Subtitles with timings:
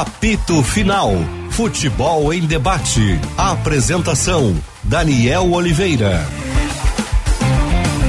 [0.00, 1.12] Apito Final.
[1.50, 3.20] Futebol em debate.
[3.36, 6.26] Apresentação: Daniel Oliveira.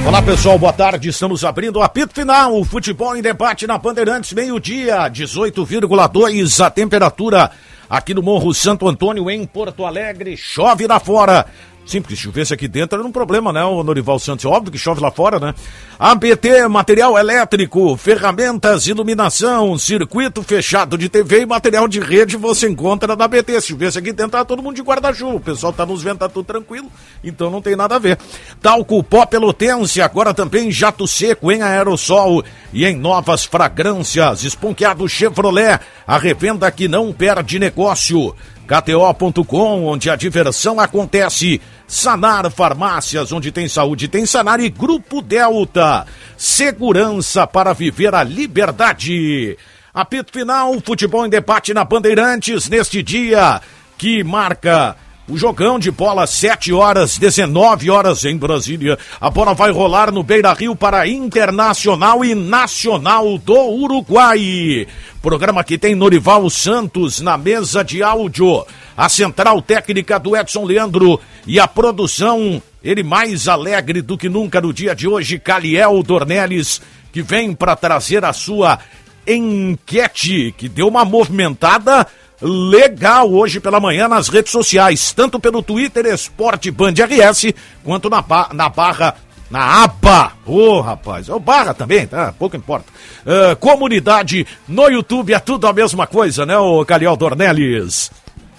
[0.06, 1.10] Olá pessoal, boa tarde.
[1.10, 2.58] Estamos abrindo o apito final.
[2.58, 7.50] O futebol em debate na Bandeirantes, meio-dia, 18,2 a temperatura
[7.90, 10.34] aqui no Morro Santo Antônio, em Porto Alegre.
[10.34, 11.44] Chove lá fora.
[11.84, 14.44] Sim, porque se chovesse aqui dentro era um problema, né, o Norival Santos?
[14.44, 15.54] Óbvio que chove lá fora, né?
[15.98, 23.16] ABT, material elétrico, ferramentas, iluminação, circuito fechado de TV e material de rede você encontra
[23.16, 23.60] na ABT.
[23.60, 25.36] Se chovesse aqui dentro, tá todo mundo de guarda-chuva.
[25.36, 26.90] O pessoal tá nos vendo, tá tudo tranquilo,
[27.22, 28.18] então não tem nada a ver.
[28.60, 34.44] Talco pó pelotense, agora também jato seco em aerossol e em novas fragrâncias.
[34.44, 38.34] Esponqueado Chevrolet, a revenda que não perde negócio.
[38.72, 41.60] KTO.com, onde a diversão acontece.
[41.86, 46.06] Sanar Farmácias, onde tem saúde, tem Sanar e Grupo Delta.
[46.38, 49.58] Segurança para viver a liberdade.
[49.92, 53.60] Apito final, futebol em debate na Bandeirantes neste dia
[53.98, 54.96] que marca
[55.28, 58.98] o jogão de bola, 7 horas, 19 horas em Brasília.
[59.20, 64.86] A bola vai rolar no Beira Rio para Internacional e Nacional do Uruguai.
[65.22, 68.66] Programa que tem Norival Santos na mesa de áudio.
[68.96, 74.60] A central técnica do Edson Leandro e a produção, ele mais alegre do que nunca
[74.60, 76.82] no dia de hoje, Caliel Dornelles,
[77.12, 78.78] que vem para trazer a sua
[79.26, 82.06] enquete, que deu uma movimentada
[82.42, 87.54] legal hoje pela manhã nas redes sociais, tanto pelo Twitter Esporte Band RS,
[87.84, 89.14] quanto na, na barra,
[89.50, 90.32] na aba.
[90.44, 92.34] Ô, oh, rapaz, o barra também, tá?
[92.36, 92.86] Pouco importa.
[93.24, 98.10] Uh, comunidade no YouTube é tudo a mesma coisa, né, o Caliel Dornelles?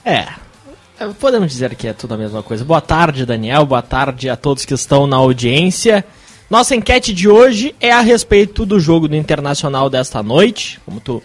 [0.05, 0.27] É,
[1.19, 2.63] podemos dizer que é tudo a mesma coisa.
[2.63, 6.05] Boa tarde, Daniel, boa tarde a todos que estão na audiência.
[6.49, 11.21] Nossa enquete de hoje é a respeito do jogo do Internacional desta noite, como tu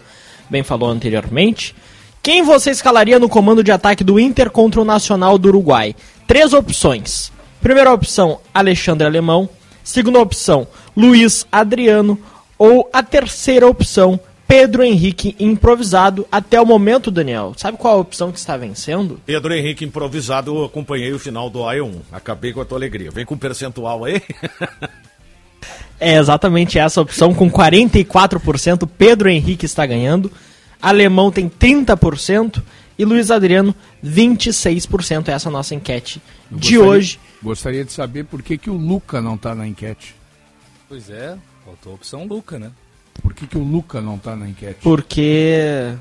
[0.49, 1.75] bem falou anteriormente.
[2.21, 5.95] Quem você escalaria no comando de ataque do Inter contra o Nacional do Uruguai?
[6.27, 7.31] Três opções.
[7.61, 9.49] Primeira opção, Alexandre Alemão.
[9.83, 12.19] Segunda opção, Luiz Adriano.
[12.57, 17.53] Ou a terceira opção, Pedro Henrique improvisado até o momento, Daniel.
[17.55, 19.21] Sabe qual a opção que está vencendo?
[19.25, 22.01] Pedro Henrique improvisado, eu acompanhei o final do AI1.
[22.11, 23.11] Acabei com a tua alegria.
[23.11, 24.21] Vem com percentual aí.
[25.99, 28.89] é exatamente essa opção, com 44%.
[28.97, 30.29] Pedro Henrique está ganhando.
[30.81, 32.61] Alemão tem 30%
[32.97, 35.29] e Luiz Adriano 26%.
[35.29, 37.19] Essa é a nossa enquete Eu de gostaria, hoje.
[37.41, 40.15] Gostaria de saber por que, que o Luca não está na enquete.
[40.87, 42.71] Pois é, faltou a opção Luca, né?
[43.21, 44.79] Por que, que o Luca não está na enquete?
[44.81, 45.93] Porque.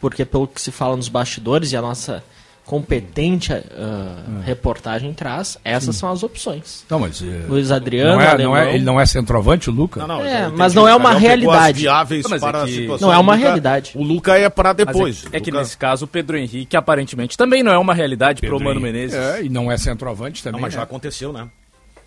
[0.00, 2.22] Porque pelo que se fala nos bastidores e a nossa
[2.64, 4.44] competente uh, é.
[4.44, 6.00] reportagem traz, essas Sim.
[6.00, 6.84] são as opções.
[6.88, 10.00] Não, mas, uh, Luiz Adriano, não é, não é, ele não é centroavante, o Luca?
[10.00, 11.82] Não, não, é, mas não é uma realidade.
[11.82, 12.86] Viáveis não, para é que...
[13.00, 13.92] Não é uma realidade.
[13.94, 15.24] O Luca é para depois.
[15.30, 18.56] É, é, que nesse caso o Pedro Henrique aparentemente também não é uma realidade para
[18.56, 19.16] o Mano Menezes.
[19.16, 20.60] É, e não é centroavante também.
[20.60, 20.78] Não, mas né?
[20.78, 21.48] já aconteceu, né?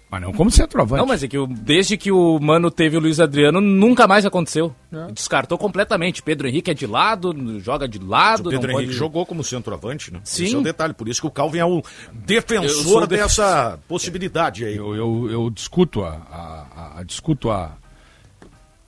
[0.09, 1.01] Mas não como centroavante.
[1.01, 4.73] Não, mas é que desde que o Mano teve o Luiz Adriano, nunca mais aconteceu.
[4.91, 5.11] É.
[5.11, 6.23] Descartou completamente.
[6.23, 8.47] Pedro Henrique é de lado, joga de lado.
[8.47, 8.97] O Pedro Henrique pode...
[8.97, 10.21] jogou como centroavante, né?
[10.23, 10.45] Sim.
[10.45, 10.93] Esse é o detalhe.
[10.93, 14.77] Por isso que o Calvin é o defensor dessa possibilidade aí.
[14.77, 17.75] Eu, eu, eu discuto a, a, a, discuto a,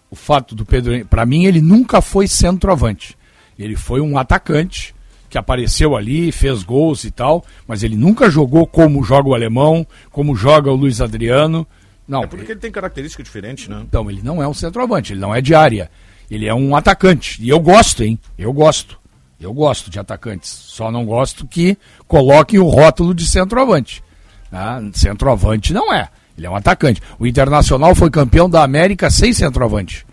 [0.09, 1.09] o fato do Pedro Henrique.
[1.09, 3.17] Para mim, ele nunca foi centroavante.
[3.57, 4.88] Ele foi um atacante
[5.29, 9.85] que apareceu ali, fez gols e tal, mas ele nunca jogou como joga o alemão,
[10.11, 11.67] como joga o Luiz Adriano.
[12.07, 12.23] Não.
[12.23, 13.81] É porque ele, tem característica diferente, né?
[13.87, 15.91] Então, ele não é um centroavante, ele não é de área.
[16.29, 17.41] Ele é um atacante.
[17.41, 18.19] E eu gosto, hein?
[18.37, 18.99] Eu gosto.
[19.39, 20.49] Eu gosto de atacantes.
[20.49, 24.03] Só não gosto que coloquem o rótulo de centroavante.
[24.51, 26.09] Ah, centroavante não é.
[26.37, 27.01] Ele é um atacante.
[27.17, 30.05] O Internacional foi campeão da América sem centroavante.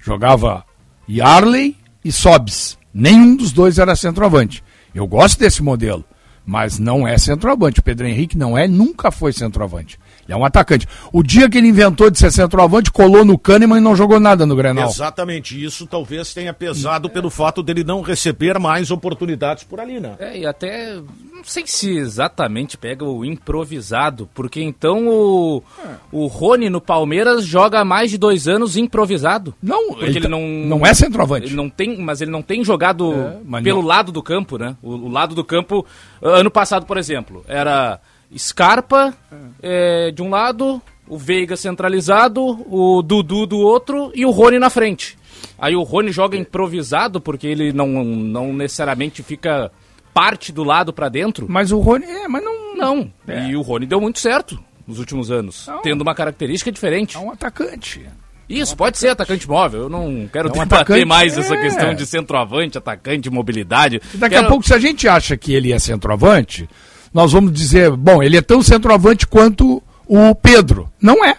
[0.00, 0.64] Jogava
[1.08, 2.77] Yarley e Sobs.
[2.98, 4.60] Nenhum dos dois era centroavante.
[4.92, 6.04] Eu gosto desse modelo,
[6.44, 7.78] mas não é centroavante.
[7.78, 10.00] O Pedro Henrique não é, nunca foi centroavante.
[10.28, 10.86] Ele é um atacante.
[11.10, 14.44] O dia que ele inventou de ser centroavante, colou no Kahneman e não jogou nada
[14.44, 14.90] no Grenal.
[14.90, 15.62] Exatamente.
[15.62, 17.10] Isso talvez tenha pesado é.
[17.10, 20.16] pelo fato dele não receber mais oportunidades por ali, né?
[20.18, 20.96] É, e até
[21.32, 25.94] não sei se exatamente pega o improvisado, porque então o, é.
[26.12, 29.54] o Rony no Palmeiras joga há mais de dois anos improvisado.
[29.62, 30.42] Não, porque ele, ele tá- não.
[30.42, 31.46] Não é centroavante.
[31.46, 33.88] Ele não tem, mas ele não tem jogado é, pelo não.
[33.88, 34.76] lado do campo, né?
[34.82, 35.86] O, o lado do campo,
[36.20, 37.98] ano passado, por exemplo, era
[38.36, 39.14] Scarpa
[39.62, 44.70] é, de um lado, o Veiga centralizado, o Dudu do outro e o Rony na
[44.70, 45.16] frente.
[45.58, 49.70] Aí o Rony joga improvisado porque ele não, não necessariamente fica
[50.12, 51.46] parte do lado para dentro.
[51.48, 52.58] Mas o Rony, é, mas não.
[52.76, 53.12] Não.
[53.26, 53.48] É.
[53.48, 55.82] E o Rony deu muito certo nos últimos anos, não.
[55.82, 57.16] tendo uma característica diferente.
[57.16, 58.06] É um atacante.
[58.48, 59.82] Isso, pode ser atacante móvel.
[59.82, 61.40] Eu não quero é um debater mais é.
[61.40, 64.00] essa questão de centroavante, atacante, mobilidade.
[64.14, 64.46] Daqui quero...
[64.46, 66.68] a pouco, se a gente acha que ele é centroavante,
[67.18, 70.88] nós vamos dizer, bom, ele é tão centroavante quanto o Pedro.
[71.02, 71.36] Não é.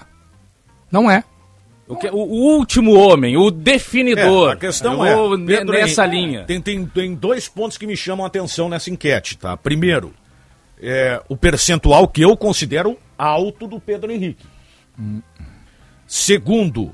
[0.91, 1.23] Não é.
[1.87, 4.49] O, que, o, o, último homem, o definidor.
[4.49, 5.15] É, a questão é,
[5.45, 6.43] Pedro nessa linha.
[6.43, 9.55] Tem, tem, tem dois pontos que me chamam a atenção nessa enquete, tá?
[9.55, 10.13] Primeiro,
[10.81, 14.45] é, o percentual que eu considero alto do Pedro Henrique.
[14.99, 15.21] Hum.
[16.05, 16.93] Segundo,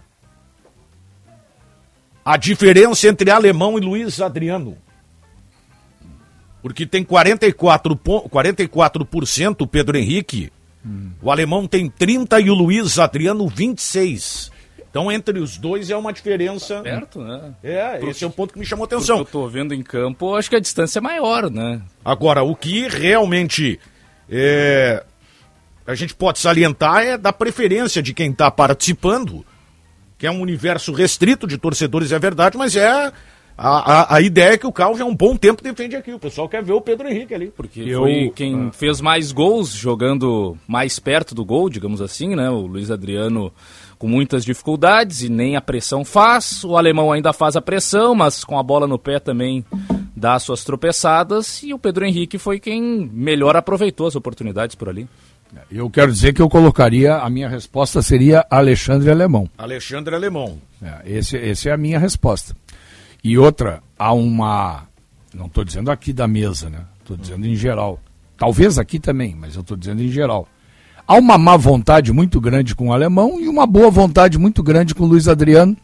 [2.24, 4.78] a diferença entre alemão e Luiz Adriano.
[6.66, 10.52] Porque tem 44, 44% o Pedro Henrique,
[10.84, 11.12] hum.
[11.22, 14.52] o alemão tem 30 e o Luiz Adriano 26.
[14.90, 16.82] Então, entre os dois é uma diferença.
[16.82, 17.54] Perto, né?
[17.64, 19.20] É, esse é o ponto que me chamou a atenção.
[19.20, 21.84] eu tô vendo em campo, acho que a distância é maior, né?
[22.04, 23.80] Agora, o que realmente
[24.28, 25.06] é,
[25.86, 29.46] a gente pode salientar é da preferência de quem está participando,
[30.18, 33.14] que é um universo restrito de torcedores, é verdade, mas é
[33.58, 36.12] a, a, a, ideia é que o Carlos já há um bom tempo defende aqui.
[36.12, 37.48] O pessoal quer ver o Pedro Henrique ali.
[37.48, 38.72] Porque eu, foi quem ah.
[38.72, 42.50] fez mais gols jogando mais perto do gol, digamos assim, né?
[42.50, 43.54] O Luiz Adriano
[43.98, 46.64] com muitas dificuldades e nem a pressão faz.
[46.66, 49.64] O alemão ainda faz a pressão, mas com a bola no pé também
[50.16, 51.64] dá suas tropeçadas.
[51.64, 55.08] E o Pedro Henrique foi quem melhor aproveitou as oportunidades por ali.
[55.72, 59.50] Eu quero dizer que eu colocaria, a minha resposta seria Alexandre Alemão.
[59.58, 60.60] Alexandre Alemão.
[60.82, 62.54] É, esse, esse é a minha resposta.
[63.26, 64.84] E outra, há uma.
[65.34, 66.82] Não estou dizendo aqui da mesa, né?
[67.02, 68.00] Estou dizendo em geral.
[68.38, 70.48] Talvez aqui também, mas eu estou dizendo em geral.
[71.08, 74.94] Há uma má vontade muito grande com o alemão e uma boa vontade muito grande
[74.94, 75.76] com o Luiz Adriano,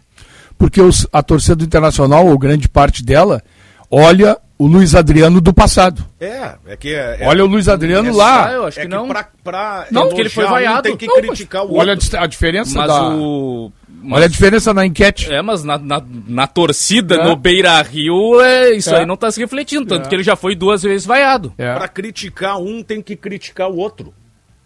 [0.56, 3.42] porque os, a torcida do Internacional, ou grande parte dela,
[3.90, 6.06] olha o Luiz Adriano do passado.
[6.20, 6.94] É, é que.
[6.94, 8.52] É, é olha o Luiz Adriano é lá.
[8.52, 9.08] Eu acho é que, que não.
[9.08, 10.82] Pra, pra não, que ele foi vaiado.
[10.88, 12.20] Um, tem que não, criticar o olha outro.
[12.20, 13.16] a diferença mas da.
[13.16, 13.72] O...
[14.02, 15.32] Mas, Olha a diferença na enquete.
[15.32, 17.24] É, mas na, na, na torcida, é.
[17.24, 19.00] no Beira Rio, é, isso é.
[19.00, 19.86] aí não está se refletindo.
[19.86, 20.10] Tanto é.
[20.10, 21.54] que ele já foi duas vezes vaiado.
[21.58, 21.74] É.
[21.74, 24.14] Para criticar um, tem que criticar o outro.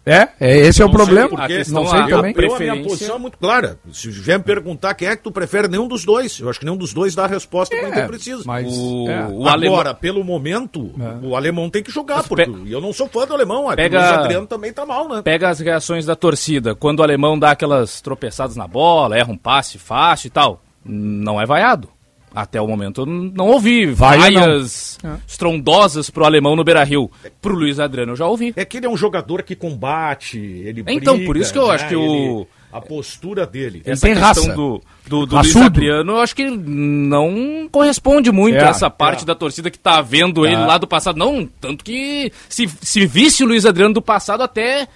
[0.06, 1.28] É, é esse não é o problema.
[1.28, 2.32] Porque, não sei a, também.
[2.36, 3.76] Eu, a minha posição é muito clara.
[3.92, 6.38] Se vier me perguntar quem é que tu prefere, nenhum dos dois.
[6.38, 8.44] Eu acho que nenhum dos dois dá a resposta é, quem precisa.
[8.46, 9.26] Mas o, é.
[9.26, 9.94] o Agora, alemão...
[9.96, 11.26] pelo momento, é.
[11.26, 12.70] o alemão tem que jogar, mas porque pe...
[12.70, 13.66] eu não sou fã do alemão.
[13.74, 13.98] Pega...
[13.98, 15.22] O Adriano também tá mal, né?
[15.22, 16.76] Pega as reações da torcida.
[16.76, 21.40] Quando o alemão dá aquelas tropeçadas na bola, erra um passe fácil e tal, não
[21.40, 21.95] é vaiado.
[22.36, 25.14] Até o momento eu não ouvi vaias não.
[25.14, 25.16] É.
[25.26, 27.10] estrondosas pro alemão no Beira-Rio.
[27.40, 28.52] Pro Luiz Adriano eu já ouvi.
[28.54, 31.68] É que ele é um jogador que combate, ele Então, briga, por isso que eu
[31.68, 31.74] né?
[31.74, 32.02] acho que o...
[32.02, 33.80] Ele, a postura dele.
[33.86, 34.54] Essa tem questão raça.
[34.54, 39.22] do, do, do Luiz Adriano, eu acho que não corresponde muito é, a essa parte
[39.22, 39.24] é.
[39.24, 40.58] da torcida que tá vendo ele é.
[40.58, 41.16] lá do passado.
[41.16, 44.86] Não, tanto que se, se visse o Luiz Adriano do passado, até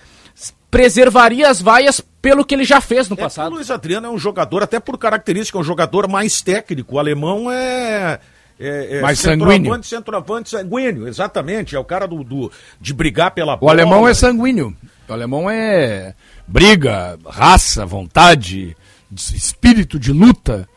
[0.70, 3.52] preservaria as vaias pelo que ele já fez no é passado.
[3.52, 6.96] O Luiz Adriano é um jogador, até por característica, é um jogador mais técnico.
[6.96, 8.20] O alemão é.
[8.62, 9.82] É, é, mais sanguíneo.
[9.82, 11.74] Centroavante sanguíneo, exatamente.
[11.74, 13.70] É o cara do, do, de brigar pela bola.
[13.70, 14.76] O alemão é sanguíneo.
[15.08, 16.14] O alemão é
[16.46, 18.76] briga, raça, vontade,
[19.10, 20.68] espírito de luta.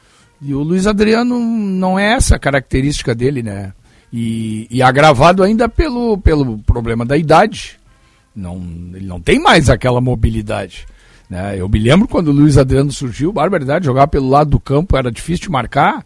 [0.41, 3.73] E o Luiz Adriano não é essa a característica dele, né?
[4.11, 7.79] E, e agravado ainda pelo, pelo problema da idade.
[8.35, 8.57] Não,
[8.93, 10.85] ele não tem mais aquela mobilidade.
[11.29, 11.59] Né?
[11.59, 15.11] Eu me lembro quando o Luiz Adriano surgiu, barbaridade, jogar pelo lado do campo era
[15.11, 16.05] difícil de marcar.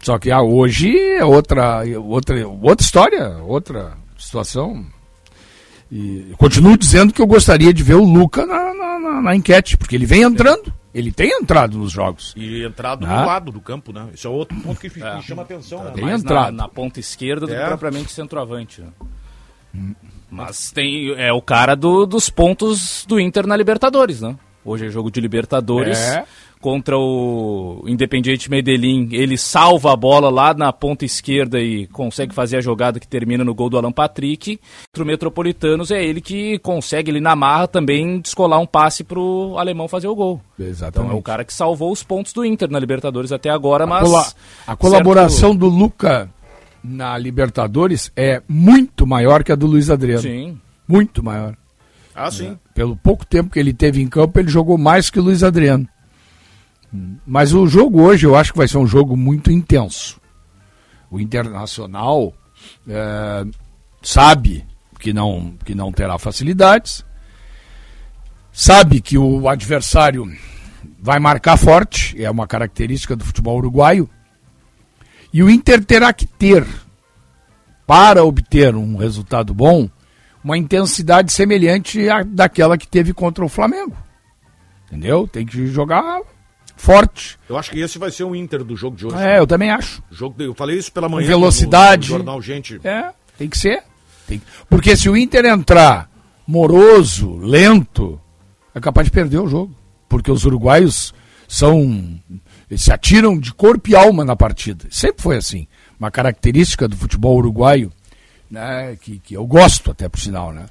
[0.00, 4.84] Só que ah, hoje é outra, outra, outra história, outra situação.
[5.90, 9.76] E continuo dizendo que eu gostaria de ver o Luca na, na, na, na enquete,
[9.76, 10.72] porque ele vem entrando.
[10.94, 12.34] Ele tem entrado nos jogos.
[12.36, 13.20] E entrado ah.
[13.20, 14.08] do lado do campo, né?
[14.12, 15.16] Esse é outro ponto que é.
[15.16, 15.84] me chama a atenção.
[15.84, 15.90] Né?
[15.92, 16.56] Tem entrado.
[16.56, 17.58] Na, na, ponta esquerda do é.
[17.58, 18.82] que propriamente centroavante.
[18.82, 18.88] Né?
[19.74, 19.94] Hum.
[20.32, 24.34] Mas tem é o cara do, dos pontos do Inter na Libertadores, né?
[24.64, 26.24] Hoje é jogo de Libertadores é.
[26.58, 29.10] contra o Independiente Medellín.
[29.12, 33.44] Ele salva a bola lá na ponta esquerda e consegue fazer a jogada que termina
[33.44, 34.58] no gol do Alan Patrick.
[34.90, 39.54] Contra o Metropolitanos é ele que consegue, ele na marra também descolar um passe pro
[39.58, 40.40] alemão fazer o gol.
[40.58, 41.08] Exatamente.
[41.08, 44.10] Então é o cara que salvou os pontos do Inter na Libertadores até agora, mas...
[44.66, 45.58] A, a colaboração certo...
[45.58, 46.30] do Luca
[46.82, 50.22] na Libertadores é muito maior que a do Luiz Adriano.
[50.22, 50.60] Sim.
[50.86, 51.56] Muito maior.
[52.14, 52.52] Ah, sim.
[52.52, 52.56] É.
[52.74, 55.88] Pelo pouco tempo que ele teve em campo, ele jogou mais que o Luiz Adriano.
[57.26, 60.20] Mas o jogo hoje eu acho que vai ser um jogo muito intenso.
[61.10, 62.34] O Internacional
[62.86, 63.46] é,
[64.02, 64.64] sabe
[64.98, 67.04] que não, que não terá facilidades,
[68.52, 70.30] sabe que o adversário
[71.00, 74.08] vai marcar forte, é uma característica do futebol uruguaio.
[75.32, 76.66] E o Inter terá que ter,
[77.86, 79.88] para obter um resultado bom,
[80.44, 83.96] uma intensidade semelhante à daquela que teve contra o Flamengo.
[84.86, 85.26] Entendeu?
[85.26, 86.20] Tem que jogar
[86.76, 87.38] forte.
[87.48, 89.16] Eu acho que esse vai ser o Inter do jogo de hoje.
[89.16, 90.02] É, eu também acho.
[90.10, 91.26] Jogo de, eu falei isso pela manhã.
[91.26, 92.10] velocidade.
[92.10, 92.80] No, no jornal, gente.
[92.84, 93.82] É, tem que ser.
[94.26, 94.42] Tem...
[94.68, 96.10] Porque se o Inter entrar
[96.46, 98.20] moroso, lento,
[98.74, 99.74] é capaz de perder o jogo.
[100.08, 101.14] Porque os uruguaios
[101.48, 102.20] são.
[102.72, 104.86] Eles se atiram de corpo e alma na partida.
[104.90, 105.66] Sempre foi assim.
[106.00, 107.92] Uma característica do futebol uruguaio,
[108.50, 110.64] né, que, que eu gosto até por sinal, né?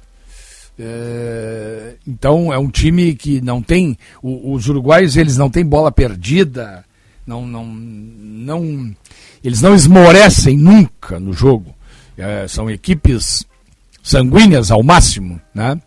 [0.76, 3.96] É, então é um time que não tem.
[4.20, 6.84] O, os uruguaios eles não têm bola perdida,
[7.24, 8.92] não, não, não,
[9.44, 11.72] eles não esmorecem nunca no jogo.
[12.18, 13.46] É, são equipes
[14.02, 15.80] sanguíneas ao máximo, né?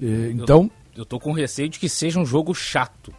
[0.00, 3.12] É, então eu, eu tô com receio de que seja um jogo chato.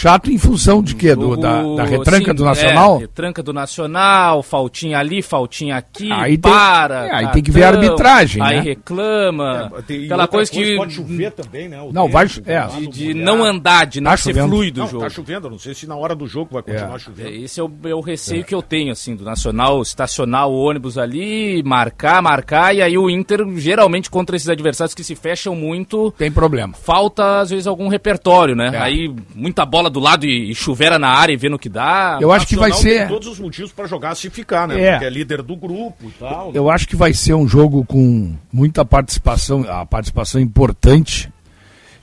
[0.00, 1.12] Chato em função de quê?
[1.16, 2.98] Do, da, da, retranca sim, do Nacional?
[2.98, 7.00] É, retranca do Nacional, faltinha ali, faltinha aqui, aí para.
[7.00, 8.60] Tem, é, aí tem que ver a arbitragem, Aí né?
[8.60, 9.72] reclama.
[9.76, 10.76] É, tem, aquela coisa, coisa que.
[10.76, 11.82] Pode chover também, né?
[11.82, 12.26] O não, tempo, vai.
[12.46, 12.66] É.
[12.68, 14.48] De, de não andar, de não tá ser chovendo.
[14.48, 15.02] fluido o jogo.
[15.02, 16.98] Tá chovendo, não sei se na hora do jogo vai continuar é.
[17.00, 17.30] chovendo.
[17.30, 20.96] Esse é o, é o receio que eu tenho, assim, do Nacional estacionar o ônibus
[20.96, 26.12] ali, marcar, marcar, e aí o Inter, geralmente, contra esses adversários que se fecham muito.
[26.12, 26.72] Tem problema.
[26.74, 28.78] Falta, às vezes, algum repertório, né?
[28.80, 32.18] Aí muita bola do lado e chuvera na área e vendo o que dá.
[32.20, 33.00] Eu acho que vai ser.
[33.00, 34.80] Tem todos os motivos para jogar se ficar, né?
[34.80, 34.90] É.
[34.92, 36.52] Porque é líder do grupo e tal.
[36.54, 36.72] Eu né?
[36.72, 41.32] acho que vai ser um jogo com muita participação, a participação importante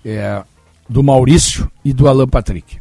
[0.04, 0.44] é,
[0.88, 2.78] do Maurício e do Alan Patrick.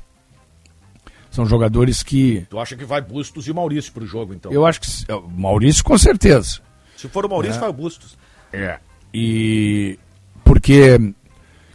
[1.30, 2.46] São jogadores que.
[2.48, 4.52] Tu acha que vai Bustos e Maurício pro jogo, então?
[4.52, 4.88] Eu acho que.
[5.36, 6.60] Maurício, com certeza.
[6.96, 7.60] Se for o Maurício, é.
[7.60, 8.16] vai o Bustos.
[8.52, 8.78] É.
[9.12, 9.98] E.
[10.44, 10.96] Porque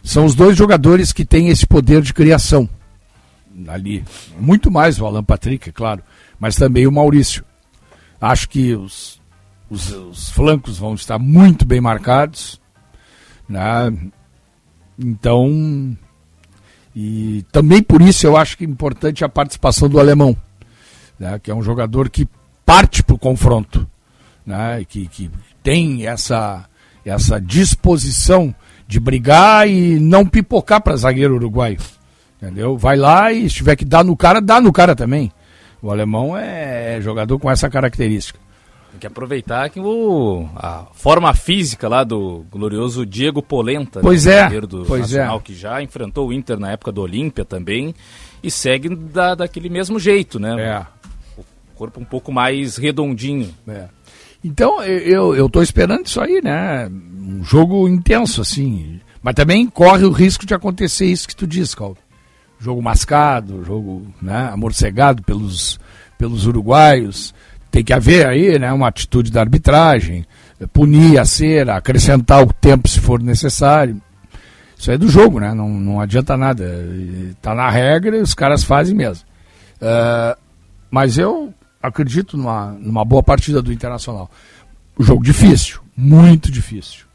[0.02, 2.68] são os dois jogadores que têm esse poder de criação
[3.68, 4.04] ali.
[4.38, 6.02] Muito mais o Alan Patrick, é claro,
[6.38, 7.44] mas também o Maurício.
[8.20, 9.20] Acho que os,
[9.68, 12.60] os, os flancos vão estar muito bem marcados.
[13.48, 13.92] Né?
[14.98, 15.96] Então,
[16.94, 20.36] e também por isso eu acho que é importante a participação do alemão,
[21.18, 21.38] né?
[21.38, 22.28] que é um jogador que
[22.64, 23.88] parte para o confronto,
[24.44, 24.84] né?
[24.88, 25.30] que, que
[25.62, 26.68] tem essa,
[27.04, 28.54] essa disposição
[28.86, 31.78] de brigar e não pipocar para zagueiro uruguaio.
[32.40, 32.76] Entendeu?
[32.76, 35.30] Vai lá e se tiver que dar no cara, dá no cara também.
[35.82, 38.38] O alemão é jogador com essa característica.
[38.92, 44.24] Tem que aproveitar que o, a forma física lá do glorioso Diego Polenta, né, pois
[44.24, 45.40] né, é, do pois Nacional, é.
[45.40, 47.94] que já enfrentou o Inter na época do Olímpia também
[48.42, 50.56] e segue da, daquele mesmo jeito, né?
[50.58, 50.86] É.
[51.38, 51.44] O
[51.76, 53.54] corpo um pouco mais redondinho.
[53.68, 53.84] É.
[54.42, 56.88] Então, eu, eu tô esperando isso aí, né?
[56.88, 58.98] Um jogo intenso, assim.
[59.22, 61.98] Mas também corre o risco de acontecer isso que tu diz, Calvo
[62.60, 65.80] jogo mascado, jogo né, amorcegado pelos,
[66.18, 67.34] pelos uruguaios.
[67.70, 70.26] Tem que haver aí né, uma atitude da arbitragem,
[70.72, 74.00] punir a cera, acrescentar o tempo se for necessário.
[74.76, 75.52] Isso é do jogo, né?
[75.52, 76.64] Não, não adianta nada.
[77.30, 79.24] Está na regra e os caras fazem mesmo.
[79.76, 80.38] Uh,
[80.90, 84.30] mas eu acredito numa, numa boa partida do Internacional.
[84.98, 87.09] Jogo difícil, muito difícil.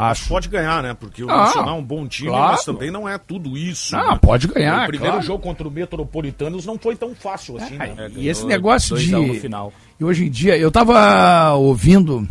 [0.00, 0.28] Acho.
[0.28, 0.94] Pode ganhar, né?
[0.94, 2.52] Porque o ah, Nacional é um bom time, claro.
[2.52, 3.94] mas também não é tudo isso.
[3.94, 4.18] Ah, né?
[4.22, 4.84] pode ganhar.
[4.84, 5.26] O primeiro claro.
[5.26, 8.10] jogo contra o Metropolitanos não foi tão fácil assim, é, né?
[8.16, 9.12] E esse negócio de.
[9.14, 12.26] E hoje em dia, eu tava ouvindo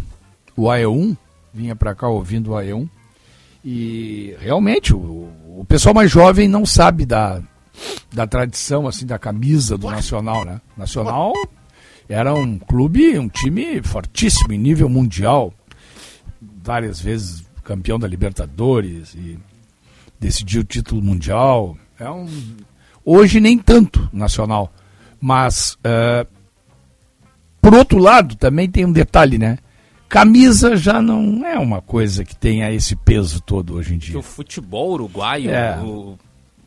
[0.57, 1.15] o AE1,
[1.53, 2.89] vinha para cá ouvindo o AE1,
[3.63, 7.39] e realmente o, o pessoal mais jovem não sabe da,
[8.11, 10.59] da tradição, assim, da camisa do Nacional, né?
[10.75, 11.33] Nacional
[12.07, 15.53] era um clube, um time fortíssimo em nível mundial.
[16.41, 19.38] Várias vezes campeão da Libertadores e
[20.19, 21.77] decidiu o título mundial.
[21.99, 22.27] É um...
[23.05, 24.73] Hoje nem tanto nacional.
[25.21, 26.27] Mas, uh,
[27.61, 29.59] por outro lado, também tem um detalhe, né?
[30.07, 34.17] Camisa já não é uma coisa que tenha esse peso todo hoje em dia.
[34.17, 35.77] O futebol uruguaio, é.
[35.77, 36.17] o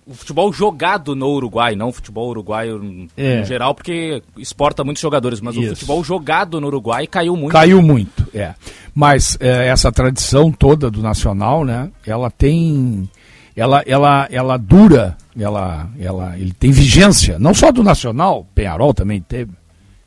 [0.07, 3.41] o futebol jogado no Uruguai, não o futebol uruguaio é.
[3.41, 5.65] em geral, porque exporta muitos jogadores, mas Isso.
[5.65, 7.53] o futebol jogado no Uruguai caiu muito.
[7.53, 8.55] Caiu muito, é.
[8.95, 11.89] Mas é, essa tradição toda do nacional, né?
[12.05, 13.09] Ela tem,
[13.57, 19.21] ela, ela, ela dura, ela, ela, ele tem vigência, não só do nacional, Penharol também
[19.21, 19.53] teve,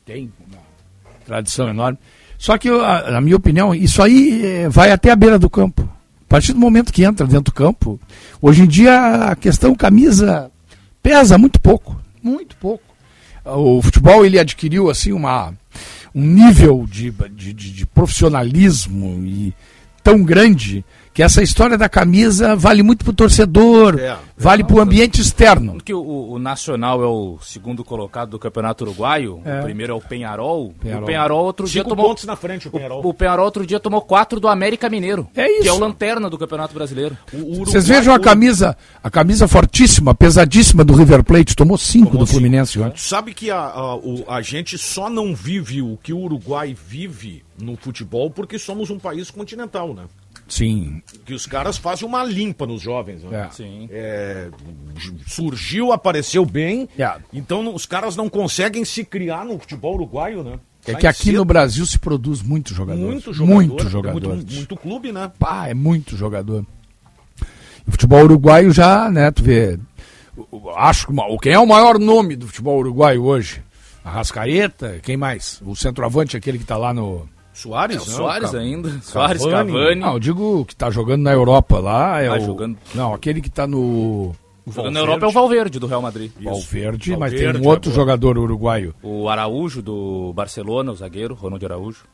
[0.04, 0.58] tem uma
[1.24, 1.98] tradição enorme.
[2.38, 5.88] Só que, na minha opinião, isso aí é, vai até a beira do campo.
[6.26, 8.00] A partir do momento que entra dentro do campo,
[8.42, 10.50] hoje em dia a questão camisa
[11.00, 12.82] pesa muito pouco, muito pouco.
[13.44, 15.54] O futebol ele adquiriu assim uma,
[16.12, 19.54] um nível de, de, de profissionalismo e
[20.02, 20.84] tão grande
[21.16, 25.72] que essa história da camisa vale muito pro torcedor, é, vale é, pro ambiente externo.
[25.72, 29.60] Porque o, o, Nacional é o segundo colocado do Campeonato Uruguaio, é.
[29.60, 30.74] o primeiro é o Penharol.
[30.78, 31.02] Penharol.
[31.02, 33.02] O Penharol outro Cinco dia tomou pontos na frente o Penharol.
[33.02, 35.62] O, o Penharol outro dia tomou quatro do América Mineiro, é isso.
[35.62, 37.16] que é o lanterna do Campeonato Brasileiro.
[37.60, 42.30] Vocês vejam a camisa, a camisa fortíssima, pesadíssima do River Plate, tomou cinco tomou do
[42.30, 42.98] Fluminense ontem.
[42.98, 47.74] Sabe que a, a, a gente só não vive o que o Uruguai vive no
[47.74, 50.02] futebol porque somos um país continental, né?
[50.48, 51.02] Sim.
[51.24, 53.22] Que os caras fazem uma limpa nos jovens.
[53.22, 53.46] Né?
[53.46, 53.50] É.
[53.50, 53.88] Sim.
[53.90, 54.48] É,
[55.26, 56.88] surgiu, apareceu bem.
[56.98, 57.16] É.
[57.32, 60.58] Então os caras não conseguem se criar no futebol uruguaio, né?
[60.86, 61.38] É que aqui cedo.
[61.38, 63.00] no Brasil se produz muito jogador.
[63.00, 63.54] Muito jogador.
[63.54, 64.34] Muito jogador.
[64.34, 65.30] Muito, muito, clube, né?
[65.36, 66.64] Pá, é muito jogador.
[67.86, 69.78] O futebol uruguaio já, né, tu vê.
[70.76, 73.62] Acho que quem é o maior nome do futebol uruguaio hoje?
[74.04, 75.60] A Rascaeta, quem mais?
[75.64, 77.96] O centroavante, aquele que está lá no Soares?
[77.96, 78.88] É, não, Soares ainda.
[78.88, 79.02] Cavani.
[79.02, 80.00] Soares, Cavani.
[80.00, 82.20] Não, eu digo que tá jogando na Europa lá.
[82.20, 82.40] É ah, o...
[82.40, 82.76] jogando...
[82.94, 84.34] Não, aquele que tá no.
[84.66, 86.30] Jogando na Europa é o Valverde do Real Madrid.
[86.34, 87.94] Valverde, Valverde, mas tem um outro agora.
[87.94, 88.94] jogador uruguaio.
[89.02, 92.04] O Araújo do Barcelona, o zagueiro, Ronald Araújo.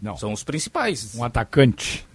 [0.00, 0.16] Não.
[0.16, 1.14] São os principais.
[1.14, 2.06] Um atacante.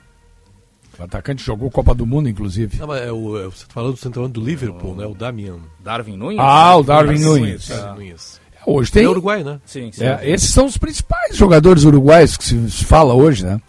[0.97, 2.79] O atacante jogou Copa do Mundo, inclusive.
[2.79, 4.95] Não, mas é o, é, você tá falando do centroavante do Liverpool, o...
[4.95, 5.05] né?
[5.05, 5.59] O Damian.
[5.81, 6.39] Darwin Nunes?
[6.39, 7.67] Ah, o Darwin, Nunes.
[7.67, 8.41] Darwin Nunes.
[8.65, 9.03] Hoje tem.
[9.03, 9.59] É Uruguai, né?
[9.65, 10.03] Sim, sim.
[10.03, 13.61] É, esses são os principais jogadores uruguais que se, fala hoje, né?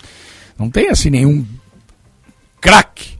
[0.58, 1.44] Não tem assim nenhum
[2.60, 3.18] craque,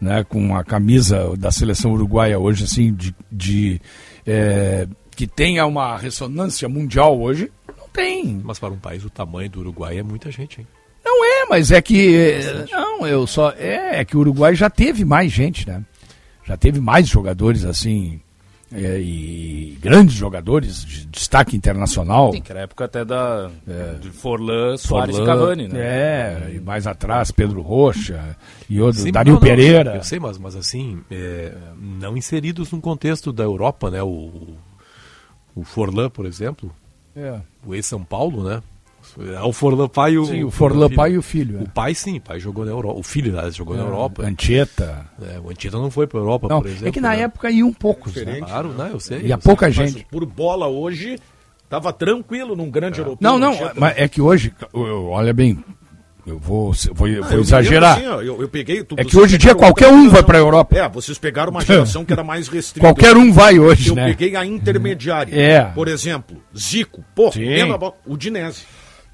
[0.00, 0.24] né?
[0.24, 3.80] Com a camisa da seleção uruguaia hoje, assim, de, de
[4.26, 7.50] é, que tenha uma ressonância mundial hoje.
[7.76, 8.40] Não tem.
[8.44, 10.66] Mas para um país o tamanho do Uruguai é muita gente, hein?
[11.04, 12.38] Não é, mas é que.
[12.70, 13.50] Não, eu só.
[13.50, 15.82] É, é que o Uruguai já teve mais gente, né?
[16.44, 18.20] Já teve mais jogadores assim
[18.72, 22.32] é, e grandes jogadores de destaque internacional.
[22.32, 25.78] Sim, que era a época até da é, de Forlan, Soares Forlan, e Cavani, né?
[25.78, 28.36] É, e mais atrás Pedro Rocha
[28.68, 29.96] e outro, Sim, Dario não, Pereira.
[29.96, 34.02] Eu sei, mas, mas assim, é, não inseridos no contexto da Europa, né?
[34.02, 34.56] O,
[35.54, 36.74] o Forlan, por exemplo,
[37.14, 37.40] é.
[37.64, 38.62] o ex-São Paulo, né?
[39.18, 40.26] É o Forlan pai e o.
[40.26, 41.60] Sim, o Forlan pai e o filho.
[41.60, 41.66] O é.
[41.66, 42.98] pai sim, o pai jogou na Europa.
[42.98, 44.22] O filho aliás, jogou é, na Europa.
[44.22, 45.06] Antieta.
[45.22, 46.88] É, o Antieta não foi para Europa, não, por exemplo.
[46.88, 47.22] É que na né?
[47.22, 48.14] época iam poucos.
[48.14, 48.40] Né?
[48.40, 48.90] Claro, né?
[48.92, 49.22] Eu sei.
[49.22, 50.06] E a pouca gente.
[50.10, 51.18] por bola hoje,
[51.68, 53.02] tava tranquilo num grande é.
[53.02, 53.18] europeu.
[53.20, 55.64] Não, não, mas é que hoje, olha bem,
[56.26, 57.98] eu vou, vou, não, vou exagerar.
[57.98, 60.36] Assim, ó, eu, eu, peguei, tu, é que hoje em dia qualquer um vai para
[60.36, 60.76] a Europa.
[60.76, 62.84] É, vocês pegaram uma geração que era mais restrita.
[62.84, 64.02] qualquer um vai hoje, eu né?
[64.02, 65.32] Eu peguei a intermediária.
[65.32, 65.64] É.
[65.66, 67.04] Por exemplo, Zico.
[67.14, 68.64] Pô, lembra o Dinese.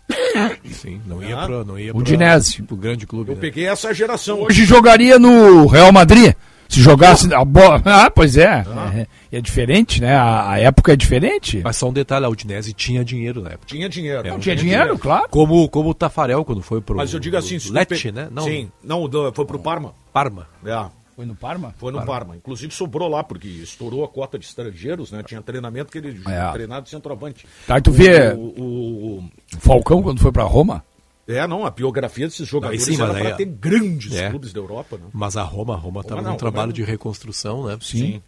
[0.71, 2.62] Sim, não ia ah, para não ia o Dinese.
[2.62, 3.31] pro grande clube.
[3.31, 3.41] Eu né?
[3.41, 4.43] peguei essa geração.
[4.43, 6.35] Hoje jogaria no Real Madrid.
[6.69, 7.83] Se jogasse a bola.
[7.85, 8.65] Ah, pois é.
[8.67, 8.91] Ah.
[8.95, 10.17] É, é, diferente, né?
[10.17, 11.61] A, a, época é diferente.
[11.62, 13.67] Mas só um detalhe, a Udinese tinha dinheiro na época.
[13.67, 14.27] Tinha dinheiro.
[14.27, 15.29] É, não, tinha, tinha dinheiro, dinheiro, claro.
[15.29, 16.97] Como, como o Tafarel quando foi pro.
[16.97, 18.29] Mas eu digo assim, Lecce, né?
[18.31, 19.95] Não, sim, não, foi pro Parma.
[20.15, 20.49] Parma.
[20.65, 21.02] É.
[21.14, 21.75] Foi no Parma?
[21.77, 22.12] Foi no Parma.
[22.12, 22.37] Parma.
[22.37, 25.22] Inclusive sobrou lá, porque estourou a cota de estrangeiros, né?
[25.22, 26.53] Tinha treinamento que ele é.
[26.53, 27.46] treinado de centroavante.
[27.66, 30.85] Tá, e tu vê o, o, o, Falcão quando foi para Roma?
[31.29, 34.31] É, não, a biografia desses jogadores não, sim, era para ter grandes é.
[34.31, 35.05] clubes da Europa, né?
[35.12, 37.79] Mas a Roma, a Roma estava num trabalho de reconstrução, né?
[37.81, 37.98] Sim.
[37.98, 38.22] sim.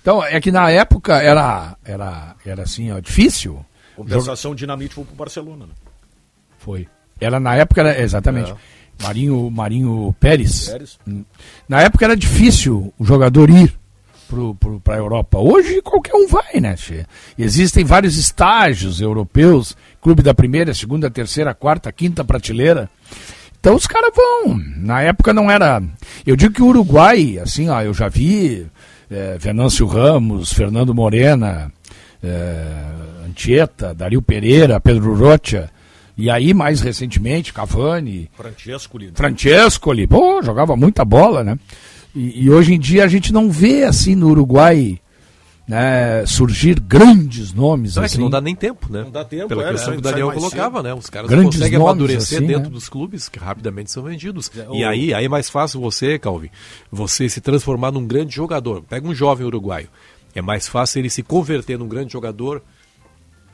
[0.00, 3.64] Então, é que na época era, era, era assim, ó, difícil.
[3.94, 4.58] Compensação Jog...
[4.58, 5.72] dinamite foi pro Barcelona, né?
[6.58, 6.86] Foi.
[7.20, 8.52] Era na época, era, exatamente.
[8.52, 8.56] É.
[9.02, 10.68] Marinho, Marinho Pérez.
[10.68, 10.98] Pérez.
[11.68, 13.74] Na época era difícil o jogador ir
[14.82, 15.38] para a Europa.
[15.38, 16.76] Hoje qualquer um vai, né?
[16.76, 17.06] Che?
[17.38, 22.90] Existem vários estágios europeus, clube da primeira, segunda, terceira, quarta, quinta prateleira.
[23.60, 24.60] Então os caras vão.
[24.76, 25.82] Na época não era.
[26.26, 28.66] Eu digo que o Uruguai, assim, ó, eu já vi
[29.10, 31.72] é, Venâncio Ramos, Fernando Morena,
[32.22, 32.66] é,
[33.26, 35.70] Antieta, Dario Pereira, Pedro Rocha.
[36.16, 38.30] E aí, mais recentemente, Cavani.
[38.34, 39.12] Francescoli.
[39.14, 40.06] Francescoli.
[40.06, 41.58] Pô, jogava muita bola, né?
[42.14, 44.98] E, e, hoje em dia a gente não vê assim no Uruguai
[45.68, 47.96] né, surgir grandes nomes.
[47.96, 48.14] Não, assim.
[48.14, 49.02] é que não dá nem tempo, né?
[49.02, 50.84] Não dá tempo, Pela é, questão que o Daniel colocava, cedo.
[50.84, 50.94] né?
[50.94, 52.70] Os caras grandes conseguem amadurecer assim, dentro né?
[52.70, 54.50] dos clubes que rapidamente são vendidos.
[54.56, 54.74] É, o...
[54.74, 56.48] E aí, aí é mais fácil você, Calvin,
[56.90, 58.82] você se transformar num grande jogador.
[58.82, 59.88] Pega um jovem uruguaio.
[60.34, 62.62] É mais fácil ele se converter num grande jogador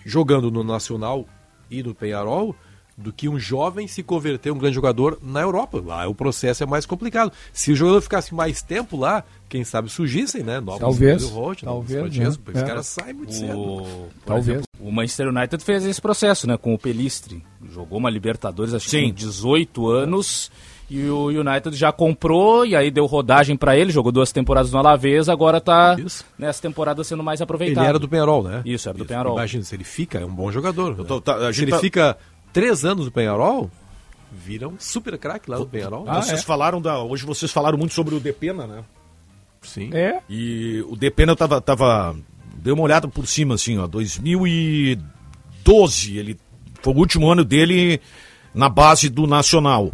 [0.04, 1.26] jogando no Nacional
[1.72, 2.54] e no Penharol
[2.96, 5.82] do que um jovem se converter um grande jogador na Europa.
[5.84, 7.32] Lá o processo é mais complicado.
[7.52, 10.60] Se o jogador ficasse mais tempo lá, quem sabe surgissem, né?
[10.60, 12.28] Novos talvez, Rocha, talvez, né?
[12.28, 12.62] Os é.
[12.64, 13.32] caras saem muito o...
[13.32, 14.08] cedo.
[14.24, 14.48] Talvez.
[14.48, 16.56] Exemplo, o Manchester United fez esse processo, né?
[16.56, 17.42] Com o Pelistre.
[17.70, 19.04] Jogou uma Libertadores, acho Sim.
[19.04, 20.50] que com 18 anos.
[20.92, 24.78] E o United já comprou e aí deu rodagem para ele, jogou duas temporadas no
[24.78, 26.22] Alavés, agora tá Isso.
[26.38, 27.82] nessa temporada sendo mais aproveitado.
[27.82, 28.60] Ele era do Penharol, né?
[28.66, 29.08] Isso, era do Isso.
[29.08, 29.32] Penharol.
[29.32, 30.98] Imagina, se ele fica, é um bom jogador.
[30.98, 31.04] Né?
[31.08, 31.78] Tô, tá, se ele tá...
[31.78, 32.18] fica
[32.52, 33.70] três anos no Penharol,
[34.30, 36.04] vira um super craque lá no Penharol.
[36.06, 36.42] Ah, vocês é?
[36.42, 37.02] falaram da.
[37.02, 38.84] Hoje vocês falaram muito sobre o Depena, né?
[39.62, 39.88] Sim.
[39.94, 40.20] É.
[40.28, 41.58] E o Depena tava.
[41.58, 42.14] tava
[42.56, 43.86] deu uma olhada por cima, assim, ó.
[43.86, 46.38] 2012, ele.
[46.82, 47.98] Foi o último ano dele
[48.54, 49.90] na base do Nacional.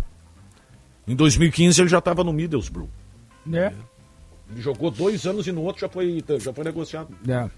[1.09, 2.89] Em 2015 ele já estava no Middlesbrough.
[3.53, 3.73] É.
[4.51, 7.09] Ele jogou dois anos e no outro já foi, já foi negociado.
[7.27, 7.49] É.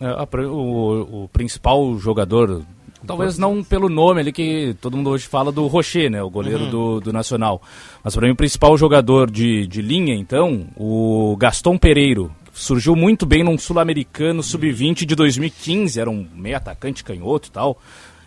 [0.00, 2.62] É, o, o, principal jogador,
[3.06, 6.64] talvez não pelo nome ali que todo mundo hoje fala do Rocher, né, o goleiro
[6.64, 6.70] uhum.
[6.70, 7.60] do, do Nacional.
[8.02, 12.34] Mas para mim o principal jogador de, de linha, então, o Gaston Pereiro.
[12.52, 17.78] Surgiu muito bem num sul-americano sub-20 de 2015, era um meio atacante canhoto e tal.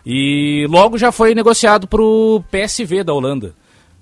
[0.06, 3.54] E logo já foi negociado para o PSV da Holanda.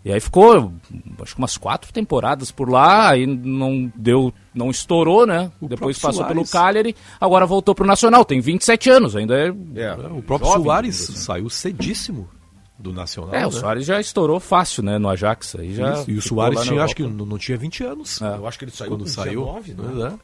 [0.04, 0.72] E aí ficou,
[1.20, 5.50] acho que umas quatro temporadas por lá, aí não deu, não estourou, né?
[5.60, 6.34] O Depois passou Soares.
[6.34, 9.46] pelo Cagliari, agora voltou pro Nacional, tem 27 anos, ainda é.
[9.76, 11.14] é o próprio jovem, Soares assim.
[11.14, 12.28] saiu cedíssimo
[12.76, 13.32] do Nacional.
[13.32, 13.46] É, né?
[13.46, 15.54] o Soares já estourou fácil, né, no Ajax.
[15.54, 18.20] Aí já Isso, e o Soares tinha, acho que não, não, tinha 20 anos.
[18.20, 18.36] É.
[18.36, 19.44] Eu acho que ele saiu quando saiu.
[19.64, 20.18] 19, né?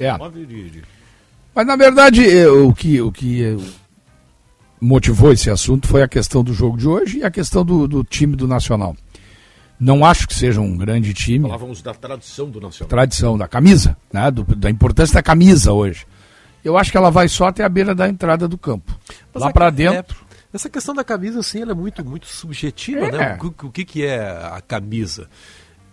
[0.00, 0.06] É.
[0.06, 0.18] é.
[1.54, 3.56] Mas na verdade, o que, o que
[4.80, 8.02] motivou esse assunto foi a questão do jogo de hoje e a questão do, do
[8.02, 8.96] time do Nacional.
[9.78, 11.46] Não acho que seja um grande time.
[11.46, 12.88] Falávamos da tradição do Nacional.
[12.88, 14.30] Tradição, da camisa, né?
[14.30, 16.06] Do, da importância da camisa hoje.
[16.62, 18.94] Eu acho que ela vai só até a beira da entrada do campo.
[19.32, 20.16] Mas Lá para dentro.
[20.30, 23.12] É, essa questão da camisa, assim, ela é muito, muito subjetiva, é.
[23.12, 23.38] né?
[23.40, 25.28] O, o, que, que é a camisa?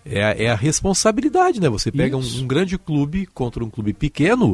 [0.05, 1.69] É a, é a responsabilidade, né?
[1.69, 4.53] Você pega um, um, grande clube contra um clube pequeno.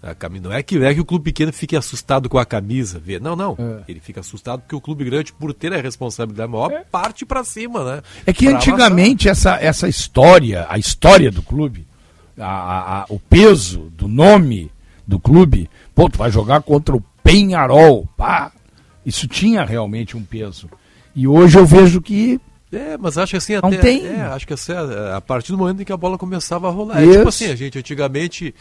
[0.00, 3.18] A não é que, é que o clube pequeno fique assustado com a camisa, vê.
[3.18, 3.56] Não, não.
[3.58, 3.90] É.
[3.90, 6.84] Ele fica assustado porque o clube grande, por ter a responsabilidade maior, é.
[6.84, 8.02] parte para cima, né?
[8.24, 11.84] É que antigamente essa, essa história, a história do clube,
[12.38, 14.70] a, a, o peso do nome
[15.04, 18.52] do clube, pô, tu vai jogar contra o Penharol, pá,
[19.04, 20.70] isso tinha realmente um peso.
[21.14, 23.78] E hoje eu vejo que é, mas acho que assim não até.
[23.78, 24.06] Tem.
[24.06, 27.02] É, acho que assim, a partir do momento em que a bola começava a rolar.
[27.02, 28.54] É tipo assim, a gente antigamente.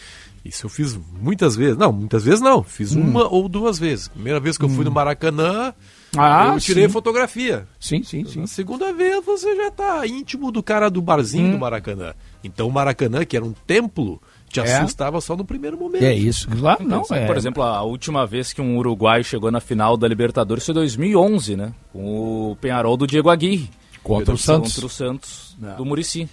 [0.46, 1.78] Isso eu fiz muitas vezes.
[1.78, 2.64] Não, muitas vezes não.
[2.64, 3.02] Fiz hum.
[3.02, 4.08] uma ou duas vezes.
[4.08, 4.94] Primeira vez que eu fui no hum.
[4.94, 5.74] Maracanã,
[6.16, 6.90] ah, eu tirei sim.
[6.90, 7.68] fotografia.
[7.78, 8.40] Sim, sim, sim.
[8.40, 11.52] Na segunda vez você já está íntimo do cara do barzinho hum.
[11.52, 12.14] do Maracanã.
[12.42, 14.78] Então o Maracanã, que era um templo, te é.
[14.78, 16.04] assustava só no primeiro momento.
[16.04, 16.48] É isso.
[16.58, 17.26] Lá não, é.
[17.26, 20.76] Por exemplo, a última vez que um uruguaio chegou na final da Libertadores foi em
[20.76, 21.74] 2011, né?
[21.92, 23.70] Com o Penharol do Diego Aguirre.
[24.08, 24.74] Contra o Santos.
[24.74, 26.30] Contra o Santos do Murici.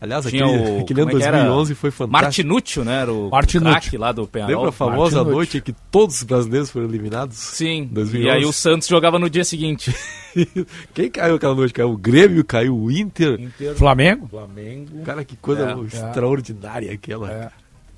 [0.00, 2.22] Aliás, Tinha aquele, o, aquele ano 2011 foi fantástico.
[2.22, 3.02] Martinúcio, né?
[3.02, 4.00] Era o Martinúcio.
[4.00, 4.54] lá do Penharol.
[4.54, 5.32] Lembra a famosa Martinúcio.
[5.32, 7.36] noite em que todos os brasileiros foram eliminados?
[7.36, 7.86] Sim.
[7.92, 8.26] 2011.
[8.26, 9.94] E aí o Santos jogava no dia seguinte.
[10.94, 11.74] Quem caiu aquela noite?
[11.74, 13.38] Caiu o Grêmio, caiu o Inter.
[13.38, 14.26] Inter Flamengo.
[14.26, 15.02] Flamengo.
[15.04, 17.30] Cara, que coisa é, extraordinária aquela.
[17.30, 17.50] É.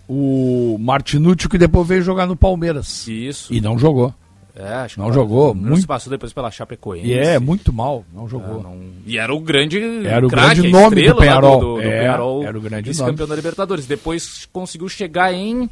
[0.09, 3.07] O Martinúcio que depois veio jogar no Palmeiras.
[3.07, 3.55] Isso.
[3.55, 4.13] E não jogou.
[4.55, 5.55] É, acho não jogou.
[5.55, 5.81] Não muito...
[5.81, 7.09] se passou depois pela Chapecoense.
[7.09, 8.05] E é, muito mal.
[8.13, 8.61] Não jogou.
[8.61, 8.79] É, não...
[9.07, 11.59] E era o grande Era o grande nome do Penharol.
[11.59, 13.13] Do, do, do é, Penharol, era o grande nome.
[13.13, 13.87] campeão da Libertadores.
[13.87, 15.71] Depois conseguiu chegar em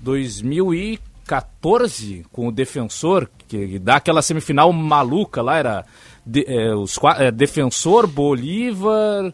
[0.00, 5.84] 2014 com o Defensor, que dá aquela semifinal maluca lá, era
[6.26, 9.32] de, é, os, é, Defensor, Bolívar...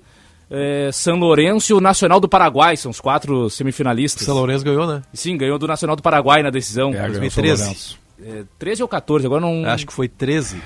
[0.50, 4.26] É, São Lourenço e o Nacional do Paraguai, são os quatro semifinalistas.
[4.26, 5.00] São Lourenço ganhou, né?
[5.12, 6.92] Sim, ganhou do Nacional do Paraguai na decisão.
[6.94, 9.64] É, 2013 é, 13 ou 14, agora não.
[9.66, 10.60] Acho que foi 13.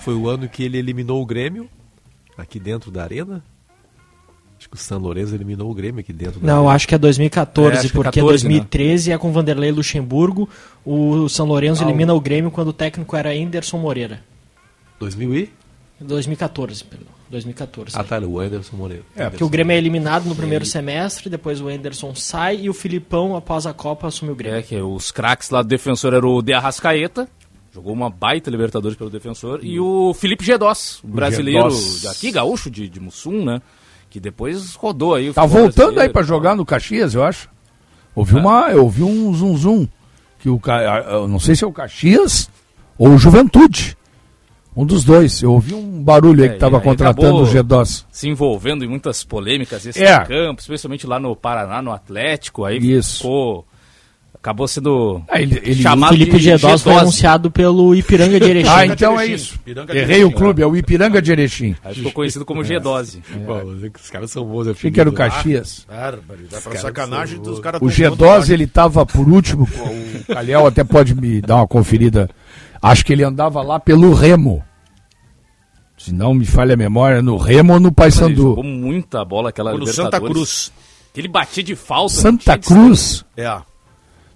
[0.00, 1.68] Foi o ano que ele eliminou o Grêmio,
[2.36, 3.42] aqui dentro da arena.
[4.58, 6.38] Acho que o São Lourenço eliminou o Grêmio aqui dentro.
[6.40, 9.16] Não, acho que é 2014, é, porque 14, 2013 né?
[9.16, 10.48] é com Vanderlei Luxemburgo.
[10.84, 14.22] O São Lourenço ah, elimina o Grêmio quando o técnico era Anderson Moreira.
[15.00, 15.50] 2000 e?
[16.00, 17.21] 2014, perdão.
[17.32, 17.96] 2014.
[17.98, 19.02] Ah, tá, o Anderson Moreira.
[19.16, 22.74] É, porque o Grêmio é eliminado no primeiro semestre, depois o Anderson sai e o
[22.74, 24.58] Filipão, após a Copa, assume o Grêmio.
[24.58, 27.26] É, que os craques lá do defensor eram o De Arrascaeta,
[27.74, 32.88] jogou uma baita Libertadores pelo defensor, e o Felipe Gedós, brasileiro de aqui, gaúcho de,
[32.88, 33.62] de Mussum, né?
[34.10, 35.32] Que depois rodou aí.
[35.32, 37.48] Tá voltando aí para jogar no Caxias, eu acho.
[38.14, 38.40] Ouvi, é.
[38.40, 39.88] uma, eu ouvi um zum zum.
[40.38, 40.60] Que o,
[41.10, 42.50] eu não sei se é o Caxias
[42.98, 43.96] ou o Juventude.
[44.74, 45.42] Um dos dois.
[45.42, 48.04] Eu ouvi um barulho é, aí que estava contratando o G2.
[48.10, 50.18] Se envolvendo em muitas polêmicas esse é.
[50.24, 52.64] campo, especialmente lá no Paraná, no Atlético.
[52.64, 53.18] Aí Isso.
[53.18, 53.66] ficou.
[54.34, 58.50] Acabou sendo ah, ele, ele, chamado o Felipe de G2 foi anunciado pelo Ipiranga de
[58.50, 58.68] Erechim.
[58.68, 59.54] ah, então é isso.
[59.54, 61.76] Ipiranga Errei o clube, é o Ipiranga de Erechim.
[61.84, 63.20] Aí ficou conhecido como G12.
[63.30, 63.90] É.
[64.02, 64.66] os caras são bons.
[64.66, 65.86] Achei que era o Caxias.
[65.88, 67.80] Bárbaro, dá pra sacanagem dos caras.
[67.80, 72.28] O G12 ele estava por último, o Calhau até pode me dar uma conferida.
[72.82, 74.62] Acho que ele andava lá pelo Remo
[76.02, 78.42] se não me falha a memória, no Remo ou no Paysandu.
[78.42, 80.72] jogou muita bola aquela no Santa Cruz.
[81.14, 82.12] Que ele batia de falta.
[82.12, 83.24] Santa Cruz?
[83.36, 83.60] É.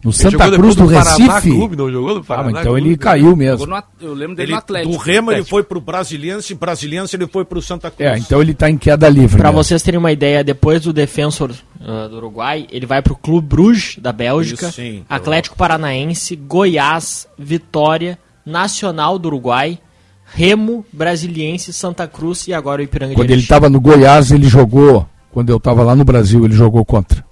[0.05, 1.51] No Santa Cruz do Recife.
[1.51, 3.67] Clube, não jogou no Paraná, ah, mas então Clube, ele caiu mesmo.
[3.67, 4.93] No, eu lembro dele ele, no Atlético.
[4.93, 8.09] Do Remo ele foi pro Brasiliense, Brasiliense ele foi pro Santa Cruz.
[8.09, 9.37] É, então ele tá em queda livre.
[9.37, 13.49] Para vocês terem uma ideia, depois do Defensor uh, do Uruguai, ele vai pro Clube
[13.49, 19.79] Bruges da Bélgica, Isso, sim, Atlético Paranaense, Goiás, Vitória, Nacional do Uruguai,
[20.25, 25.07] Remo, Brasiliense, Santa Cruz e agora o Ipiranga Quando ele estava no Goiás, ele jogou,
[25.33, 27.27] quando eu estava lá no Brasil, ele jogou contra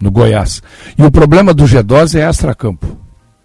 [0.00, 0.62] no Goiás.
[0.96, 2.98] E o problema do G12 é extra-campo.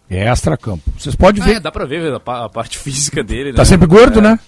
[0.10, 0.84] É extra-campo.
[0.98, 1.56] Vocês podem ver.
[1.56, 3.52] É, dá pra ver a, parte física dele.
[3.52, 3.56] Né?
[3.56, 4.22] Tá sempre gordo, é.
[4.22, 4.40] né?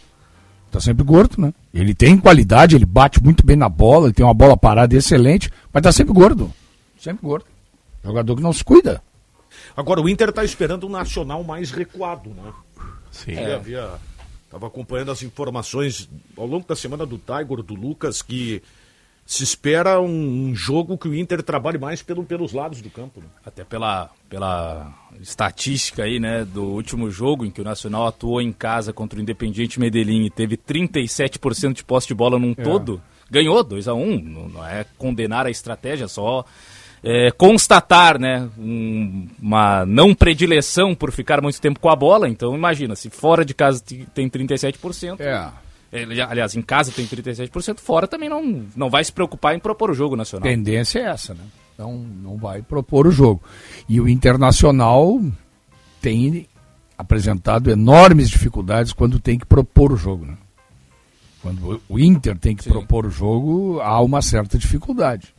[0.70, 1.54] Tá sempre gordo, né?
[1.74, 5.50] Ele tem qualidade, ele bate muito bem na bola, ele tem uma bola parada excelente,
[5.72, 6.52] mas tá sempre gordo.
[7.00, 7.46] Sempre gordo.
[8.04, 9.02] Jogador que não se cuida.
[9.76, 12.54] Agora, o Inter tá esperando um Nacional mais recuado, né?
[13.12, 13.34] Sim.
[13.34, 13.56] É.
[13.56, 13.92] Havia,
[14.50, 18.62] tava acompanhando as informações ao longo da semana do Tiger, do Lucas, que
[19.26, 23.22] se espera um, um, jogo que o Inter trabalhe mais pelo, pelos lados do campo.
[23.22, 23.28] Né?
[23.46, 28.52] Até pela, pela estatística aí, né, do último jogo em que o Nacional atuou em
[28.52, 32.62] casa contra o Independiente Medellín e teve 37% de posse de bola num é.
[32.62, 36.46] todo, ganhou 2 a 1 um, não, não, é condenar a estratégia, só
[37.04, 42.56] é, constatar, né, um, uma não predileção por ficar muito tempo com a bola, então
[42.56, 45.20] imagina, se fora de casa tem 37%...
[45.20, 45.52] É
[46.28, 49.94] aliás, em casa tem 37%, fora também não, não vai se preocupar em propor o
[49.94, 50.50] jogo nacional.
[50.50, 51.44] Tendência é essa, né?
[51.74, 53.44] Então não vai propor o jogo.
[53.88, 55.22] E o Internacional
[56.02, 56.48] tem
[56.98, 60.38] apresentado enormes dificuldades quando tem que propor o jogo, né?
[61.42, 62.70] Quando o Inter tem que Sim.
[62.70, 65.33] propor o jogo, há uma certa dificuldade.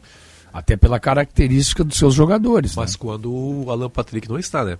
[0.55, 2.77] Até pela característica dos seus jogadores.
[2.77, 2.97] Mas né?
[3.01, 4.79] quando o Alan Patrick não está, né?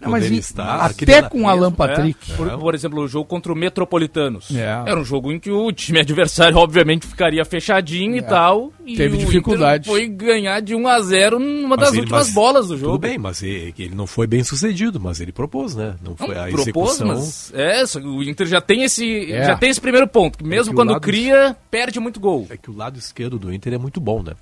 [0.00, 2.32] Não, mas está, até com Alan Patrick.
[2.32, 4.54] É, por, por, exemplo, o jogo contra o Metropolitanos.
[4.54, 4.82] É.
[4.86, 8.18] Era um jogo em que o time adversário, obviamente, ficaria fechadinho é.
[8.18, 8.72] e tal.
[8.84, 9.88] E Teve dificuldade.
[9.88, 12.92] foi ganhar de 1 a 0 numa mas das ele, últimas mas, bolas do jogo.
[12.92, 15.94] Tudo bem, mas ele, ele, não foi bem sucedido, mas ele propôs, né?
[16.02, 17.06] Não foi não, a propôs, execução.
[17.06, 19.44] Mas, é, o Inter já tem esse, é.
[19.44, 20.38] já tem esse primeiro ponto.
[20.38, 22.46] Que mesmo é que quando cria, perde muito gol.
[22.50, 24.34] É que o lado esquerdo do Inter é muito bom, né?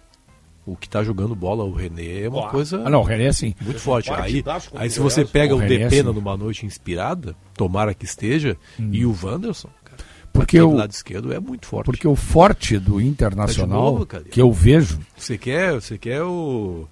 [0.65, 2.83] O que está jogando bola, o René, é uma coisa.
[2.85, 3.55] Ah, não, o René é sim.
[3.61, 4.11] Muito forte.
[4.13, 4.45] Aí,
[4.75, 8.91] aí se você pega o, o Depena é numa noite inspirada, tomara que esteja, hum.
[8.93, 11.87] e o Wanderson, cara, porque o lado esquerdo é muito forte.
[11.87, 15.01] Porque o forte do Internacional, novo, que eu vejo.
[15.17, 16.87] Você quer, você quer o.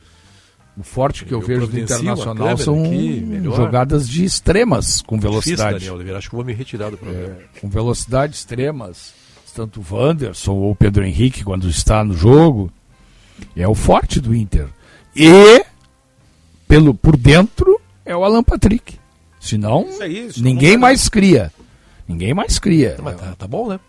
[0.77, 5.75] O forte que eu, eu vejo do Internacional são aqui, jogadas de extremas com velocidade.
[5.75, 7.37] Difícil, Daniel Oliveira, acho que vou me retirar do programa.
[7.37, 9.13] É, com velocidade extremas.
[9.53, 12.73] Tanto o Wanderson ou o Pedro Henrique, quando está no jogo,
[13.57, 14.67] é o forte do Inter.
[15.15, 15.65] E
[16.69, 18.99] pelo por dentro é o Alan Patrick.
[19.41, 21.53] Senão, isso isso ninguém mais cria.
[22.07, 22.97] Ninguém mais cria.
[23.03, 23.81] Mas tá, tá bom, né?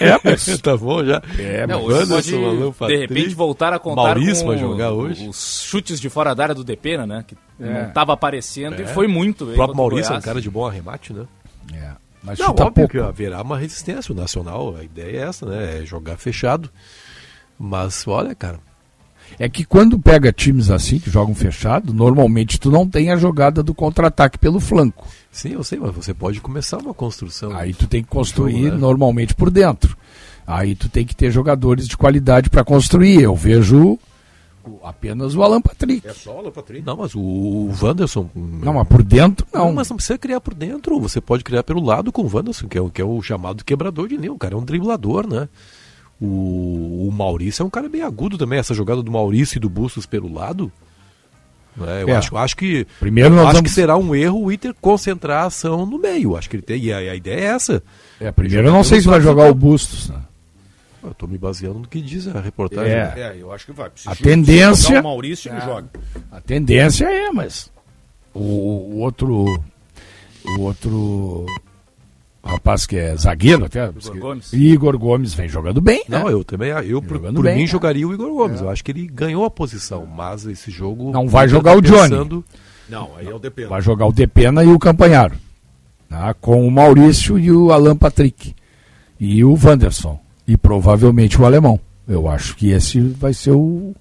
[0.00, 0.58] É, mas...
[0.60, 1.22] tá bom já.
[1.38, 5.28] É, não, mas Anderson, Alan Patrick, de repente voltar a contar Maurício com jogar hoje.
[5.28, 7.24] os chutes de fora da área do Depena, né?
[7.26, 7.72] Que é.
[7.72, 8.82] não estava aparecendo é.
[8.82, 9.44] e foi muito.
[9.44, 11.26] O próprio Maurício é um cara de bom arremate, né?
[11.72, 11.90] É.
[12.22, 12.90] Mas não, óbvio pouco.
[12.90, 14.12] que haverá uma resistência.
[14.12, 15.80] O Nacional, a ideia é essa, né?
[15.80, 16.70] É jogar fechado.
[17.64, 18.58] Mas olha, cara,
[19.38, 23.62] é que quando pega times assim, que jogam fechado, normalmente tu não tem a jogada
[23.62, 25.06] do contra-ataque pelo flanco.
[25.30, 27.56] Sim, eu sei, mas você pode começar uma construção.
[27.56, 28.80] Aí tu tem que construir jogo, né?
[28.80, 29.96] normalmente por dentro.
[30.44, 33.22] Aí tu tem que ter jogadores de qualidade para construir.
[33.22, 33.96] Eu vejo
[34.82, 36.04] apenas o Alan Patrick.
[36.04, 36.84] É só o Alan Patrick?
[36.84, 38.28] Não, mas o Wanderson.
[38.34, 39.66] Não, mas por dentro não.
[39.66, 39.72] não.
[39.72, 40.98] Mas não precisa criar por dentro.
[40.98, 43.64] Você pode criar pelo lado com o Wanderson, que é o, que é o chamado
[43.64, 44.32] quebrador de linha.
[44.32, 45.48] O cara é um driblador, né?
[46.24, 49.68] O, o Maurício é um cara bem agudo também, essa jogada do Maurício e do
[49.68, 50.70] Bustos pelo lado.
[51.80, 52.16] É, eu é.
[52.16, 53.62] acho, acho que primeiro acho vamos...
[53.62, 56.36] que será um erro o Inter concentrar a ação no meio.
[56.36, 57.82] Acho que ele tem e a, a ideia é essa.
[58.20, 60.10] É, primeiro eu não sei se vai jogar o Bustos.
[60.10, 60.20] Né?
[61.02, 62.92] Eu estou me baseando no que diz a reportagem.
[62.92, 63.90] É, é eu acho que vai.
[64.06, 65.00] a tendência.
[65.00, 65.88] O Maurício é, joga.
[66.30, 67.72] A tendência é, mas
[68.32, 69.44] o, o outro
[70.44, 71.46] o outro
[72.44, 73.88] rapaz que é zagueiro até.
[73.88, 74.52] Igor Gomes.
[74.52, 76.04] Igor Gomes vem jogando bem.
[76.08, 76.18] Né?
[76.18, 76.70] Não, eu também.
[76.70, 78.60] Eu, por, por bem, mim, jogaria o Igor Gomes.
[78.60, 78.64] É.
[78.64, 81.10] Eu acho que ele ganhou a posição, mas esse jogo.
[81.10, 82.10] Não vai jogar tá o Johnny.
[82.10, 82.44] Pensando...
[82.88, 83.68] Não, aí é o Depena.
[83.68, 85.34] Vai jogar o Depena e o Campanharo.
[86.08, 86.34] Tá?
[86.34, 88.54] Com o Maurício e o Alan Patrick.
[89.18, 90.20] E o Wanderson.
[90.46, 91.80] E provavelmente o alemão.
[92.06, 93.94] Eu acho que esse vai ser o,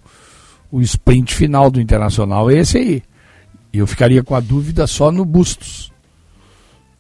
[0.71, 2.49] o sprint final do Internacional.
[2.49, 3.04] É esse aí.
[3.71, 5.90] E eu ficaria com a dúvida só no Bustos.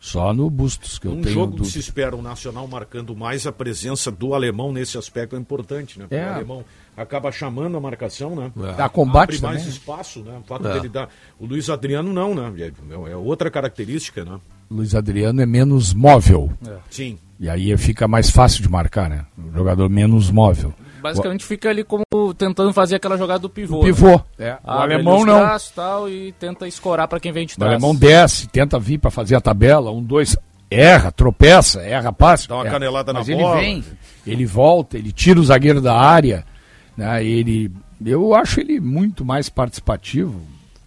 [0.01, 1.27] Só no Bustos que eu um tenho.
[1.27, 1.67] Um jogo dúvida.
[1.67, 5.99] que se espera o Nacional marcando mais a presença do alemão nesse aspecto é importante,
[5.99, 6.05] né?
[6.05, 6.27] Porque é.
[6.27, 6.65] o alemão
[6.97, 8.51] acaba chamando a marcação, né?
[8.63, 8.73] É.
[8.73, 10.41] Dá combate Abre mais espaço, né?
[10.43, 10.73] O fato é.
[10.73, 11.07] dele dar.
[11.39, 12.51] O Luiz Adriano não, né?
[12.57, 14.39] É, é outra característica, né?
[14.71, 16.51] Luiz Adriano é menos móvel.
[16.67, 16.77] É.
[16.89, 17.19] Sim.
[17.39, 19.27] E aí fica mais fácil de marcar, né?
[19.37, 20.73] O jogador menos móvel.
[21.01, 22.03] Basicamente fica ali como
[22.37, 23.79] tentando fazer aquela jogada do pivô.
[23.79, 24.21] O pivô.
[24.37, 24.47] Né?
[24.47, 24.57] É.
[24.63, 25.41] O alemão não.
[25.75, 27.69] Tal, e tenta escorar para quem vem de trás.
[27.69, 30.37] O alemão desce, tenta vir para fazer a tabela, um, dois,
[30.69, 32.47] erra, tropeça, erra, passa.
[32.47, 32.71] Dá uma é.
[32.71, 33.59] canelada Mas na ele bola.
[33.59, 33.83] vem,
[34.25, 36.45] ele volta, ele tira o zagueiro da área,
[36.95, 37.23] né?
[37.23, 37.71] Ele,
[38.03, 40.41] eu acho ele muito mais participativo,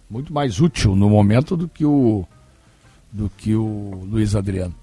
[0.09, 2.25] muito mais útil no momento do que o
[3.13, 4.75] do que o Luiz Adriano.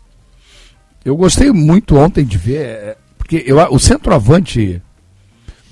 [1.04, 4.80] Eu gostei muito ontem de ver, é, porque eu, o centroavante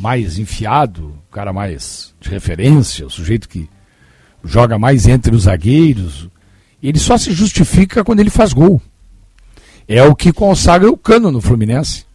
[0.00, 3.68] mais enfiado, o cara mais de referência, o sujeito que
[4.42, 6.26] joga mais entre os zagueiros,
[6.82, 8.80] ele só se justifica quando ele faz gol.
[9.86, 12.06] É o que consagra o cano no Fluminense.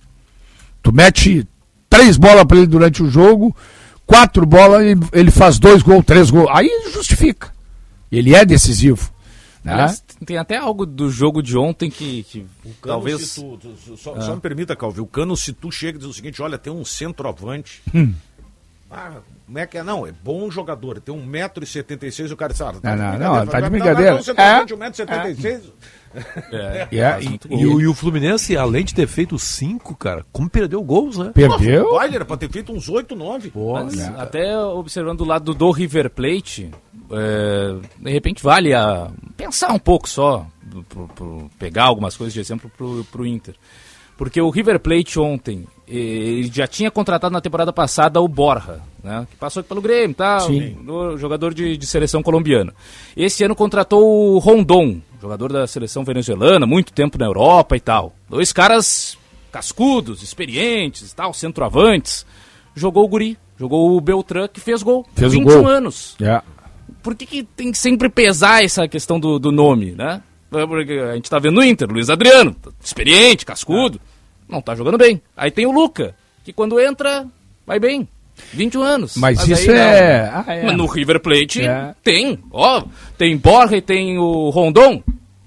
[0.82, 1.48] Tu mete
[1.88, 3.56] três bolas para ele durante o jogo,
[4.04, 4.82] quatro bolas,
[5.14, 6.50] ele faz dois gols, três gols.
[6.52, 7.54] Aí justifica.
[8.12, 9.12] Ele é decisivo.
[9.64, 9.96] Né?
[10.26, 12.46] Tem até algo do jogo de ontem que, que
[12.82, 13.22] talvez.
[13.98, 14.22] Só, ah.
[14.22, 16.74] só, me permita, Calvi, o Cano, se tu chega e diz o seguinte: olha, tem
[16.74, 17.82] um centroavante.
[17.94, 18.14] Hum.
[18.90, 19.84] Ah, como é que é?
[19.84, 23.60] Não, é bom jogador, tem 1,76m o cara diz, ah, tá não, não, não, tá
[23.60, 24.12] de brincadeira.
[24.12, 25.62] Não, não, centroavante, é, 1,76m.
[26.50, 26.88] É.
[26.94, 31.18] É, e, o, e, o, Fluminense, além de ter feito 5, cara, como perdeu gols,
[31.18, 31.32] né?
[31.34, 31.92] Perdeu?
[31.92, 33.52] Olha, era pra ter feito uns 8, 9.
[34.18, 36.72] até observando o lado do River Plate,
[37.12, 40.46] é, de repente vale a pensar um pouco só,
[40.90, 43.56] pro, pro, pegar algumas coisas de exemplo pro, pro Inter.
[44.18, 49.28] Porque o River Plate ontem, ele já tinha contratado na temporada passada o Borja, né,
[49.30, 52.74] que passou pelo Grêmio, tá, o jogador de, de, seleção colombiana.
[53.16, 58.16] Esse ano contratou o Rondon, jogador da seleção venezuelana, muito tempo na Europa e tal.
[58.30, 59.18] Dois caras
[59.52, 62.26] cascudos, experientes, tal, centroavantes.
[62.76, 65.06] Jogou o Guri, jogou o Beltrán, que fez gol.
[65.16, 65.68] Fez 21 gol.
[65.68, 66.16] anos.
[66.20, 66.44] Yeah.
[67.06, 70.24] Por que, que tem que sempre pesar essa questão do, do nome, né?
[70.50, 74.02] Porque a gente tá vendo o Inter, Luiz Adriano, experiente, cascudo,
[74.50, 75.22] não tá jogando bem.
[75.38, 77.28] Aí tem o Luca, que quando entra,
[77.64, 78.08] vai bem.
[78.54, 79.18] 21 anos.
[79.18, 80.32] Mas, Mas isso é...
[80.34, 80.72] Ah, é...
[80.72, 81.94] No River Plate é.
[82.04, 82.84] tem, ó,
[83.20, 85.04] tem Borja e tem o Rondon,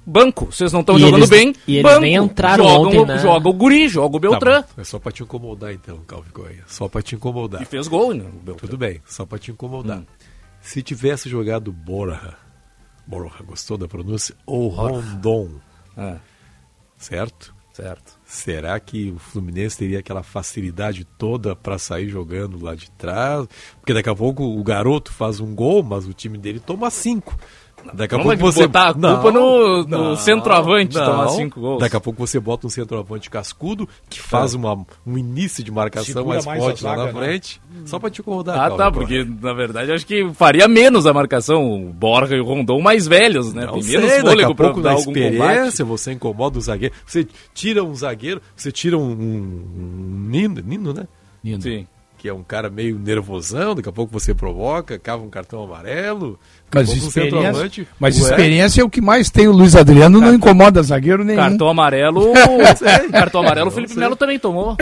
[0.07, 0.47] banco.
[0.47, 1.97] Vocês não estão jogando eles, bem, e banco.
[1.97, 3.19] eles nem entraram jogam, ontem, né?
[3.19, 4.63] Joga o Guri, joga o Beltrán.
[4.63, 6.65] Tá, é só pra te incomodar então, Calvin Goia.
[6.69, 7.61] Só pra te incomodar.
[7.61, 8.69] E fez gol, né, o Beltrán.
[8.69, 9.99] Tudo bem, só pra te incomodar.
[9.99, 10.07] Hum.
[10.61, 12.37] Se tivesse jogado Borja,
[13.07, 14.35] Borja, gostou da pronúncia?
[14.45, 15.61] Ou Rondon,
[15.97, 16.19] ah.
[16.97, 17.55] certo?
[17.73, 18.19] Certo.
[18.25, 23.47] Será que o Fluminense teria aquela facilidade toda para sair jogando lá de trás?
[23.81, 27.39] Porque daqui a pouco o garoto faz um gol, mas o time dele toma cinco.
[27.95, 31.81] Daqui a pouco você botar a culpa não, no, no centroavante não, tomar cinco gols.
[31.81, 34.57] Daqui a pouco você bota um centroavante cascudo que faz é.
[34.57, 37.13] uma, um início de marcação mais, mais forte lá na né?
[37.13, 38.59] frente, só para te incomodar.
[38.59, 42.45] Ah, tá, porque na verdade acho que faria menos a marcação o Borja e o
[42.45, 43.67] Rondon mais velhos, né?
[43.67, 45.83] Não Tem menos sei, daqui a pouco na experiência combate.
[45.83, 50.93] você incomoda o zagueiro, você tira um zagueiro, você tira um, um, um Nino, Nino,
[50.93, 51.07] né?
[51.43, 51.63] Nino.
[51.63, 51.87] Sim
[52.19, 56.39] que é um cara meio nervosão, daqui a pouco você provoca, cava um cartão amarelo.
[56.75, 61.25] Mas, experiência, mas experiência é o que mais tem o Luiz Adriano, não incomoda zagueiro
[61.25, 61.39] nenhum.
[61.39, 62.33] Cartão amarelo.
[63.11, 64.77] cartão amarelo o Felipe Melo também tomou.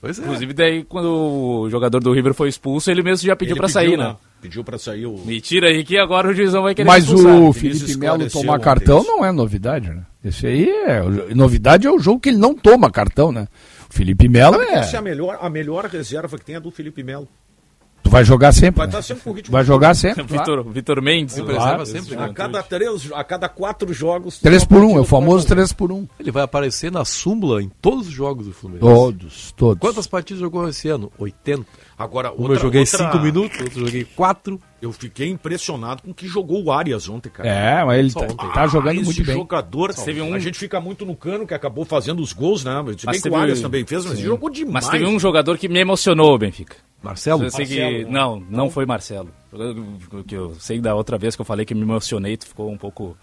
[0.00, 0.22] Pois é.
[0.22, 3.96] Inclusive, daí, quando o jogador do River foi expulso, ele mesmo já pediu para sair,
[3.96, 4.08] né?
[4.08, 4.16] né?
[4.40, 5.16] Pediu para sair o.
[5.24, 9.02] Me tira aí que agora o juizão vai querer Mas o Felipe Melo tomar cartão
[9.02, 10.02] não é novidade, né?
[10.22, 11.02] Esse aí é.
[11.34, 13.48] Novidade é o jogo que ele não toma cartão, né?
[13.88, 14.74] Felipe Melo é.
[14.74, 17.26] Essa é a melhor, a melhor reserva que tem é do Felipe Melo.
[18.04, 18.78] Tu vai jogar sempre.
[18.78, 19.02] Vai estar né?
[19.02, 19.52] tá sempre com ritmo.
[19.52, 20.22] Vai jogar sempre.
[20.28, 21.40] Vitor, Vitor Mendes.
[21.40, 21.86] Claro.
[21.86, 22.14] sempre.
[22.16, 24.38] A cada, três, a cada quatro jogos.
[24.38, 25.96] 3 por 1, um, é o famoso 3 por 1.
[25.96, 26.08] Um.
[26.20, 28.86] Ele vai aparecer na súmula em todos os jogos do Fluminense.
[28.86, 29.80] Todos, todos.
[29.80, 31.10] Quantas partidas jogou esse ano?
[31.18, 31.64] 80.
[31.96, 33.20] Agora, outra, eu joguei 5 outra...
[33.20, 34.60] minutos, outro joguei 4.
[34.82, 37.48] Eu fiquei impressionado com o que jogou o Arias ontem, cara.
[37.48, 39.34] É, mas ele tá, tá, jogando ah, muito bem.
[39.34, 40.34] jogador, teve um...
[40.34, 42.72] a gente fica muito no cano, que acabou fazendo os gols, né?
[42.98, 44.24] Se bem que o Arias também fez, mas Sim.
[44.24, 44.86] jogou demais.
[44.86, 46.76] Mas teve um jogador que me emocionou, Benfica.
[47.02, 47.44] Marcelo?
[47.44, 48.04] Eu sei Marcelo, que...
[48.04, 49.30] não, não, não, foi Marcelo.
[50.26, 52.78] Que eu sei da outra vez que eu falei que me emocionei, tu ficou um
[52.78, 53.16] pouco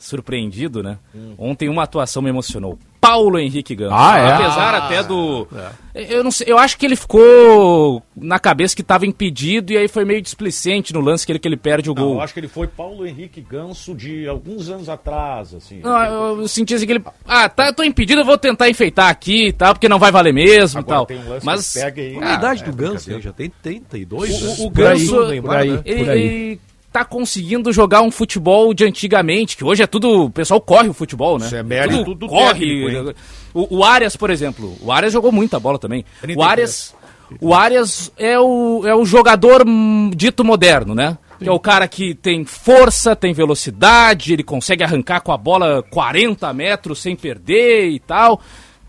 [0.00, 0.98] surpreendido, né?
[1.14, 1.34] Hum.
[1.38, 2.78] Ontem uma atuação me emocionou.
[3.00, 3.94] Paulo Henrique Ganso.
[3.94, 4.32] Ah, é?
[4.32, 5.48] Apesar ah, até do.
[5.94, 6.14] É.
[6.14, 9.88] Eu não sei, eu acho que ele ficou na cabeça que estava impedido e aí
[9.88, 12.14] foi meio displicente no lance que ele, que ele perde o não, gol.
[12.14, 15.80] Eu acho que ele foi Paulo Henrique Ganso de alguns anos atrás, assim.
[15.80, 17.04] Não, eu, eu senti assim que ele.
[17.26, 19.98] Ah, tá, eu tô impedido, eu vou tentar enfeitar aqui e tá, tal, porque não
[19.98, 21.06] vai valer mesmo e tal.
[21.06, 21.72] Tem um lance Mas.
[21.72, 22.18] pega aí.
[22.22, 24.42] a idade do é, Ganso, já tem 32.
[24.42, 25.20] O, o, o Ganso.
[25.22, 26.60] Aí, por aí, ele, ele
[26.92, 30.24] tá conseguindo jogar um futebol de antigamente, que hoje é tudo.
[30.24, 31.46] O pessoal corre o futebol, né?
[31.46, 32.84] Isso é mérito tudo, corre.
[32.84, 33.20] Técnico,
[33.54, 34.76] o, o Arias, por exemplo.
[34.80, 36.04] O Arias jogou muita bola também.
[36.36, 36.94] O Arias.
[37.40, 41.16] O Arias é o, é o jogador hum, dito moderno, né?
[41.38, 45.82] Que é o cara que tem força, tem velocidade, ele consegue arrancar com a bola
[45.90, 48.40] 40 metros sem perder e tal.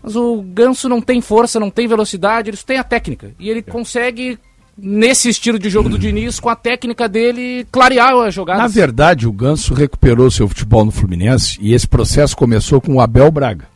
[0.02, 3.32] Mas o Ganso não tem força, não tem velocidade, ele tem a técnica.
[3.38, 3.70] E ele é.
[3.70, 4.38] consegue,
[4.82, 8.60] nesse estilo de jogo do Diniz, com a técnica dele, clarear a jogada.
[8.60, 13.00] Na verdade, o Ganso recuperou seu futebol no Fluminense e esse processo começou com o
[13.00, 13.66] Abel Braga.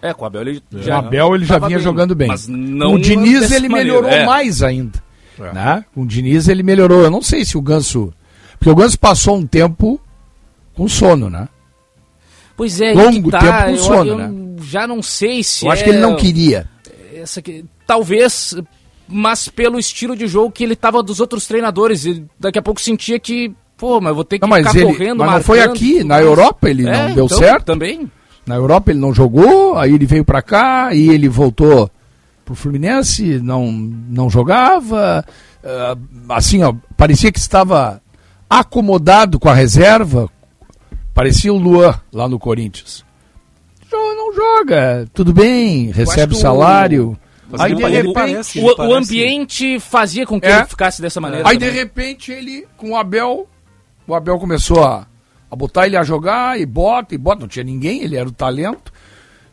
[0.00, 2.28] É, com o Abel ele já, o Abel ele já vinha bem, jogando bem.
[2.28, 4.24] Mas não com o Diniz ele melhorou é.
[4.24, 5.02] mais ainda.
[5.38, 5.52] É.
[5.52, 5.84] Né?
[5.94, 7.02] Com o Diniz ele melhorou.
[7.02, 8.12] Eu não sei se o Ganso.
[8.58, 10.00] Porque o Ganso passou um tempo
[10.74, 11.48] com sono, né?
[12.56, 14.30] Pois é, longo tá, tempo com sono, eu, né?
[14.62, 15.66] já não sei se.
[15.66, 16.68] Eu acho que ele não é queria.
[17.14, 18.54] Essa aqui, talvez,
[19.08, 22.04] mas pelo estilo de jogo que ele tava dos outros treinadores.
[22.04, 25.18] E daqui a pouco sentia que, pô, mas vou ter que não, ficar ele, correndo,
[25.18, 27.66] Mas não foi aqui, na Europa ele é, não deu então, certo.
[27.66, 28.10] Também.
[28.46, 31.90] Na Europa ele não jogou, aí ele veio para cá e ele voltou
[32.44, 35.24] pro Fluminense, não, não jogava.
[35.62, 38.02] Uh, assim, ó, parecia que estava
[38.48, 40.28] acomodado com a reserva.
[41.14, 43.04] Parecia o Luan lá no Corinthians
[44.24, 47.18] não joga, tudo bem, recebe o salário.
[47.58, 50.58] Aí, de repente, parece, o, o, ambiente fazia com que é.
[50.58, 51.48] ele ficasse dessa maneira.
[51.48, 51.72] Aí, também.
[51.72, 53.48] de repente, ele, com o Abel,
[54.06, 55.06] o Abel começou a,
[55.50, 57.40] a botar ele a jogar, e bota, e bota.
[57.40, 58.92] Não tinha ninguém, ele era o talento.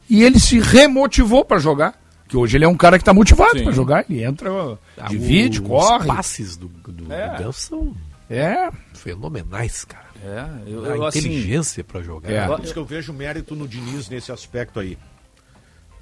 [0.09, 1.99] E ele se remotivou para jogar.
[2.27, 4.05] Que hoje ele é um cara que está motivado para jogar.
[4.09, 4.49] Ele entra,
[4.97, 6.07] ah, divide, o, corre.
[6.09, 7.41] Os passes do, do, é.
[7.41, 7.93] do são
[8.29, 8.71] é.
[8.93, 10.11] fenomenais, cara.
[10.23, 12.31] É, eu, eu, a assim, inteligência assim, para jogar.
[12.31, 12.47] É.
[12.47, 14.97] Por isso que eu vejo mérito no Diniz nesse aspecto aí.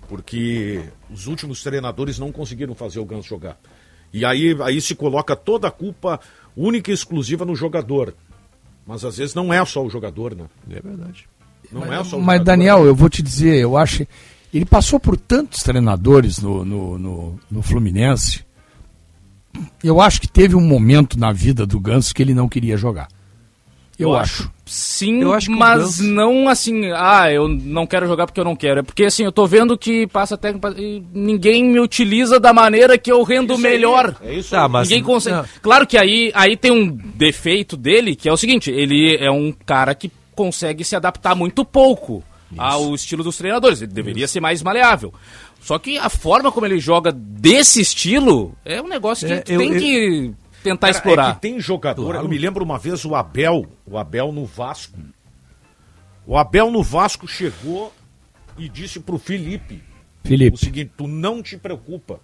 [0.09, 3.57] Porque os últimos treinadores não conseguiram fazer o Ganso jogar.
[4.11, 6.19] E aí, aí se coloca toda a culpa
[6.57, 8.15] única e exclusiva no jogador.
[8.87, 10.45] Mas às vezes não é só o jogador, né?
[10.67, 11.29] É verdade.
[11.71, 14.05] Não mas, é só o Mas, jogador, Daniel, eu vou te dizer, eu acho.
[14.51, 18.43] Ele passou por tantos treinadores no, no, no, no Fluminense.
[19.83, 23.09] Eu acho que teve um momento na vida do Ganso que ele não queria jogar.
[23.99, 24.49] Eu, acho.
[24.65, 28.79] Sim, eu acho mas não assim, ah, eu não quero jogar porque eu não quero.
[28.79, 32.97] É porque assim, eu tô vendo que passa técnica e ninguém me utiliza da maneira
[32.97, 34.15] que eu rendo isso melhor.
[34.21, 35.35] Aí, é isso tá, mas ninguém consegue.
[35.35, 35.45] Não.
[35.61, 39.51] Claro que aí, aí tem um defeito dele, que é o seguinte, ele é um
[39.51, 42.61] cara que consegue se adaptar muito pouco isso.
[42.61, 43.81] ao estilo dos treinadores.
[43.81, 44.33] Ele deveria isso.
[44.33, 45.13] ser mais maleável.
[45.59, 49.59] Só que a forma como ele joga desse estilo é um negócio que é, eu,
[49.59, 50.33] tem eu, que
[50.63, 51.29] tentar Cara, explorar.
[51.29, 52.25] É que tem jogador, claro.
[52.25, 54.99] eu me lembro uma vez o Abel, o Abel no Vasco.
[56.25, 57.93] O Abel no Vasco chegou
[58.57, 59.81] e disse pro Felipe,
[60.23, 60.55] Felipe.
[60.55, 62.19] o seguinte, tu não te preocupa.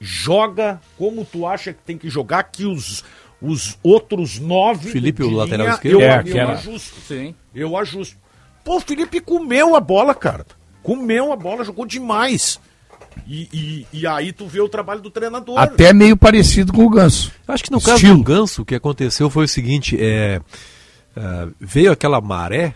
[0.00, 3.04] Joga como tu acha que tem que jogar, que os,
[3.42, 4.90] os outros nove.
[4.90, 7.00] Felipe, o lateral esquerdo, eu, é, eu, eu ajusto.
[7.00, 7.34] Sim.
[7.54, 8.16] Eu ajusto.
[8.64, 10.46] Pô, o Felipe comeu a bola, cara.
[10.82, 12.60] Comeu a bola, jogou demais.
[13.26, 15.58] E, e, e, aí tu vê o trabalho do treinador.
[15.58, 17.32] Até meio parecido com o Ganso.
[17.46, 17.98] Acho que no Estilo.
[17.98, 20.40] caso do Ganso, o que aconteceu foi o seguinte: é,
[21.16, 22.74] uh, veio aquela maré,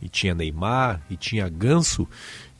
[0.00, 2.06] e tinha Neymar, e tinha Ganso.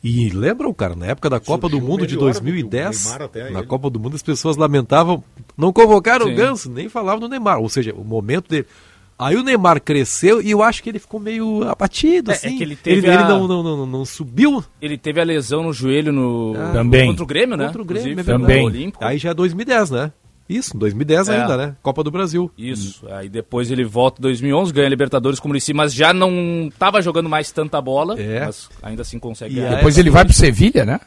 [0.01, 3.17] E lembram, cara, na época da Copa Surgiu do Mundo de 2010,
[3.51, 5.21] na Copa do Mundo as pessoas lamentavam,
[5.57, 6.33] não convocaram Sim.
[6.33, 7.59] o Ganso, nem falavam do Neymar.
[7.59, 8.65] Ou seja, o momento dele.
[9.19, 12.55] Aí o Neymar cresceu e eu acho que ele ficou meio abatido, é, é assim.
[12.55, 13.13] É que ele, teve ele, a...
[13.15, 14.63] ele não, não, não, não, subiu.
[14.81, 16.55] Ele teve a lesão no joelho no...
[16.57, 17.07] Ah, também.
[17.07, 17.65] Contra o Grêmio, né?
[17.65, 18.65] Contra o Grêmio, é também.
[18.65, 19.03] Olímpico.
[19.03, 20.13] Aí já é 2010, né?
[20.47, 21.41] Isso, 2010 é.
[21.41, 21.75] ainda, né?
[21.83, 22.49] Copa do Brasil.
[22.57, 23.05] Isso.
[23.11, 27.01] Aí depois ele volta em 2011, ganha Libertadores com o Muricy, mas já não estava
[27.01, 28.19] jogando mais tanta bola.
[28.19, 28.45] É.
[28.45, 29.59] Mas ainda assim consegue.
[29.59, 30.99] E depois ele vai pro Sevilha, né?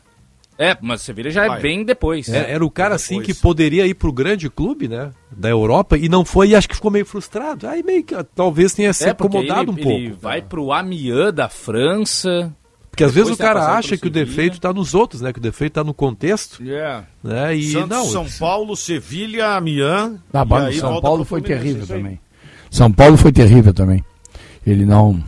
[0.59, 2.29] É, mas o Sevilha já é bem depois.
[2.29, 5.11] É, era o cara assim que poderia ir pro grande clube, né?
[5.31, 7.67] Da Europa e não foi e acho que ficou meio frustrado.
[7.67, 9.91] Aí meio que talvez tenha se é, acomodado ele, um pouco.
[9.91, 12.55] Ele vai pro Amiens da França.
[12.91, 15.33] Porque às vezes o cara acha que o defeito está nos outros, né?
[15.33, 16.63] Que o defeito está no contexto.
[16.63, 17.07] Yeah.
[17.25, 17.57] Né?
[17.57, 20.21] E Santos, não, São Paulo, Sevilha, Amiens.
[20.33, 20.45] Ah,
[20.79, 22.21] São Paulo foi terrível também.
[22.71, 24.05] São Paulo foi terrível também.
[24.67, 25.23] Ele não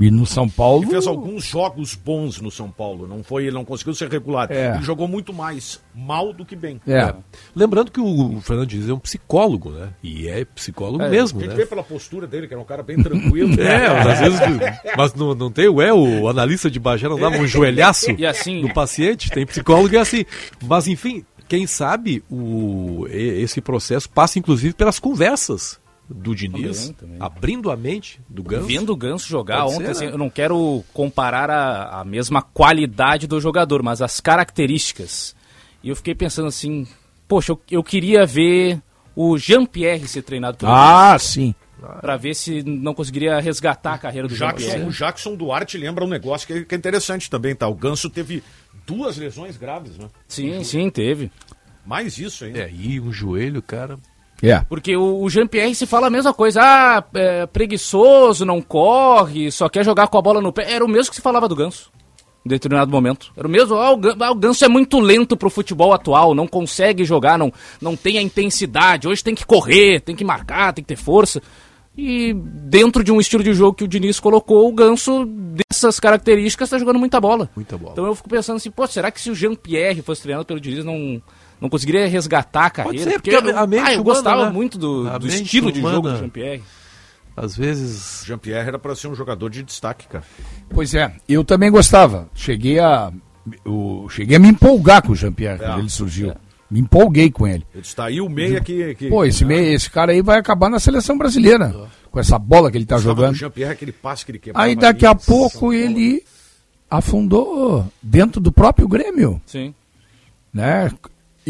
[0.00, 0.84] e no São Paulo.
[0.84, 3.06] Ele fez alguns jogos bons no São Paulo.
[3.06, 4.50] Não foi, ele não conseguiu ser regular.
[4.50, 4.74] É.
[4.74, 6.80] Ele jogou muito mais mal do que bem.
[6.86, 6.98] É.
[6.98, 7.14] é.
[7.54, 9.90] Lembrando que o Fernando Diniz é um psicólogo, né?
[10.02, 11.38] E é psicólogo é, mesmo.
[11.38, 11.56] A gente né?
[11.56, 13.52] vê pela postura dele, que era um cara bem tranquilo.
[13.60, 14.40] é, mas às vezes.
[14.96, 18.62] Mas não, não tem o é, o analista de Bagé não dava um joelhaço assim,
[18.62, 19.30] no paciente.
[19.30, 20.24] Tem psicólogo e é assim.
[20.64, 25.78] Mas enfim, quem sabe o, esse processo passa inclusive pelas conversas
[26.12, 27.16] do Diniz, também, também.
[27.20, 28.66] abrindo a mente do Ganso.
[28.66, 30.12] Vendo o Ganso jogar Pode ontem, ser, assim, né?
[30.12, 35.34] eu não quero comparar a, a mesma qualidade do jogador, mas as características.
[35.82, 36.86] E eu fiquei pensando assim,
[37.28, 38.82] poxa, eu, eu queria ver
[39.14, 41.54] o Jean-Pierre ser treinado pelo Ah, Ganso, sim.
[42.00, 44.86] Para ver se não conseguiria resgatar a carreira do Jackson.
[44.86, 47.66] O Jackson Duarte lembra um negócio que é, que é interessante também, tá?
[47.68, 48.42] O Ganso teve
[48.86, 50.08] duas lesões graves, né?
[50.28, 51.30] Sim, sim, teve.
[51.86, 52.58] Mais isso ainda.
[52.60, 53.98] É, e um joelho, cara,
[54.42, 54.66] Yeah.
[54.68, 56.60] Porque o, Jean-Pierre se fala a mesma coisa.
[56.62, 60.72] Ah, é, preguiçoso, não corre, só quer jogar com a bola no pé.
[60.72, 61.90] Era o mesmo que se falava do Ganso.
[62.44, 63.32] em determinado momento.
[63.36, 66.46] Era o mesmo, ah, o, ah, o Ganso é muito lento pro futebol atual, não
[66.46, 70.82] consegue jogar, não, não tem a intensidade, hoje tem que correr, tem que marcar, tem
[70.82, 71.42] que ter força.
[71.96, 76.68] E dentro de um estilo de jogo que o Diniz colocou, o Ganso, dessas características,
[76.68, 77.50] está jogando muita bola.
[77.54, 77.92] Muita bola.
[77.92, 80.84] Então eu fico pensando assim, pô, será que se o Jean-Pierre fosse treinado pelo Diniz,
[80.84, 81.20] não,
[81.60, 83.10] não conseguiria resgatar a carreira?
[83.10, 84.50] Ser, porque, porque a, a mente ah, eu humana, gostava né?
[84.50, 86.62] muito do, do estilo de jogo do Jean-Pierre.
[87.36, 88.22] Às vezes.
[88.26, 90.24] Jean-Pierre era para ser um jogador de destaque, cara.
[90.68, 92.28] Pois é, eu também gostava.
[92.34, 93.12] Cheguei a.
[93.64, 96.30] Eu, cheguei a me empolgar com o Jean-Pierre é, quando ele surgiu.
[96.30, 96.36] É.
[96.70, 97.66] Me empolguei com ele.
[97.74, 98.94] Ele está aí o meia que.
[98.94, 101.74] que Pô, esse, meia, esse cara aí vai acabar na seleção brasileira.
[102.10, 103.32] Com essa bola que ele está jogando.
[103.32, 104.66] O Jean-Pierre, aquele passe que ele quebrava.
[104.66, 106.22] Aí daqui a pouco ele
[106.90, 109.40] afundou dentro do próprio Grêmio.
[109.46, 109.74] Sim.
[110.52, 110.90] Né?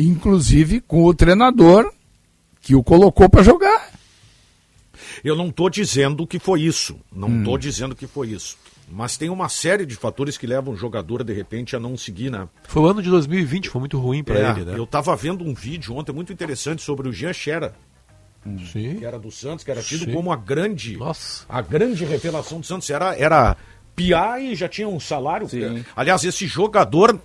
[0.01, 1.93] Inclusive com o treinador
[2.61, 3.91] que o colocou para jogar.
[5.25, 6.99] Eu não estou dizendo que foi isso.
[7.13, 7.59] Não estou hum.
[7.59, 8.57] dizendo que foi isso.
[8.91, 12.31] Mas tem uma série de fatores que levam o jogador, de repente, a não seguir,
[12.31, 12.49] né?
[12.65, 14.75] Foi o ano de 2020, foi muito ruim para é, ele, né?
[14.77, 17.75] Eu estava vendo um vídeo ontem muito interessante sobre o Jean Xera.
[18.73, 18.97] Sim.
[18.97, 20.13] Que era do Santos, que era tido Sim.
[20.13, 21.45] como a grande, Nossa.
[21.49, 22.91] a grande revelação do Santos.
[22.91, 23.57] Era, era
[23.95, 25.49] piar e já tinha um salário.
[25.49, 25.85] Sim.
[25.95, 27.21] Aliás, esse jogador,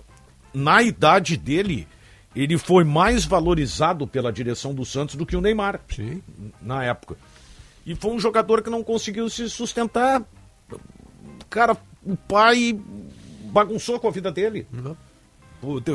[0.54, 1.88] na idade dele,
[2.36, 5.80] ele foi mais valorizado pela direção do Santos do que o Neymar.
[5.88, 6.22] Sim.
[6.60, 7.16] Na época.
[7.86, 10.22] E foi um jogador que não conseguiu se sustentar.
[11.48, 12.78] Cara, o pai
[13.44, 14.66] bagunçou com a vida dele.
[14.72, 14.94] Uhum.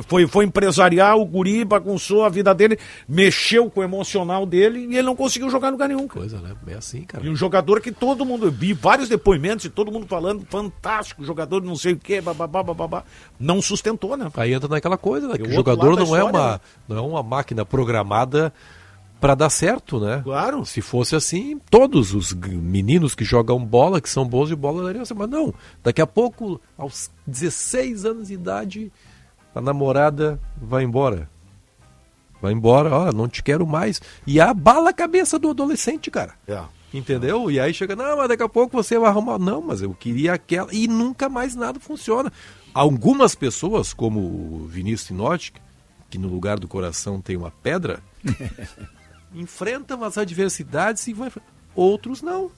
[0.07, 4.97] Foi, foi empresariar, o guri bagunçou a vida dele, mexeu com o emocional dele e
[4.97, 6.07] ele não conseguiu jogar em lugar nenhum.
[6.07, 6.53] Coisa, né?
[6.67, 7.25] É assim, cara.
[7.25, 11.61] E um jogador que todo mundo, vi vários depoimentos e todo mundo falando, fantástico, jogador
[11.61, 13.03] não sei o que, babá, babá,
[13.39, 14.29] não sustentou, né?
[14.35, 15.37] Aí entra naquela coisa, né?
[15.37, 16.59] Que o jogador não é, uma, né?
[16.87, 18.53] não é uma máquina programada
[19.21, 20.21] para dar certo, né?
[20.23, 20.65] Claro.
[20.65, 25.03] Se fosse assim, todos os meninos que jogam bola, que são bons de bola, dariam
[25.03, 25.13] assim.
[25.13, 25.53] Mas não,
[25.83, 28.91] daqui a pouco, aos 16 anos de idade,
[29.53, 31.29] a namorada vai embora.
[32.41, 34.01] Vai embora, ó, não te quero mais.
[34.25, 36.33] E abala a cabeça do adolescente, cara.
[36.47, 36.59] É.
[36.93, 37.49] Entendeu?
[37.49, 39.37] E aí chega, não, mas daqui a pouco você vai arrumar.
[39.37, 40.73] Não, mas eu queria aquela.
[40.73, 42.31] E nunca mais nada funciona.
[42.73, 45.53] Algumas pessoas, como o Vinícius Tinotti,
[46.09, 48.01] que no lugar do coração tem uma pedra,
[49.33, 51.31] enfrentam as adversidades e vão.
[51.75, 52.51] Outros não.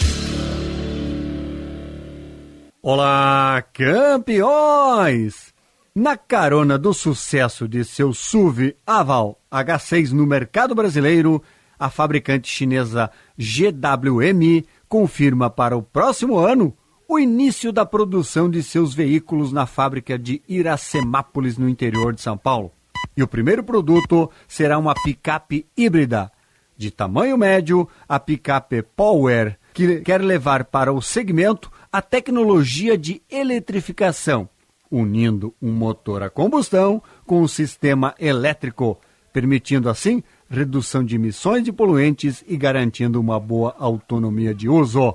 [2.82, 5.54] Olá, campeões!
[5.94, 11.42] Na carona do sucesso de seu SUV Aval H6 no mercado brasileiro,
[11.78, 16.76] a fabricante chinesa GWM confirma para o próximo ano
[17.08, 22.36] o início da produção de seus veículos na fábrica de Iracemápolis, no interior de São
[22.36, 22.72] Paulo.
[23.16, 26.30] E o primeiro produto será uma picape híbrida.
[26.76, 33.20] De tamanho médio, a picape Power, que quer levar para o segmento a tecnologia de
[33.30, 34.48] eletrificação
[34.90, 38.98] unindo um motor a combustão com um sistema elétrico,
[39.32, 45.14] permitindo assim redução de emissões de poluentes e garantindo uma boa autonomia de uso.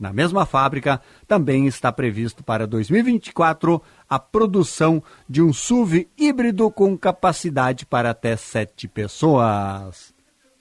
[0.00, 0.98] Na mesma fábrica,
[1.28, 8.34] também está previsto para 2024 a produção de um SUV híbrido com capacidade para até
[8.34, 10.14] sete pessoas.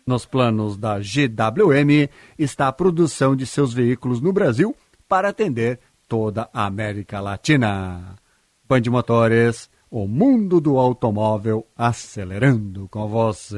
[0.05, 4.75] Nos planos da GWM está a produção de seus veículos no Brasil
[5.07, 8.17] para atender toda a América Latina.
[8.67, 13.57] Band Motores, o mundo do automóvel acelerando com você.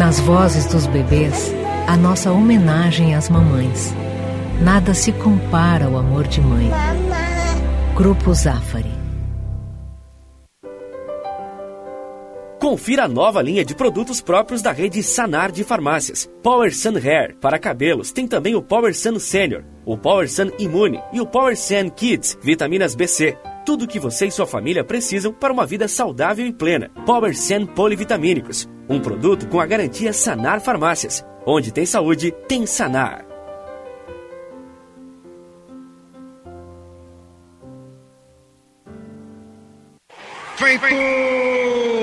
[0.00, 1.52] Nas vozes dos bebês,
[1.86, 3.94] a nossa homenagem às mamães.
[4.62, 6.70] Nada se compara ao amor de mãe.
[7.94, 8.90] Grupo Zafari.
[12.58, 16.26] Confira a nova linha de produtos próprios da rede Sanar de farmácias.
[16.42, 20.98] Power Sun Hair para cabelos tem também o Power Sun Senior, o Power Sun Imune
[21.12, 23.36] e o Power Sun Kids, vitaminas BC.
[23.70, 26.90] Tudo o que você e sua família precisam para uma vida saudável e plena.
[27.06, 31.24] Power Sun Polivitamínicos, um produto com a garantia Sanar Farmácias.
[31.46, 33.24] Onde tem saúde, tem Sanar.
[40.56, 41.99] Feito!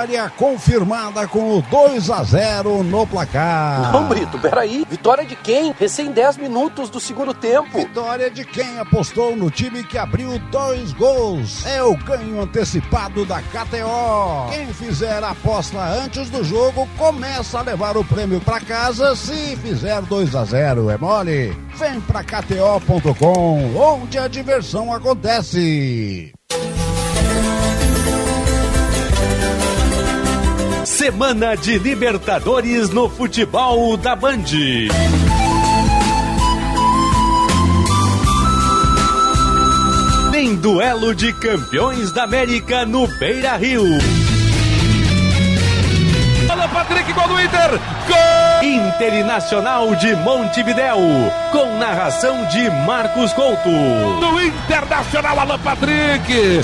[0.00, 3.92] Vitória confirmada com o 2 a 0 no placar.
[3.92, 4.86] Não, Brito, peraí.
[4.88, 5.74] Vitória de quem?
[5.78, 7.76] Recém 10 minutos do segundo tempo.
[7.76, 11.66] Vitória de quem apostou no time que abriu dois gols.
[11.66, 14.50] É o ganho antecipado da KTO.
[14.50, 19.54] Quem fizer a aposta antes do jogo começa a levar o prêmio para casa se
[19.56, 21.54] fizer 2 a 0 É mole?
[21.76, 26.32] Vem pra KTO.com, onde a diversão acontece.
[31.00, 34.44] Semana de Libertadores no futebol da Band.
[40.30, 43.82] Tem duelo de campeões da América no Beira Rio.
[46.50, 47.70] Alô, Patrick, gol do Inter!
[48.06, 48.68] Gol!
[48.68, 50.98] Internacional de Montevidéu,
[51.50, 53.70] com narração de Marcos Couto.
[54.20, 56.60] Do Internacional, Alô, Patrick!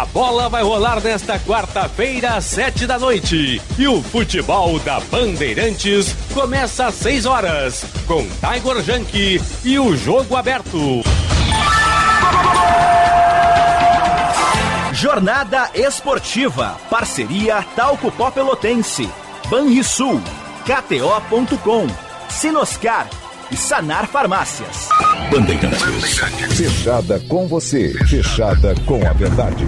[0.00, 3.60] A bola vai rolar nesta quarta-feira, às sete da noite.
[3.78, 10.36] E o futebol da Bandeirantes começa às seis horas, com Tiger Junk e o jogo
[10.36, 11.02] aberto.
[14.94, 16.78] Jornada Esportiva.
[16.88, 19.06] Parceria Talco Pelotense.
[19.50, 20.22] Banrisul.
[20.64, 21.86] KTO.com.
[22.30, 23.06] Sinoscar
[23.50, 24.88] e Sanar Farmácias.
[25.30, 26.18] Bandeirantes.
[26.56, 29.66] Fechada com você, fechada com a verdade.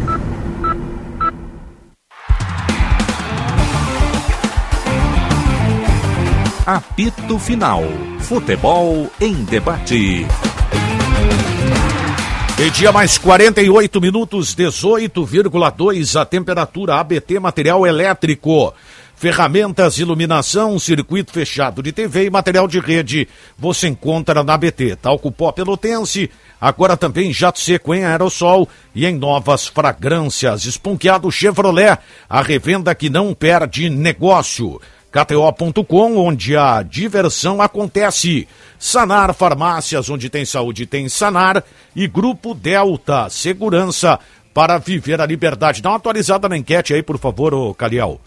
[6.66, 7.82] Apito Final.
[8.20, 10.26] Futebol em debate.
[12.56, 18.72] Media mais 48 minutos, 18,2 a temperatura ABT Material Elétrico
[19.22, 23.28] ferramentas, iluminação, circuito fechado de TV e material de rede.
[23.56, 26.28] Você encontra na BT, talco pó pelotense,
[26.60, 30.64] agora também jato seco em aerossol e em novas fragrâncias.
[30.64, 31.98] Esponqueado Chevrolet,
[32.28, 34.80] a revenda que não perde negócio.
[35.12, 38.48] KTO.com, onde a diversão acontece.
[38.76, 41.62] Sanar Farmácias, onde tem saúde, tem Sanar.
[41.94, 44.18] E Grupo Delta, segurança
[44.52, 45.80] para viver a liberdade.
[45.80, 48.20] Dá uma atualizada na enquete aí, por favor, ô Caliel.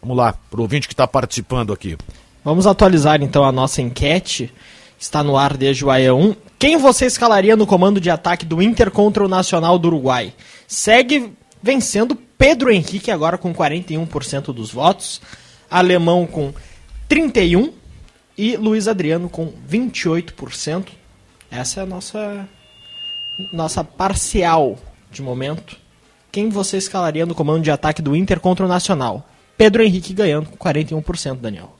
[0.00, 1.96] Vamos lá, para o ouvinte que está participando aqui.
[2.44, 4.52] Vamos atualizar então a nossa enquete.
[4.98, 6.34] Está no ar desde o AE 1.
[6.58, 10.32] Quem você escalaria no comando de ataque do Inter contra o Nacional do Uruguai?
[10.66, 11.32] Segue
[11.62, 15.20] vencendo Pedro Henrique agora com 41% dos votos,
[15.70, 16.52] Alemão com
[17.08, 17.72] 31
[18.36, 20.88] e Luiz Adriano com 28%.
[21.50, 22.48] Essa é a nossa
[23.52, 24.76] nossa parcial
[25.10, 25.76] de momento.
[26.30, 29.28] Quem você escalaria no comando de ataque do Inter contra o Nacional?
[29.58, 31.76] Pedro Henrique ganhando com 41%, Daniel.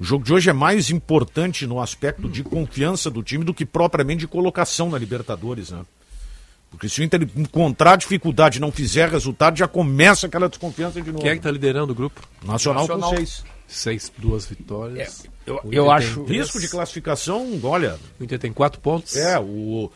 [0.00, 3.64] O jogo de hoje é mais importante no aspecto de confiança do time do que
[3.66, 5.82] propriamente de colocação na Libertadores, né?
[6.70, 11.10] Porque se o Inter encontrar dificuldade e não fizer resultado, já começa aquela desconfiança de
[11.10, 11.22] novo.
[11.22, 12.20] Quem é que está liderando o grupo?
[12.44, 13.44] Nacional, Nacional, com seis.
[13.68, 15.24] Seis, duas vitórias.
[15.24, 16.24] É, eu, eu acho.
[16.24, 17.98] Risco de classificação, olha.
[18.18, 19.16] O Inter tem quatro pontos.
[19.16, 19.90] É, o.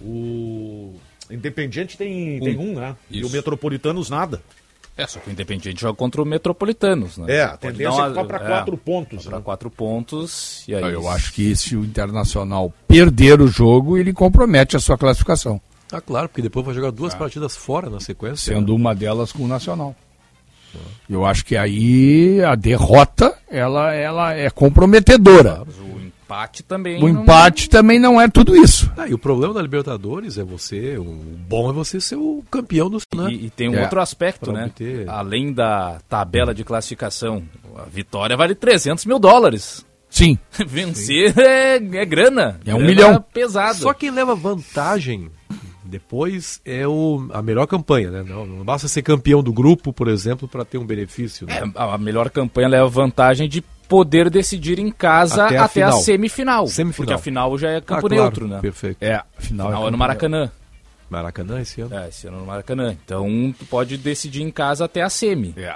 [0.00, 0.94] O
[1.30, 2.96] Independiente tem um, tem um né?
[3.10, 3.20] Isso.
[3.20, 4.42] E o Metropolitanos nada.
[4.96, 7.36] É, só que o Independiente joga contra o Metropolitanos, né?
[7.36, 9.24] É, a tendência é para quatro pontos.
[9.24, 9.42] Para né?
[9.42, 10.64] quatro pontos.
[10.68, 10.92] E aí...
[10.92, 15.60] Eu acho que se o Internacional perder o jogo, ele compromete a sua classificação.
[15.90, 17.18] Ah, claro, porque depois vai jogar duas ah.
[17.18, 18.54] partidas fora na sequência.
[18.54, 18.78] Sendo né?
[18.78, 19.96] uma delas com o Nacional.
[21.08, 25.56] Eu acho que aí a derrota ela, ela é comprometedora.
[25.56, 27.02] Claro, o empate também.
[27.02, 27.22] O não...
[27.22, 28.90] empate também não é tudo isso.
[28.96, 30.96] Ah, e o problema da Libertadores é você.
[30.96, 32.98] O bom é você ser o campeão do.
[33.14, 33.30] Né?
[33.30, 33.82] E, e tem um é.
[33.82, 34.64] outro aspecto, pra né?
[34.66, 35.08] Obter...
[35.08, 37.42] Além da tabela de classificação,
[37.76, 39.84] a vitória vale 300 mil dólares.
[40.08, 40.38] Sim.
[40.66, 41.40] Vencer Sim.
[41.40, 42.60] É, é grana.
[42.66, 43.24] É um grana milhão.
[43.32, 43.78] pesado.
[43.78, 45.30] Só quem leva vantagem
[45.84, 48.24] depois é o, a melhor campanha, né?
[48.26, 51.46] Não, não basta ser campeão do grupo, por exemplo, para ter um benefício.
[51.46, 51.72] Né?
[51.74, 53.62] É, a melhor campanha leva vantagem de
[53.92, 56.96] poder decidir em casa até a, até a semifinal, semifinal.
[56.96, 58.58] Porque a final já é campo ah, claro, neutro, né?
[58.58, 58.96] Perfeito.
[59.02, 60.50] É, a final, final é, é, no Maracanã.
[61.10, 61.94] Maracanã esse ano?
[61.94, 62.96] É, esse ano no Maracanã.
[63.04, 65.52] Então tu pode decidir em casa até a semi.
[65.58, 65.74] É.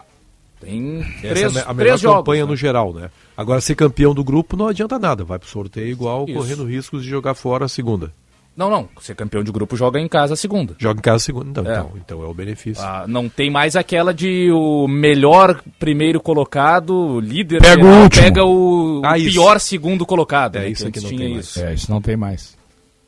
[0.58, 2.44] Tem Essa três, é a melhor campanha jogos, né?
[2.44, 3.10] no geral, né?
[3.36, 5.22] Agora, ser campeão do grupo não adianta nada.
[5.22, 6.38] Vai pro sorteio igual, Isso.
[6.38, 8.10] correndo riscos de jogar fora a segunda.
[8.56, 8.88] Não, não.
[9.00, 10.74] Ser campeão de grupo joga em casa a segunda.
[10.78, 11.66] Joga em casa a segunda, então.
[11.66, 12.82] É, então, então é o benefício.
[12.82, 18.22] Ah, não tem mais aquela de o melhor primeiro colocado, líder, pega geral, o, último.
[18.22, 20.56] pega o, ah, pior segundo colocado.
[20.56, 21.58] É né, isso que, não tem isso.
[21.58, 21.70] Mais.
[21.70, 22.56] É, isso não tem mais.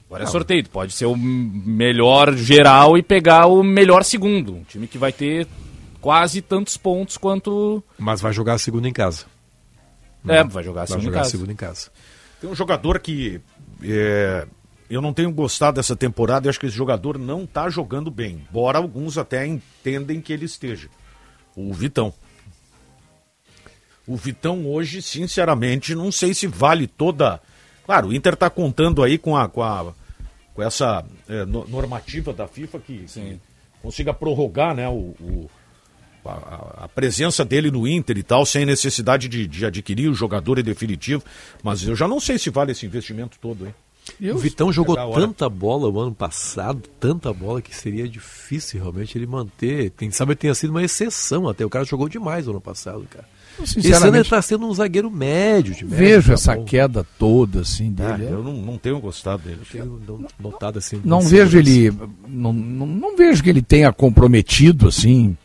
[0.06, 4.54] Agora é sorteio, pode ser o melhor geral e pegar o melhor segundo.
[4.54, 5.46] Um time que vai ter
[6.00, 7.82] quase tantos pontos quanto.
[7.98, 9.24] Mas vai jogar a segunda em casa.
[10.26, 11.30] É, vai jogar a segunda, vai jogar em, casa.
[11.30, 11.90] segunda em casa.
[12.40, 13.40] Tem um jogador que
[13.82, 14.46] é,
[14.90, 18.46] eu não tenho gostado dessa temporada e acho que esse jogador não está jogando bem.
[18.48, 20.88] Embora alguns até entendem que ele esteja.
[21.54, 22.12] O Vitão.
[24.06, 27.40] O Vitão hoje, sinceramente, não sei se vale toda.
[27.84, 29.92] Claro, o Inter está contando aí com a, com, a,
[30.54, 33.40] com essa é, normativa da FIFA que, que,
[33.82, 35.50] consiga prorrogar né, o, o
[36.24, 40.58] a, a, presença dele no Inter e tal, sem necessidade de, de adquirir o jogador
[40.58, 41.22] em definitivo.
[41.62, 43.74] Mas eu já não sei se vale esse investimento todo, hein?
[44.32, 49.26] O Vitão jogou tanta bola o ano passado, tanta bola que seria difícil realmente ele
[49.26, 49.90] manter.
[49.96, 51.64] Quem sabe tenha sido uma exceção até.
[51.64, 53.26] O cara jogou demais o ano passado, cara.
[53.62, 56.64] Esse ano ele está sendo um zagueiro médio de médio, Vejo tá essa bom.
[56.64, 58.28] queda toda assim ah, dele.
[58.28, 59.58] Ah, eu não, não, tenho gostado dele.
[59.60, 61.00] Eu tenho notado assim.
[61.04, 61.90] Não vejo ele.
[62.28, 65.36] Não, não, não vejo que ele tenha comprometido assim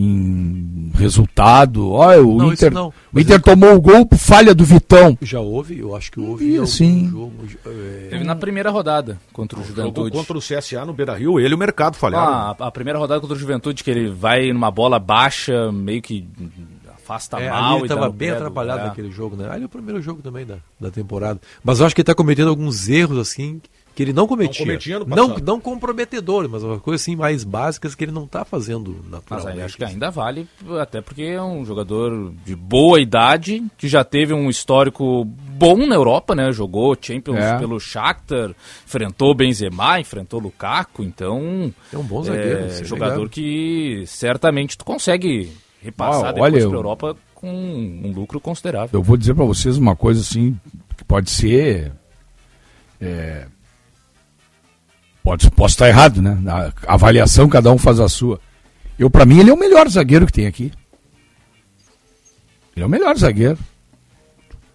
[0.00, 1.90] em resultado.
[1.90, 5.18] Olha, o não, Inter, não, o Inter tomou o gol por falha do Vitão.
[5.20, 7.08] Já houve, eu acho que houve algum sim.
[7.10, 7.32] jogo.
[7.66, 8.06] É...
[8.10, 10.12] Teve na primeira rodada contra o Juventude.
[10.12, 12.32] Contra o CSA no Beira-Rio, ele e o mercado falharam.
[12.32, 16.00] Ah, a, a, primeira rodada contra o Juventude que ele vai numa bola baixa, meio
[16.00, 16.24] que
[17.08, 17.78] afasta é, mal.
[17.78, 18.84] ele estava bem atrapalhado é.
[18.84, 19.48] naquele jogo, né?
[19.50, 21.40] Ali é o primeiro jogo também da, da temporada.
[21.64, 23.70] Mas eu acho que ele está cometendo alguns erros assim que
[24.02, 24.64] ele não cometia.
[24.64, 28.44] Não, cometia não, não comprometedor, mas uma coisa assim mais básicas que ele não está
[28.44, 29.56] fazendo naturalmente.
[29.56, 30.46] Mas acho que ainda vale,
[30.80, 35.94] até porque é um jogador de boa idade, que já teve um histórico bom na
[35.94, 36.52] Europa, né?
[36.52, 37.58] Jogou Champions é.
[37.58, 38.54] pelo Shakhtar,
[38.86, 41.72] enfrentou Benzema, enfrentou Lukaku, então...
[41.92, 42.66] É um bom zagueiro.
[42.66, 43.28] É, jogador legal.
[43.28, 48.90] que certamente tu consegue repassar ah, depois para a Europa com um lucro considerável.
[48.92, 50.58] Eu vou dizer para vocês uma coisa assim,
[50.96, 51.92] que pode ser...
[53.00, 53.46] É,
[55.28, 56.38] Pode, posso estar errado, né?
[56.86, 58.40] A avaliação, cada um faz a sua.
[58.98, 60.72] Eu, para mim, ele é o melhor zagueiro que tem aqui.
[62.74, 63.58] Ele é o melhor zagueiro.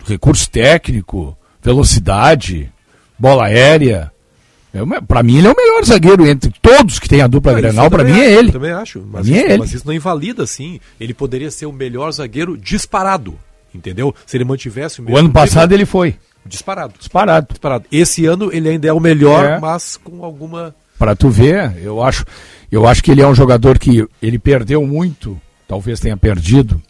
[0.05, 2.71] Recurso técnico, velocidade,
[3.17, 4.11] bola aérea.
[4.71, 7.55] É para mim, ele é o melhor zagueiro entre todos que tem a dupla ah,
[7.55, 7.89] Grenal.
[7.89, 8.51] Para mim, é ele.
[8.51, 9.03] também acho.
[9.11, 9.57] Mas, isso, é ele.
[9.57, 10.79] mas isso não invalida, sim.
[10.99, 13.39] Ele poderia ser o melhor zagueiro disparado.
[13.73, 14.13] Entendeu?
[14.23, 15.15] Se ele mantivesse o mesmo.
[15.15, 16.15] O ano passado ele foi.
[16.45, 16.93] Disparado.
[16.97, 17.47] Disparado.
[17.49, 17.85] Disparado.
[17.91, 19.59] Esse ano ele ainda é o melhor, é.
[19.59, 20.75] mas com alguma.
[20.97, 22.25] Para tu ver, eu acho,
[22.71, 26.81] eu acho que ele é um jogador que ele perdeu muito, talvez tenha perdido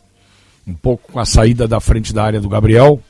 [0.67, 3.01] um pouco com a saída da frente da área do Gabriel,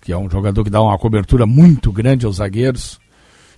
[0.00, 3.00] que é um jogador que dá uma cobertura muito grande aos zagueiros,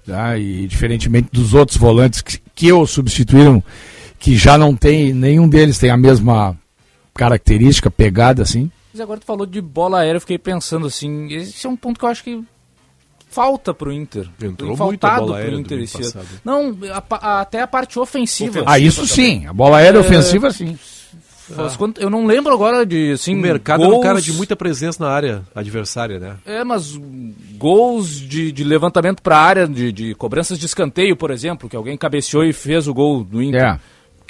[0.07, 0.37] tá?
[0.39, 3.63] e diferentemente dos outros volantes que, que o substituíram,
[4.19, 6.57] que já não tem, nenhum deles tem a mesma
[7.15, 8.71] característica, pegada assim.
[8.93, 11.99] Mas agora tu falou de bola aérea, eu fiquei pensando assim, esse é um ponto
[11.99, 12.43] que eu acho que
[13.31, 14.29] falta pro Inter.
[14.43, 16.27] Entrou muito a bola aérea Inter esse ano.
[16.45, 18.51] Não, a, a, até a parte ofensiva.
[18.51, 19.41] ofensiva ah, isso também.
[19.41, 19.47] sim.
[19.47, 20.01] A bola aérea é...
[20.01, 20.77] ofensiva sim.
[21.57, 21.69] Ah.
[21.99, 23.35] Eu não lembro agora de assim.
[23.35, 23.95] O mercado gols...
[23.95, 26.37] é um cara de muita presença na área adversária, né?
[26.47, 26.97] É, mas
[27.57, 31.75] gols de, de levantamento para a área, de, de cobranças de escanteio, por exemplo, que
[31.75, 33.63] alguém cabeceou e fez o gol do Inter.
[33.63, 33.81] É.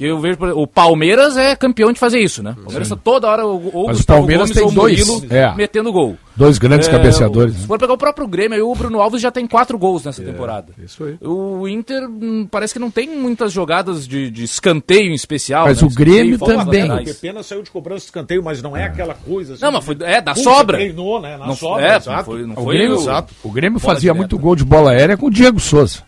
[0.01, 2.53] Porque eu vejo, o Palmeiras é campeão de fazer isso, né?
[2.53, 5.55] O Palmeiras tá toda hora ou Mas o Palmeiras Gomes tem dois, é.
[5.55, 6.17] metendo gol.
[6.35, 7.55] Dois grandes é, cabeceadores.
[7.55, 7.67] Se né?
[7.67, 10.25] for pegar o próprio Grêmio, aí o Bruno Alves já tem quatro gols nessa é,
[10.25, 10.73] temporada.
[10.83, 11.19] Isso aí.
[11.21, 15.67] O Inter hum, parece que não tem muitas jogadas de, de escanteio em especial.
[15.67, 15.87] Mas né?
[15.87, 16.91] o Grêmio também.
[16.91, 18.87] O pena saiu de cobrança de escanteio, mas não é, é.
[18.87, 19.63] aquela coisa assim.
[19.63, 20.79] Não, mas foi é da sobra.
[20.79, 21.37] Treinou, né?
[21.37, 22.17] Na não, sobra, é, exato.
[22.17, 23.35] Não foi, não o, foi Grêmio, exato.
[23.45, 26.05] o Grêmio fazia muito gol de bola aérea com o Diego Souza.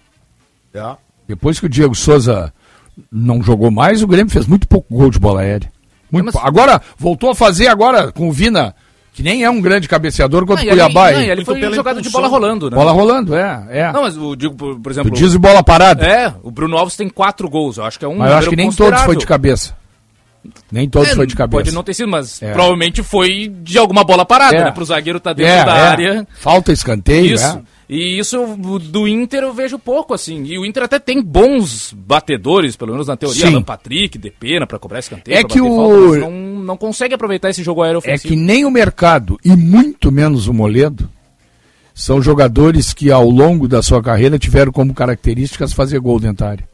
[0.72, 0.96] É.
[1.28, 2.54] Depois que o Diego Souza
[3.10, 5.70] não jogou mais, o Grêmio fez muito pouco gol de bola aérea.
[6.10, 6.36] Muito mas...
[6.36, 8.74] Agora, voltou a fazer agora com o Vina,
[9.14, 11.10] que nem é um grande cabeceador contra o Cuiabá.
[11.12, 12.76] Não, ele foi jogado de bola rolando, né?
[12.76, 13.66] Bola rolando, é.
[13.70, 13.92] é.
[13.92, 15.10] Não, mas o digo, por, por exemplo.
[15.10, 16.06] Tu diz bola parada.
[16.06, 18.50] É, o Bruno Alves tem quatro gols, eu acho que é um Mas eu acho
[18.50, 19.74] que nem todos foi de cabeça.
[20.70, 21.62] Nem todos é, foi de cabeça.
[21.62, 22.52] Pode não ter sido, mas é.
[22.52, 24.64] provavelmente foi de alguma bola parada, é.
[24.64, 24.70] né?
[24.70, 25.80] Pro zagueiro tá dentro é, da é.
[25.80, 26.28] área.
[26.34, 27.62] Falta escanteio, Isso.
[27.88, 27.94] É.
[27.94, 28.56] E isso
[28.90, 30.44] do Inter eu vejo pouco, assim.
[30.44, 33.46] E o Inter até tem bons batedores, pelo menos na teoria.
[33.46, 35.36] Alan Patrick, Depena para cobrar escanteio.
[35.36, 35.76] É que o...
[35.76, 38.32] Falta, não, não consegue aproveitar esse jogo aéreo ofensivo.
[38.32, 41.08] É que nem o mercado, e muito menos o Moledo,
[41.94, 46.71] são jogadores que ao longo da sua carreira tiveram como características fazer gol área.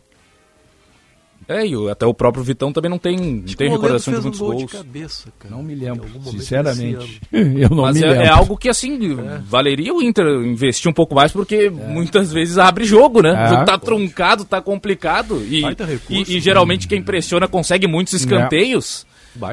[1.49, 4.44] É, e até o próprio Vitão também não tem, não tem recordação de muitos um
[4.44, 4.59] gols.
[4.59, 5.55] De cabeça, cara.
[5.55, 7.22] Não me lembro, sinceramente.
[7.32, 8.22] Eu não Mas me é, lembro.
[8.22, 9.40] é algo que, assim, é.
[9.46, 11.70] valeria o Inter investir um pouco mais, porque é.
[11.70, 13.30] muitas vezes abre jogo, né?
[13.30, 13.46] É.
[13.46, 15.42] O jogo tá truncado, tá complicado.
[15.42, 19.07] E, recurso, e, e, geralmente quem pressiona consegue muitos escanteios.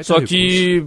[0.03, 0.85] Só que,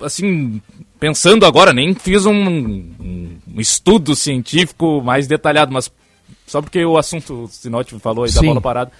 [0.00, 0.60] assim,
[0.98, 5.88] pensando agora, nem fiz um, um, um, estudo científico mais detalhado, mas
[6.48, 8.40] só porque o assunto, o Sinote falou aí Sim.
[8.40, 8.92] da bola parada.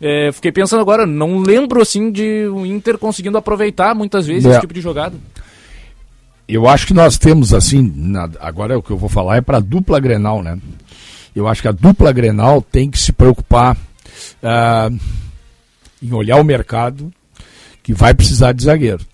[0.00, 4.50] É, fiquei pensando agora, não lembro assim de o Inter conseguindo aproveitar muitas vezes é.
[4.50, 5.16] esse tipo de jogada.
[6.48, 9.58] Eu acho que nós temos assim, na, agora o que eu vou falar é para
[9.58, 10.58] dupla Grenal, né?
[11.34, 14.98] Eu acho que a dupla Grenal tem que se preocupar uh,
[16.02, 17.12] em olhar o mercado
[17.82, 19.04] que vai precisar de zagueiro.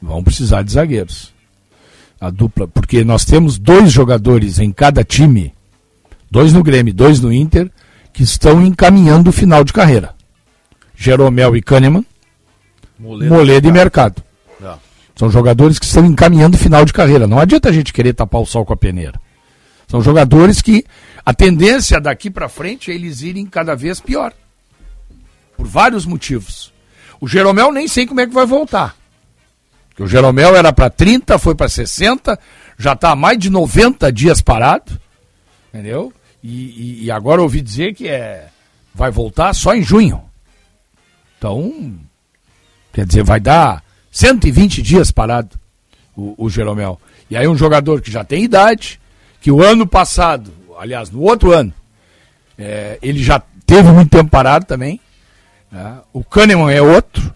[0.00, 1.32] Vão precisar de zagueiros.
[2.20, 5.52] A dupla, porque nós temos dois jogadores em cada time,
[6.30, 7.70] dois no Grêmio, dois no Inter,
[8.12, 10.14] que estão encaminhando o final de carreira.
[10.94, 12.04] Jeromel e Kahneman,
[12.98, 14.22] Moledo, Moledo e Mercado.
[14.62, 14.74] É.
[15.16, 17.26] São jogadores que estão encaminhando o final de carreira.
[17.26, 19.20] Não adianta a gente querer tapar o sol com a peneira.
[19.88, 20.84] São jogadores que
[21.24, 24.32] a tendência daqui para frente é eles irem cada vez pior.
[25.56, 26.72] Por vários motivos.
[27.20, 28.96] O Jeromel nem sei como é que vai voltar.
[29.88, 32.38] Porque o Jeromel era para 30, foi para 60,
[32.78, 34.98] já está há mais de 90 dias parado.
[35.68, 36.12] Entendeu?
[36.42, 38.48] E, e, e, agora ouvi dizer que é,
[38.92, 40.22] vai voltar só em junho.
[41.38, 41.98] Então,
[42.92, 45.58] quer dizer, vai dar 120 dias parado
[46.16, 47.00] o, o Jeromel.
[47.30, 49.00] E aí um jogador que já tem idade,
[49.40, 51.72] que o ano passado, aliás, no outro ano,
[52.58, 55.00] é, ele já teve muito tempo parado também.
[55.70, 56.00] Né?
[56.12, 57.32] O Kahneman é outro.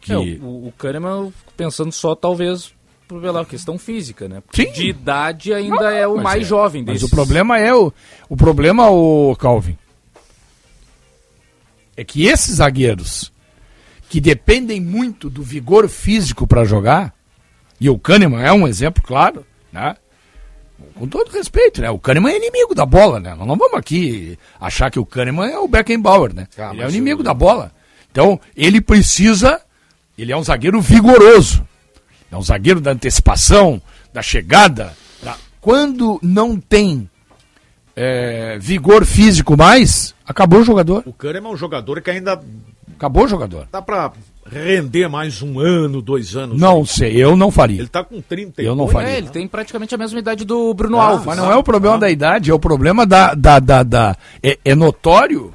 [0.00, 0.12] Que...
[0.12, 2.72] É, o, o Kahneman, pensando só talvez
[3.08, 4.42] pela questão física, né?
[4.52, 4.70] Sim.
[4.72, 7.02] De idade ainda não, é o mais é, jovem desses.
[7.02, 7.92] Mas o problema é o,
[8.28, 9.76] o problema, o Calvin,
[11.96, 13.32] é que esses zagueiros
[14.08, 17.14] que dependem muito do vigor físico para jogar,
[17.80, 19.96] e o Kahneman é um exemplo claro, né?
[20.94, 21.90] Com todo respeito, né?
[21.90, 23.34] O Kahneman é inimigo da bola, né?
[23.34, 26.48] Nós não vamos aqui achar que o Kahneman é o Beckenbauer, né?
[26.56, 27.24] Ah, ele é o inimigo eu...
[27.24, 27.72] da bola.
[28.10, 29.60] Então, ele precisa,
[30.16, 31.66] ele é um zagueiro vigoroso.
[32.30, 33.80] É um zagueiro da antecipação,
[34.12, 34.94] da chegada.
[35.22, 35.36] Da...
[35.60, 37.08] Quando não tem
[37.96, 41.02] é, vigor físico mais, acabou o jogador.
[41.06, 42.40] O Kahneman é um jogador que ainda.
[42.96, 43.68] Acabou o jogador.
[43.70, 44.12] Dá pra
[44.50, 46.58] render mais um ano, dois anos?
[46.58, 46.86] Não aí.
[46.86, 47.80] sei, eu não faria.
[47.80, 49.10] Ele tá com 30 Eu não faria.
[49.10, 51.26] É, ele tem praticamente a mesma idade do Bruno ah, Alves.
[51.26, 52.00] Mas não é o problema ah.
[52.00, 53.34] da idade, é o problema da.
[53.34, 55.54] da, da, da é, é notório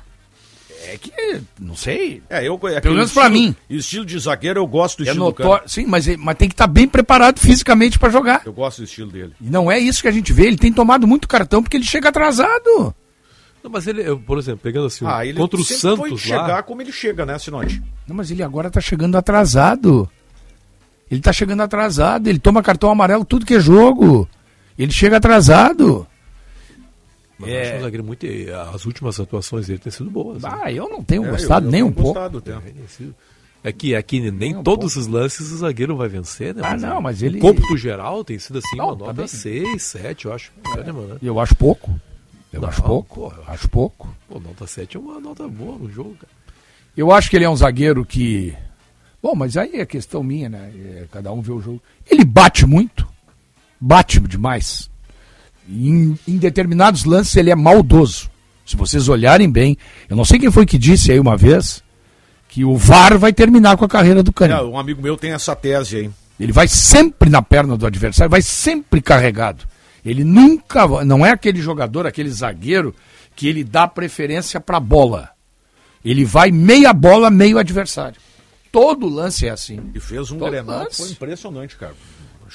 [0.85, 2.21] é que, não sei.
[2.29, 3.55] É, eu, é Pelo menos para mim.
[3.69, 6.67] Estilo de zagueiro, eu gosto do é estilo notório, Sim, mas, mas tem que estar
[6.67, 8.41] tá bem preparado fisicamente para jogar.
[8.45, 9.33] Eu gosto do estilo dele.
[9.39, 10.47] E não é isso que a gente vê.
[10.47, 12.93] Ele tem tomado muito cartão porque ele chega atrasado.
[13.63, 16.47] Não, mas ele, eu, por exemplo, pegando assim, ah, ele contra o Santos foi chegar
[16.47, 16.63] lá...
[16.63, 17.81] como ele chega, né, Sinote?
[18.05, 20.09] Não, mas ele agora tá chegando atrasado.
[21.09, 24.27] Ele tá chegando atrasado, ele toma cartão amarelo tudo que é jogo.
[24.77, 26.05] Ele chega atrasado.
[27.43, 27.61] Mas é...
[27.61, 28.25] acho um zagueiro muito.
[28.73, 30.41] As últimas atuações dele têm sido boas.
[30.41, 30.49] Né?
[30.51, 32.19] Ah, eu não tenho é, gostado eu, eu nem um pouco.
[33.63, 36.61] É que, é que nem, um todos os lances o zagueiro vai vencer, né?
[36.65, 37.37] Ah, não, mas ele.
[37.37, 40.51] O cômputo geral tem sido assim, não, uma nota 6, 7, eu acho.
[40.75, 40.83] É.
[40.83, 41.89] Né, eu acho pouco.
[42.51, 43.21] Eu não, acho pouco.
[43.21, 44.15] Porra, eu acho pouco.
[44.27, 46.31] Pô, nota 7 é uma nota boa no jogo, cara.
[46.95, 48.53] Eu acho que ele é um zagueiro que.
[49.21, 50.71] Bom, mas aí é questão minha, né?
[50.75, 51.81] É, cada um vê o jogo.
[52.05, 53.07] Ele bate muito.
[53.79, 54.91] Bate demais.
[55.67, 58.29] Em, em determinados lances ele é maldoso.
[58.65, 59.77] Se vocês olharem bem,
[60.09, 61.83] eu não sei quem foi que disse aí uma vez
[62.47, 64.59] que o VAR vai terminar com a carreira do Cândido.
[64.59, 66.11] É, um amigo meu tem essa tese aí.
[66.39, 69.65] Ele vai sempre na perna do adversário, vai sempre carregado.
[70.05, 72.93] Ele nunca, não é aquele jogador, aquele zagueiro
[73.35, 75.29] que ele dá preferência para a bola.
[76.03, 78.19] Ele vai meia bola, meio adversário.
[78.71, 79.79] Todo lance é assim.
[79.93, 81.93] E fez um Todo Grenal que foi impressionante, cara.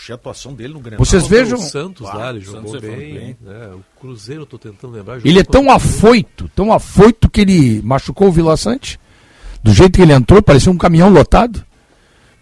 [0.01, 1.05] Achei a atuação dele no Grenal.
[1.05, 3.37] Vocês vejam- O Santos lá, ele o jogou Santos foi bem.
[3.41, 3.71] né?
[3.75, 5.19] O Cruzeiro, eu tô tentando lembrar.
[5.27, 8.99] Ele é tão afoito, tão afoito que ele machucou o Vila Sante.
[9.63, 11.65] Do jeito que ele entrou, parecia um caminhão lotado.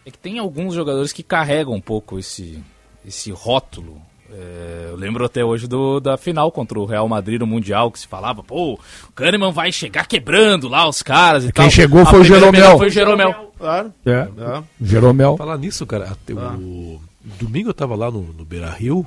[0.05, 2.63] É que tem alguns jogadores que carregam um pouco esse,
[3.07, 4.01] esse rótulo.
[4.31, 7.99] É, eu lembro até hoje do, da final contra o Real Madrid no Mundial, que
[7.99, 11.71] se falava, pô, o Kahneman vai chegar quebrando lá os caras e Quem tal.
[11.71, 12.61] chegou A foi o primeira Jeromel.
[12.63, 13.53] medalha Foi o Jeromel.
[13.59, 13.93] Claro.
[14.05, 14.11] É.
[14.13, 14.63] É.
[14.83, 15.37] Jeromel.
[15.39, 17.01] Falar nisso, cara, até o
[17.39, 19.07] domingo eu tava lá no, no Beira Rio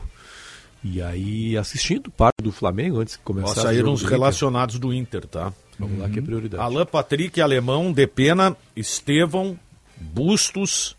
[0.84, 3.52] e aí assistindo o parte do Flamengo antes começar.
[3.52, 4.12] o saíram os Inter.
[4.12, 5.54] relacionados do Inter, tá?
[5.78, 6.62] Vamos lá que é prioridade.
[6.62, 9.58] Alain Patrick, Alemão, Depena, Estevão,
[9.98, 10.96] Bustos,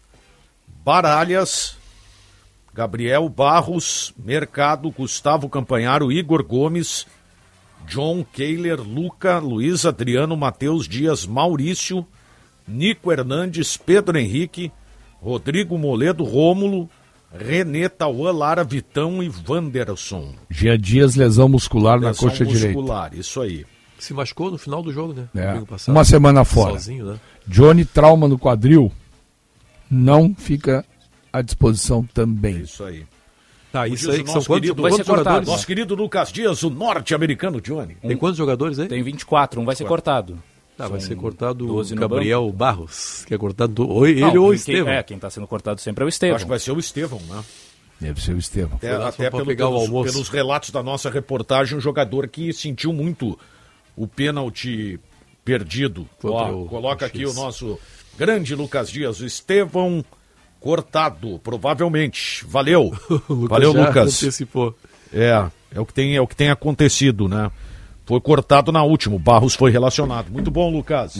[0.82, 1.76] Baralhas,
[2.72, 7.06] Gabriel Barros, Mercado, Gustavo Campanharo, Igor Gomes,
[7.86, 12.06] John Kehler, Luca, Luiz Adriano, Matheus Dias, Maurício,
[12.66, 14.72] Nico Hernandes, Pedro Henrique,
[15.20, 16.88] Rodrigo Moledo, Rômulo,
[17.32, 20.34] Renê Tauan, Lara Vitão e Wanderson.
[20.50, 22.68] Gia Dias, lesão muscular na Lesão coxa direita.
[22.76, 23.64] muscular, isso aí.
[23.98, 25.28] Se machucou no final do jogo, né?
[25.34, 25.60] É.
[25.60, 25.94] Passado.
[25.94, 26.72] Uma semana fora.
[26.72, 27.20] Sozinho, né?
[27.46, 28.90] Johnny, trauma no quadril,
[29.90, 30.84] não fica
[31.32, 32.60] à disposição também.
[32.62, 33.04] Isso aí.
[33.72, 35.24] Tá, isso aí que são quantos, querido- quantos vai ser cortado.
[35.24, 35.48] jogadores?
[35.48, 37.94] Nosso querido Lucas Dias, o norte-americano Johnny.
[38.02, 38.88] Tem quantos jogadores aí?
[38.88, 40.42] Tem 24, um vai ser cortado.
[40.84, 43.88] Tá, vai ser cortado o 12 no Gabriel Barros, que é cortado do...
[43.88, 44.92] ou ele Não, ou o quem- Estevam.
[44.92, 46.38] É, quem tá sendo cortado sempre é o Acho Estevão.
[46.38, 47.42] que vai ser o Estevão, né?
[48.00, 48.76] Deve ser o Estevão.
[48.76, 50.12] Até, Foi lá só até pelo- pegar o pelos, almoço.
[50.12, 53.38] pelos relatos da nossa reportagem, um jogador que sentiu muito
[53.94, 54.98] o pênalti
[55.44, 56.08] perdido.
[56.24, 57.78] Ó, o- coloca o aqui o nosso
[58.16, 60.02] grande Lucas Dias, o Estevão
[60.58, 62.44] cortado, provavelmente.
[62.46, 62.92] Valeu.
[63.28, 64.22] O Lucas Valeu, já Lucas.
[64.22, 64.74] antecipou.
[65.12, 67.50] É, é o que tem, é o que tem acontecido, né?
[68.06, 70.30] Foi cortado na última, o Barros foi relacionado.
[70.30, 71.16] Muito bom, Lucas.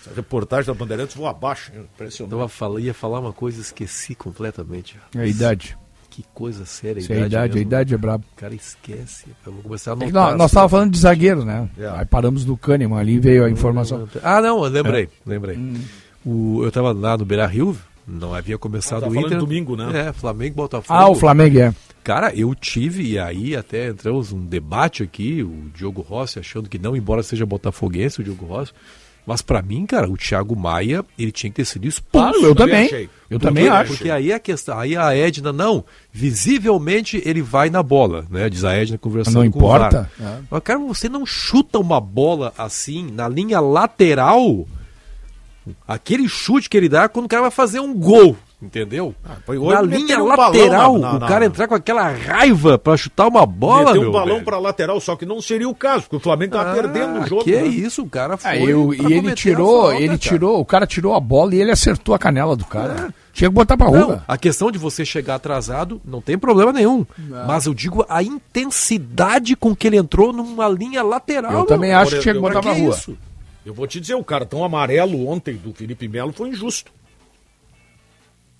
[0.00, 2.30] Essa reportagem da Bandeirantes voa abaixo, impressionante.
[2.32, 4.96] Tava fala- ia falar uma coisa, esqueci completamente.
[5.14, 5.76] É a idade.
[6.08, 8.24] Que coisa séria a Isso é a idade, a idade é brabo.
[8.36, 9.26] O cara esquece.
[9.46, 10.28] Eu vou começar a É que anotar.
[10.30, 11.68] nós, nós tava falando de zagueiro, né?
[11.78, 11.86] É.
[11.86, 14.08] Aí paramos no Kahneman, ali veio a informação.
[14.22, 15.56] Ah, não, eu lembrei, lembrei.
[15.56, 15.80] Hum.
[16.26, 19.38] O, eu tava lá no Beira Rio, não havia começado Ah, tá o Inter.
[19.38, 20.08] domingo, né?
[20.08, 20.98] É, Flamengo e Botafogo.
[20.98, 21.74] Ah, o Flamengo é.
[22.02, 26.78] Cara, eu tive, e aí até entramos um debate aqui, o Diogo Rossi achando que
[26.78, 28.72] não, embora seja botafoguense o Diogo Rossi,
[29.26, 32.10] mas pra mim, cara, o Thiago Maia, ele tinha que ter sido expulso.
[32.32, 32.86] Claro, eu também.
[32.90, 33.92] Eu Porque- também acho.
[33.92, 38.48] Porque aí a questão, aí a Edna, não, visivelmente ele vai na bola, né?
[38.48, 39.88] Diz a Edna conversando Não com o VAR.
[39.88, 40.10] importa.
[40.20, 40.38] É.
[40.50, 44.66] Mas, cara, você não chuta uma bola assim, na linha lateral,
[45.86, 49.14] aquele chute que ele dá quando o cara vai fazer um gol, entendeu?
[49.46, 52.78] foi na linha um balão lateral, na- na- o na- cara entrar com aquela raiva
[52.78, 54.44] pra chutar uma bola, Meteu meu um balão velho.
[54.44, 57.26] pra lateral, só que não seria o caso, porque o Flamengo tava Ah, perdendo o
[57.26, 57.44] jogo.
[57.44, 57.66] Que né?
[57.66, 58.50] isso, o cara foi.
[58.50, 60.18] Ah, eu- pra e ele tirou, falta, ele cara.
[60.18, 63.12] tirou, o cara tirou a bola e ele acertou a canela do cara.
[63.32, 63.98] Tinha que botar pra rua.
[63.98, 67.06] Não, a questão de você chegar atrasado não tem problema nenhum.
[67.46, 71.52] Mas eu digo a intensidade com que ele entrou numa linha lateral.
[71.52, 71.66] Eu meu.
[71.66, 72.90] também acho que tinha que botar Pra pra rua.
[72.90, 73.16] isso?
[73.64, 76.92] Eu vou te dizer, o cartão amarelo ontem do Felipe Melo foi injusto.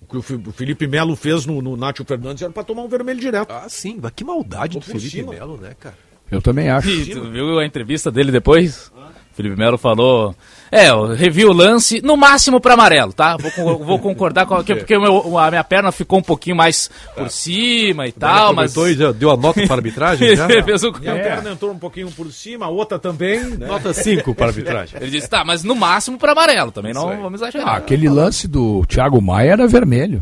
[0.01, 3.19] O que o Felipe Melo fez no, no Nátio Fernandes era pra tomar um vermelho
[3.19, 3.51] direto.
[3.51, 5.31] Ah, sim, mas que maldade do Felipe cima.
[5.33, 5.97] Melo, né, cara?
[6.29, 6.89] Eu também acho.
[6.89, 8.91] E tu viu a entrevista dele depois?
[9.33, 10.35] Felipe Melo falou:
[10.69, 13.37] É, eu revi o lance, no máximo para amarelo, tá?
[13.57, 17.29] Vou, vou concordar com que porque meu- a minha perna ficou um pouquinho mais por
[17.29, 18.73] cima e tal, mas.
[18.73, 20.35] Já deu a nota para a arbitragem?
[20.35, 20.47] Já?
[20.47, 23.67] Fez o- Minha perna entrou um pouquinho por cima, a outra também, né?
[23.67, 24.99] Nota 5 para a arbitragem.
[25.01, 27.75] Ele disse: Tá, mas no máximo para amarelo, também não vamos Ah, exagerar.
[27.75, 30.21] aquele lance do Thiago Maia era vermelho.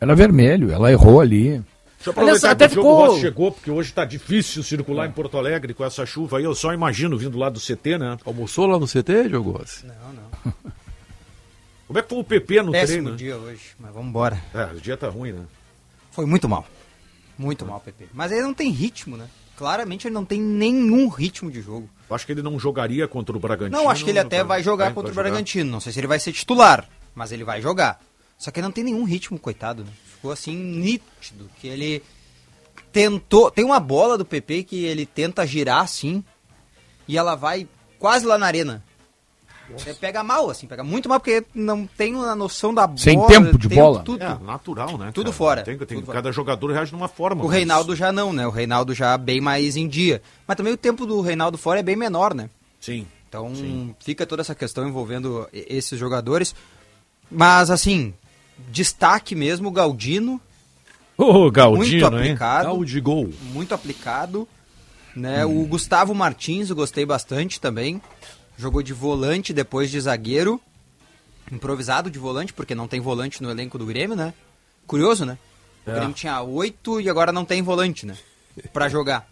[0.00, 1.62] Era vermelho, ela errou ali.
[2.06, 4.62] Deixa eu Aliás, aproveitar até que o Diogo ficou- Rossi chegou, porque hoje tá difícil
[4.62, 6.44] circular em Porto Alegre com essa chuva aí.
[6.44, 8.16] Eu só imagino vindo lá do CT, né?
[8.24, 9.84] Almoçou lá no CT, Diogo Rossi?
[11.86, 13.10] Como é que foi o PP no Péssimo treino?
[13.10, 13.16] né?
[13.16, 14.42] dia hoje, mas vamos embora.
[14.52, 15.44] É, o dia tá ruim, né?
[16.10, 16.66] Foi muito mal.
[17.38, 18.08] Muito mal, PP.
[18.12, 19.26] Mas ele não tem ritmo, né?
[19.56, 21.88] Claramente ele não tem nenhum ritmo de jogo.
[22.08, 23.76] Eu acho que ele não jogaria contra o Bragantino.
[23.80, 25.70] Não, acho que ele até vai jogar contra o Bragantino.
[25.70, 28.00] Não sei se ele vai ser titular, mas ele vai jogar.
[28.36, 29.84] Só que ele não tem nenhum ritmo, coitado.
[29.84, 29.90] né?
[30.16, 32.02] Ficou assim nítido que ele
[32.92, 33.50] tentou.
[33.50, 36.24] Tem uma bola do PP que ele tenta girar assim
[37.06, 38.82] e ela vai quase lá na arena.
[39.76, 42.98] Você pega mal, assim, pega muito mal, porque não tem a noção da bola.
[43.00, 44.00] Sem tempo de bola.
[44.04, 44.22] Tudo.
[44.22, 45.10] É, natural, né?
[45.12, 45.36] Tudo cara?
[45.36, 45.62] fora.
[45.64, 47.42] Tem, tem- Tudo cada jogador reage de uma forma.
[47.42, 48.46] O mas- Reinaldo já não, né?
[48.46, 50.22] O Reinaldo já bem mais em dia.
[50.46, 52.48] Mas também o tempo do Reinaldo fora é bem menor, né?
[52.80, 53.08] Sim.
[53.28, 53.52] Então
[53.98, 56.54] fica toda essa questão envolvendo esses jogadores.
[57.28, 58.14] Mas assim,
[58.70, 60.40] destaque mesmo, o Galdino.
[61.16, 61.78] Ô, Galdino,
[62.10, 62.32] muito hein?
[62.32, 62.64] aplicado.
[62.68, 63.30] Galdigol.
[63.52, 64.48] Muito aplicado.
[65.14, 65.44] Né?
[65.46, 68.02] O Gustavo Martins, eu gostei bastante também.
[68.58, 70.60] Jogou de volante depois de zagueiro.
[71.50, 74.34] Improvisado de volante, porque não tem volante no elenco do Grêmio, né?
[74.86, 75.38] Curioso, né?
[75.86, 75.94] O É.
[75.94, 78.16] Grêmio tinha oito e agora não tem volante, né?
[78.72, 79.26] Pra jogar.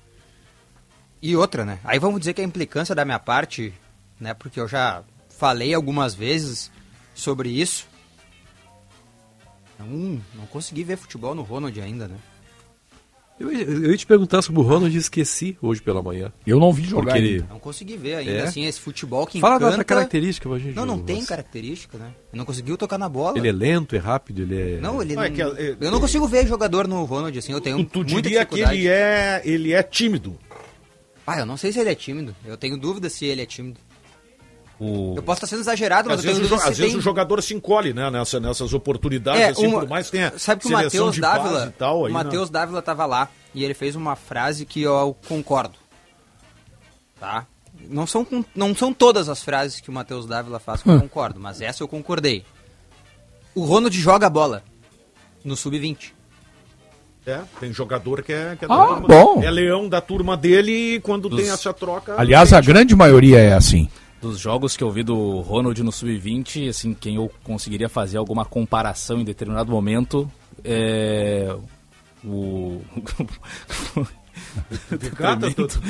[1.21, 1.81] E outra, né?
[1.85, 3.75] Aí vamos dizer que a implicância da minha parte,
[4.21, 4.33] né?
[4.35, 6.71] Porque eu já falei algumas vezes
[7.15, 7.87] sobre isso.
[9.85, 12.17] Não, não consegui ver futebol no Ronald ainda, né?
[13.39, 16.33] Eu, eu ia te perguntar sobre o Ronald e esqueci hoje pela manhã.
[16.47, 17.45] Eu não vi jogar ele-.
[17.51, 18.43] Não consegui ver ainda, É?
[18.43, 19.71] assim, esse futebol que Fala da encanta...
[19.73, 20.77] outra característica pra gente.
[20.77, 22.13] Não, não tem característica, né?
[22.33, 23.37] Ele não conseguiu tocar na bola.
[23.37, 24.79] Ele é lento, é rápido, ele é...
[24.81, 27.61] Não, ele Não, é que, é, Eu não consigo ver jogador no Ronald, assim, eu
[27.61, 30.39] tenho Tu, muita diria que ele é, ele é tímido.
[31.27, 32.37] Ah, eu não sei se ele é tímido.
[32.45, 33.81] Eu tenho dúvida se ele é tímido.
[34.81, 35.15] O...
[35.17, 37.01] Eu posso estar sendo exagerado, mas Às eu tenho vezes, o, às se vezes o
[37.01, 38.11] jogador se encolhe, né?
[38.11, 41.67] Nessa, nessas oportunidades, É, assim, uma- por mais que tenha Sabe que o Matheus Dávila,
[41.67, 42.25] e tal, aí, o né?
[42.25, 45.75] Matheus Dávila tava lá e ele fez uma frase que eu concordo.
[47.21, 47.47] Tá?
[47.89, 51.39] Não são, não são todas as frases que o Matheus Dávila faz que eu concordo,
[51.39, 52.45] mas essa eu concordei.
[53.55, 54.63] O Ronald joga a bola
[55.45, 56.13] no sub-20.
[57.27, 59.43] É, tem jogador que é, que é, Ah, turma- bom.
[59.43, 62.15] é leão da turma dele e quando Dos- tem essa troca.
[62.19, 63.89] Aliás, a grande maioria é assim.
[64.25, 68.43] Dos jogos que eu vi do Ronald no Sub-20, assim, quem eu conseguiria fazer alguma
[68.43, 70.31] comparação em determinado momento
[70.65, 71.55] é
[72.25, 72.81] o
[75.55, 75.81] tu-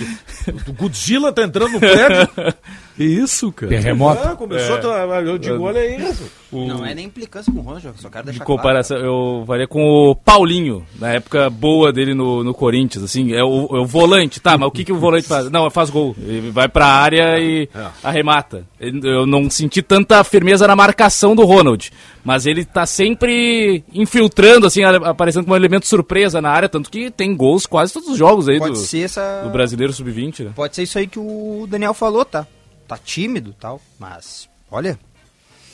[0.69, 2.29] o Godzilla tá entrando no prédio.
[2.97, 3.71] Que isso, cara?
[3.71, 4.21] Terremoto.
[4.29, 6.31] Ah, começou, a- eu digo, olha isso.
[6.53, 9.43] o- Não é nem implicância com o Ronald, eu só quero de deixar comparação, eu
[9.47, 13.81] faria com o Paulinho, na época boa dele no, no Corinthians, assim, é o, é
[13.81, 15.51] o volante, tá, mas o que, que o volante faz?
[15.51, 17.87] Não, faz gol, ele vai pra área e É.
[18.05, 18.65] arremata.
[18.79, 21.91] Eu não senti tanta firmeza na marcação do Ronald,
[22.25, 27.11] mas ele tá sempre infiltrando, assim, aparecendo como um elemento surpresa na área, tanto que
[27.11, 29.43] tem gols quase todos os jogos aí Pode do, ser essa...
[29.43, 30.51] do Brasileiro Sub-20, né?
[30.55, 32.47] Pode ser isso aí que o Daniel falou, tá?
[32.87, 34.99] Tá tímido e tal, mas olha,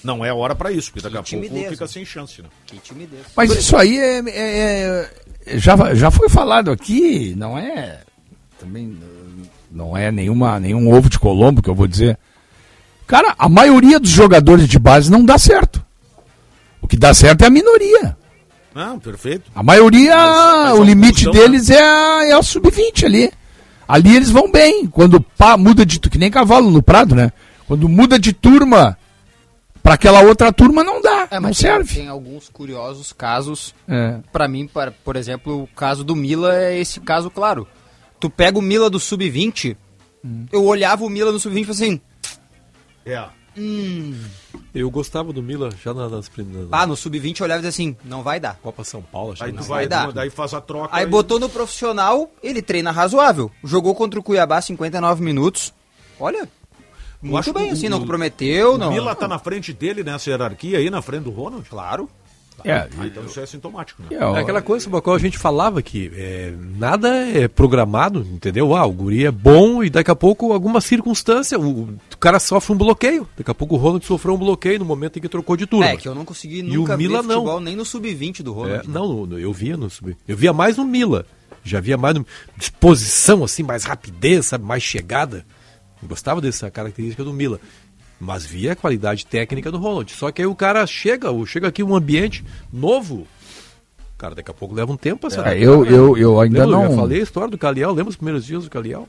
[0.03, 1.91] Não é hora pra isso, porque daqui a Que pouco timidez, fica né?
[1.91, 2.49] sem chance, né?
[2.67, 3.23] que timidez.
[3.37, 5.11] Mas isso aí é, é-
[5.47, 8.01] é- já, já foi falado aqui, não é
[8.59, 8.97] também
[9.71, 12.19] não é nenhuma nenhum ovo de Colombo que eu vou dizer.
[13.07, 15.85] Cara, a maioria dos jogadores de base não dá certo.
[16.81, 18.17] O que dá certo é a minoria.
[18.75, 19.51] Não, perfeito.
[19.55, 23.33] A maioria, Mas- mas o a limite função, deles é a, é a sub-20 ali.
[23.93, 24.87] Ali eles vão bem.
[24.87, 27.33] Quando pá, muda de tu- que nem cavalo no prado, né?
[27.67, 28.97] Quando muda de turma
[29.83, 31.95] pra aquela outra turma não dá, não É, tem- serve.
[31.95, 33.75] Tem, alguns curiosos casos.
[33.89, 34.19] É.
[34.33, 37.67] Pra mim, para, por exemplo, o caso do Mila é esse caso claro.
[38.19, 39.77] Tu pega o Mila do sub-20,
[40.53, 42.01] eu olhava o Mila no sub-20 e falei assim,
[43.57, 44.61] É.
[44.75, 46.69] Eu gostava do Mila já na- nas primeiras.
[46.71, 48.59] ah, no sub-20 eu olhava e dizia assim, não vai dar.
[48.63, 50.13] Copa São Paulo, acho Aí que não vai, vai dar.
[50.13, 50.89] daí faz a troca.
[50.97, 53.51] Aí e- botou no profissional, ele treina razoável.
[53.65, 55.73] Jogou contra o Cuiabá 59 minutos.
[56.19, 56.49] Olha, acho
[57.23, 58.91] muito bem, que assim, o- não comprometeu, O não.
[58.93, 61.69] Mila tá na frente dele nessa hierarquia aí, na frente do Ronald?
[61.69, 62.09] Claro.
[62.65, 64.09] É, Ah, então isso é sintomático, né?
[64.13, 68.21] é, É aquela coisa sobre a qual a gente falava que é, nada é programado,
[68.33, 68.75] entendeu?
[68.75, 71.83] Ah, o guri é bom e daqui a pouco, alguma circunstância, o,
[72.13, 73.27] o cara sofre um bloqueio.
[73.37, 75.87] Daqui a pouco o Ronald sofreu um bloqueio no momento em que trocou de turma.
[75.87, 77.35] É, que eu não consegui E nunca o Mila ver não.
[77.37, 78.89] futebol nem no sub-20 do É, Ronald.
[78.89, 78.95] né?
[78.95, 80.17] não, eu via no sub.
[80.27, 81.25] Eu via mais no Mila.
[81.63, 84.65] Já via mais no, disposição, assim, mais rapidez, sabe?
[84.65, 85.45] Mais chegada.
[86.03, 87.61] Eu gostava dessa característica do Mila.
[88.21, 90.13] Mas via a qualidade técnica do Ronald.
[90.13, 93.27] Só que aí o cara chega, chega aqui um ambiente novo.
[94.19, 95.91] Cara, daqui a pouco leva um tempo pra se é, eu, né?
[95.91, 96.91] eu, eu ainda Lembra, Eu não.
[96.91, 99.09] já falei a história do Caliel, lembra os primeiros dias do Caliel?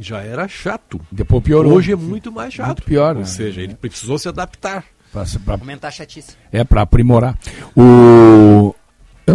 [0.00, 1.00] Já era chato.
[1.12, 1.74] Depois piorou.
[1.74, 2.66] Hoje é muito mais chato.
[2.68, 3.26] Muito pior, Ou né?
[3.26, 4.84] seja, ele precisou se adaptar.
[5.12, 6.32] Pra- pra- Aumentar a chatice.
[6.50, 7.38] é pra aprimorar.
[7.76, 8.73] O eu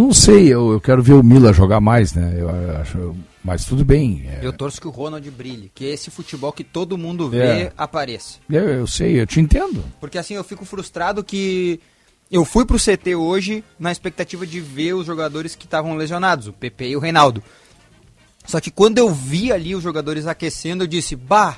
[0.09, 2.35] não sei, eu, eu quero ver o Mila jogar mais, né?
[2.37, 2.49] Eu
[2.81, 4.25] acho, mas tudo bem.
[4.27, 7.73] é, Eu torço que o Ronald brilhe, que esse futebol que todo mundo vê É.
[7.77, 8.39] apareça.
[8.49, 9.83] eu, eu sei, eu te entendo.
[9.99, 11.79] Porque assim, eu fico frustrado que
[12.31, 16.53] eu fui pro CT hoje na expectativa de ver os jogadores que estavam lesionados, o
[16.53, 17.43] PP e o Reinaldo.
[18.45, 21.57] Só que quando eu vi ali os jogadores aquecendo, eu disse, bah,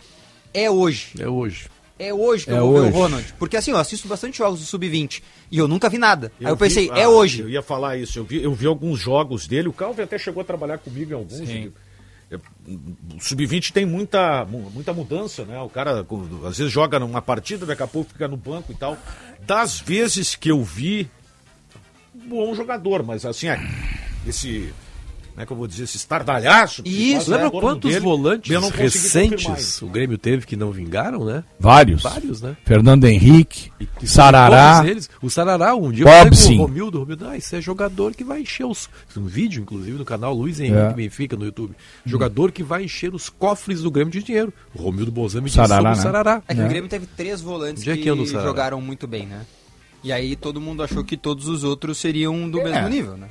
[0.53, 1.13] é hoje.
[1.19, 1.67] É hoje.
[2.07, 2.89] É hoje que É eu vou ver hoje.
[2.89, 3.33] o Ronald.
[3.37, 5.21] Porque assim, eu assisto bastante jogos do Sub-20
[5.51, 6.31] e eu nunca vi nada.
[6.39, 7.41] Aí eu vi- pensei, ah, é hoje.
[7.41, 8.17] Eu ia falar isso.
[8.19, 9.67] Eu vi, eu vi alguns jogos dele.
[9.67, 11.37] O Calvin até chegou a trabalhar comigo em alguns.
[11.47, 11.71] Sim.
[12.29, 12.41] Eu-
[13.17, 15.59] O Sub-20 tem muita, mu- muita mudança, né?
[15.61, 16.05] O cara
[16.47, 18.97] às vezes joga numa partida, daqui a pouco fica no banco e tal.
[19.45, 21.09] Das vezes que eu vi,
[22.13, 23.59] bom jogador, mas assim, é,
[24.25, 24.73] esse
[25.31, 26.83] como é que eu vou dizer, esse estardalhaço.
[26.85, 31.43] Isso, lembra quantos volantes recentes o Grêmio teve que não vingaram, né?
[31.59, 32.03] Vários.
[32.03, 32.55] Vários, né?
[32.65, 34.83] Fernando Henrique, e, e Sarará.
[34.85, 38.13] Eles, o Sarará, um dia Bob, eu o Romildo, o Romildo, ah, esse é jogador
[38.13, 38.89] que vai encher os.
[39.15, 40.93] Um vídeo, inclusive, no canal Luiz Henrique é.
[40.93, 41.75] Benfica no YouTube.
[42.05, 42.51] Jogador hum.
[42.51, 44.53] que vai encher os cofres do Grêmio de dinheiro.
[44.75, 45.95] O Romildo Bozan me disse Sarará, né?
[45.95, 46.43] Sarará.
[46.47, 46.65] É que é.
[46.65, 49.45] o Grêmio teve três volantes que, que jogaram muito bem, né?
[50.03, 52.63] E aí todo mundo achou que todos os outros seriam do é.
[52.63, 53.27] mesmo nível, né?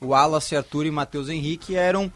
[0.00, 2.10] O Wallace, Arthur e Matheus Henrique eram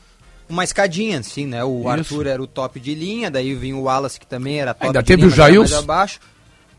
[0.49, 1.63] uma escadinha, assim, né?
[1.65, 1.89] O Isso.
[1.89, 5.03] Arthur era o top de linha, daí vinha o Wallace, que também era top Ainda
[5.03, 5.71] de teve linha, o Jails.
[5.71, 6.21] mais abaixo.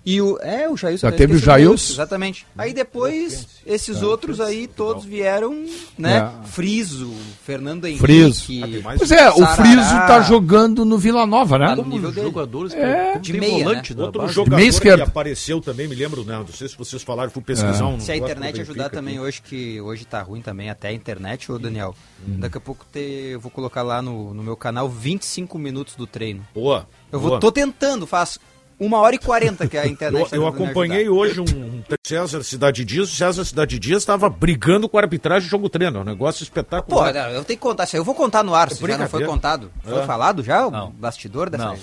[0.05, 0.37] E o.
[0.39, 1.09] É, o Jailson.
[1.09, 1.93] Já teve o Jailson.
[1.93, 2.45] Exatamente.
[2.55, 5.65] Aí depois, esses outros aí, todos vieram,
[5.97, 6.31] né?
[6.43, 6.47] É.
[6.47, 7.11] Friso,
[7.43, 8.03] Fernando Henrique.
[8.03, 8.45] Friso.
[8.85, 11.67] Ah, pois é, o Friso tá jogando no Vila Nova, né?
[11.67, 12.27] Tá no nível dele.
[12.27, 13.17] jogadores é.
[13.17, 14.03] de meia, volante, né?
[14.03, 16.37] Outro jogador meia que apareceu também, me lembro, né?
[16.37, 17.87] Não sei se vocês falaram, fui pesquisar é.
[17.87, 17.99] um.
[17.99, 19.25] Se a internet ajudar também aqui.
[19.25, 21.95] hoje, que hoje tá ruim também, até a internet, ô Daniel.
[22.27, 22.39] Hum.
[22.39, 26.05] Daqui a pouco te, eu vou colocar lá no, no meu canal 25 minutos do
[26.05, 26.45] treino.
[26.53, 26.87] Boa.
[27.11, 28.39] Eu vou, tô tentando, faço
[28.79, 30.33] uma hora e quarenta que é a internet.
[30.33, 33.11] eu, eu acompanhei hoje um, um César Cidade Dias.
[33.11, 35.99] O César Cidade Dias estava brigando com a arbitragem de jogo treino.
[35.99, 37.13] É um negócio espetacular.
[37.13, 37.99] Pô, eu tenho que contar isso aí.
[37.99, 39.71] Eu vou contar no ar, se já não foi contado.
[39.83, 40.05] Foi é.
[40.05, 40.67] falado já?
[40.67, 40.91] O não.
[40.91, 41.77] bastidor dessa não.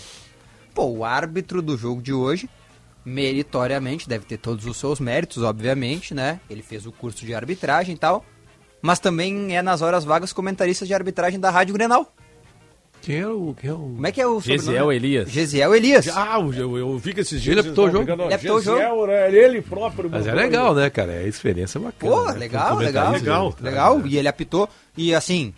[0.74, 2.48] Pô, o árbitro do jogo de hoje,
[3.04, 6.40] meritoriamente, deve ter todos os seus méritos, obviamente, né?
[6.48, 8.24] Ele fez o curso de arbitragem e tal.
[8.80, 12.12] Mas também é nas horas vagas comentarista de arbitragem da Rádio Grenal.
[13.02, 13.54] Quem é o.
[13.60, 13.76] Quem é o...
[13.76, 15.28] Como é que é o Gesiel Elias.
[15.28, 16.08] Gesiel Elias.
[16.08, 17.58] Ah, eu, eu vi que esses dias.
[17.58, 18.10] Ele apitou o jogo.
[18.10, 19.06] Ele apitou o jogo.
[19.08, 19.34] Né?
[19.34, 20.08] Ele próprio.
[20.08, 21.12] Mas é legal, né, cara?
[21.12, 22.12] É a experiência bacana.
[22.12, 22.38] Pô, né?
[22.38, 23.12] legal, legal.
[23.12, 23.54] Legal.
[23.60, 24.06] Legal.
[24.06, 24.68] E ele apitou.
[24.96, 25.52] E assim.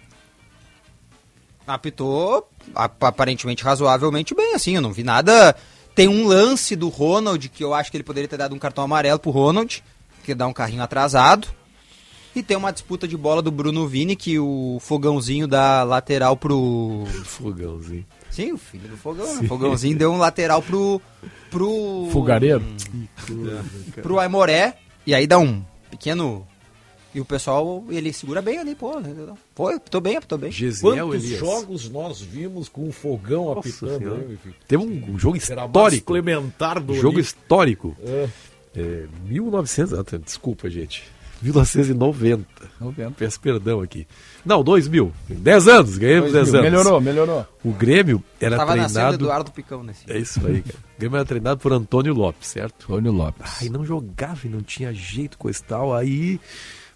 [1.67, 4.77] Apitou aparentemente razoavelmente bem, assim.
[4.77, 5.55] Eu não vi nada.
[5.95, 8.83] Tem um lance do Ronald que eu acho que ele poderia ter dado um cartão
[8.83, 9.85] amarelo pro Ronald,
[10.25, 11.49] que dá um carrinho atrasado.
[12.35, 17.05] E tem uma disputa de bola do Bruno Vini, que o fogãozinho dá lateral pro.
[17.25, 18.05] Fogãozinho.
[18.29, 19.43] Sim, o filho do fogão, né?
[19.43, 21.01] O fogãozinho deu um lateral pro.
[21.51, 22.09] pro.
[22.11, 22.65] Fogareiro?
[24.03, 24.77] Pro Aimoré.
[25.07, 26.45] E aí dá um pequeno.
[27.15, 29.01] E o pessoal, ele segura bem ali, pô.
[29.55, 30.51] Foi, tô bem, tô bem.
[30.51, 31.39] Gesiel Quantos Elias.
[31.39, 34.17] jogos nós vimos com o fogão Nossa apitando?
[34.17, 34.37] Né?
[34.67, 36.05] Teve um, um jogo histórico.
[36.05, 37.97] Clementar do Jogo histórico.
[38.05, 38.29] É.
[38.77, 41.05] É, 1900, ah, desculpa, gente.
[41.45, 42.45] 1990.
[42.81, 43.11] 90.
[43.13, 44.07] Peço perdão aqui.
[44.45, 45.13] Não, 2000.
[45.29, 46.71] 10 anos, ganhamos 10 anos.
[46.71, 47.47] Melhorou, melhorou.
[47.63, 49.15] O Grêmio era Tava treinado...
[49.15, 50.11] Eduardo Picão nesse.
[50.11, 50.79] É isso aí, cara.
[50.79, 52.85] O Grêmio era treinado por Antônio Lopes, certo?
[52.85, 53.63] Antônio Lopes.
[53.63, 55.95] Aí não jogava e não tinha jeito com esse tal.
[55.95, 56.41] Aí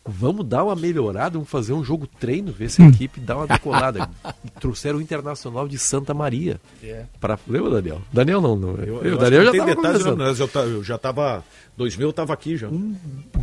[0.08, 2.88] vamos dar uma melhorada, vamos fazer um jogo treino, ver se a hum.
[2.88, 4.08] equipe dá uma decolada.
[4.44, 6.58] e trouxeram o Internacional de Santa Maria.
[6.82, 7.04] É.
[7.20, 7.38] Pra...
[7.46, 8.00] Lembra, Daniel?
[8.12, 8.76] Daniel não, não.
[8.76, 10.04] Eu, eu, Daniel já estava detalhes,
[10.40, 11.44] eu, eu já estava
[11.76, 12.68] 2000 eu estava aqui já.
[12.68, 12.96] Um,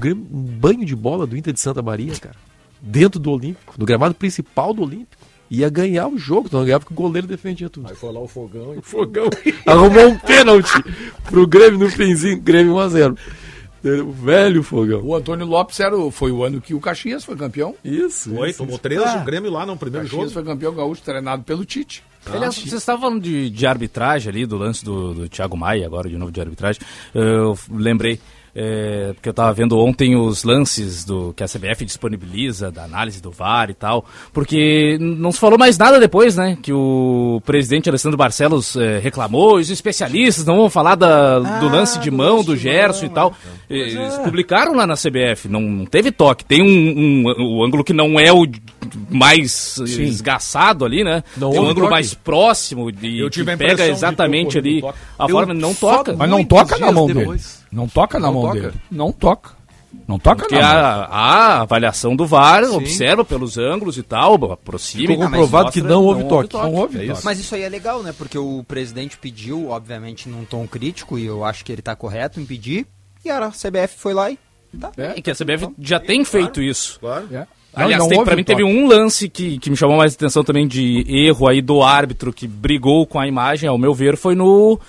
[0.03, 2.35] um banho de bola do Inter de Santa Maria, cara.
[2.81, 5.23] Dentro do Olímpico, no gramado principal do Olímpico.
[5.49, 7.87] Ia ganhar o jogo, não ganhava porque o goleiro defendia tudo.
[7.87, 8.79] Aí foi lá o fogão e.
[8.79, 9.29] O fogão
[9.65, 10.73] arrumou um pênalti
[11.23, 13.15] pro Grêmio no finzinho, Grêmio 1x0.
[13.85, 15.01] O velho fogão.
[15.03, 17.75] O Antônio Lopes era o, foi o ano que o Caxias foi campeão.
[17.83, 18.33] Isso.
[18.33, 20.33] Foi, isso, tomou três ah, o Grêmio lá no primeiro Caxias jogo.
[20.33, 22.03] foi campeão gaúcho, treinado pelo Tite.
[22.25, 25.85] Ah, Aliás, vocês estavam falando de, de arbitragem ali, do lance do, do Thiago Maia,
[25.85, 26.81] agora de novo de arbitragem.
[27.13, 28.19] Eu lembrei,
[28.55, 33.21] é, porque eu estava vendo ontem os lances do que a CBF disponibiliza, da análise
[33.21, 36.57] do VAR e tal, porque não se falou mais nada depois, né?
[36.61, 41.67] Que o presidente Alessandro Barcelos é, reclamou, os especialistas não vão falar da, ah, do
[41.67, 43.33] lance de mão do Gerson e tal.
[43.69, 44.23] Eles é.
[44.23, 46.45] publicaram lá na CBF, não, não teve toque.
[46.45, 48.47] Tem um, um, um ângulo que não é o
[49.09, 49.51] mais
[49.85, 50.03] Sim.
[50.03, 51.23] esgaçado ali, né?
[51.35, 51.91] Não Tem um ângulo toque.
[51.91, 54.81] mais próximo e que pega exatamente ali
[55.19, 56.13] a forma, não toca.
[56.13, 57.37] Mas não toca na mão dele.
[57.75, 58.61] Não toca na não mão toca.
[58.61, 58.73] dele.
[58.89, 59.51] Não toca.
[60.07, 62.75] Não toca Porque a, a, avaliação do VAR Sim.
[62.75, 65.07] observa pelos ângulos e tal, aproxima.
[65.07, 66.53] Ficou comprovado que não houve toque.
[66.53, 68.13] Não houve é Mas isso aí é legal, né?
[68.17, 72.39] Porque o presidente pediu, obviamente, num tom crítico, e eu acho que ele está correto
[72.39, 72.85] em pedir,
[73.23, 74.37] e a CBF foi lá e
[74.79, 74.91] Tá.
[74.97, 76.99] É, e que a CBF então, já tem claro, feito isso.
[76.99, 77.27] Claro.
[77.31, 77.47] É.
[77.73, 80.43] Aliás, não, não tem, pra mim teve um lance que, que me chamou mais atenção
[80.43, 84.33] também de erro aí do árbitro que brigou com a imagem, ao meu ver, foi
[84.33, 84.79] no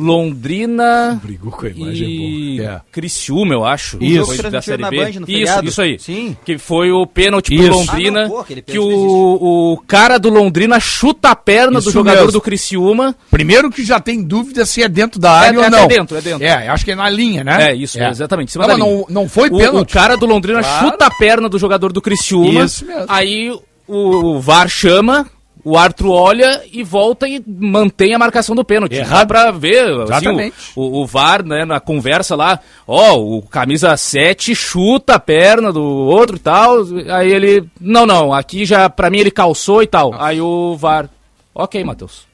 [0.00, 2.80] Londrina Brigou com a imagem e é.
[2.90, 3.98] Criciúma, eu acho.
[4.00, 4.26] Isso.
[4.26, 5.10] Foi da Série B.
[5.28, 5.98] isso, isso aí.
[5.98, 6.36] Sim.
[6.44, 10.80] Que foi o pênalti pro Londrina, ah, não, pô, que o, o cara do Londrina
[10.80, 12.32] chuta a perna isso do jogador mesmo.
[12.32, 13.14] do Criciúma.
[13.30, 15.78] Primeiro que já tem dúvida se é dentro da área é, ou é, não.
[15.80, 16.44] É dentro, é dentro.
[16.44, 17.70] É, acho que é na linha, né?
[17.70, 18.08] É, isso, é.
[18.08, 18.56] exatamente.
[18.56, 19.76] Não, não, não foi pênalti.
[19.76, 20.86] O, o cara do Londrina claro.
[20.86, 22.64] chuta a perna do jogador do Criciúma.
[22.64, 23.04] Isso mesmo.
[23.08, 25.26] Aí o, o VAR chama
[25.64, 28.94] o árbitro olha e volta e mantém a marcação do pênalti.
[28.94, 33.96] Errado para ver assim, o, o, o, VAR, né, na conversa lá, ó, o camisa
[33.96, 36.76] 7 chuta a perna do outro e tal.
[37.10, 40.12] Aí ele, não, não, aqui já para mim ele calçou e tal.
[40.12, 40.24] Nossa.
[40.24, 41.08] Aí o VAR,
[41.54, 42.30] OK, Matheus.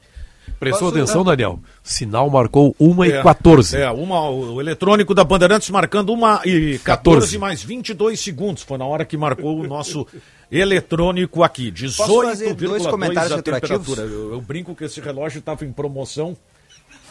[0.59, 1.59] Prestou Posso, atenção, Daniel?
[1.83, 3.77] Sinal marcou 1 é, e 14.
[3.77, 8.63] É, uma, o eletrônico da Bandeirantes marcando 1 e 14, 14 mais 22 segundos.
[8.63, 10.07] Foi na hora que marcou o nosso
[10.51, 11.71] eletrônico aqui.
[11.71, 14.03] 18,2 comentários a temperatura.
[14.03, 16.35] Eu, eu, brinco que esse relógio estava em promoção.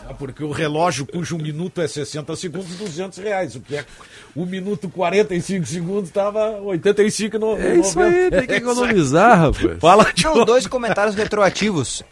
[0.04, 3.56] Né, porque o relógio cujo minuto é 60 segundos, 200 reais.
[3.56, 3.84] O que é
[4.34, 9.78] um minuto 45 segundos estava 85 no, É isso aí, tem que economizar, rapaz.
[9.80, 12.02] Fala de Não, dois comentários retroativos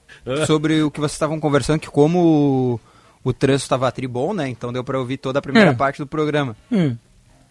[0.47, 2.81] sobre o que vocês estavam conversando, que como
[3.25, 4.49] o, o trânsito estava tribom, né?
[4.49, 5.77] Então deu para ouvir toda a primeira hum.
[5.77, 6.57] parte do programa.
[6.71, 6.97] Hum.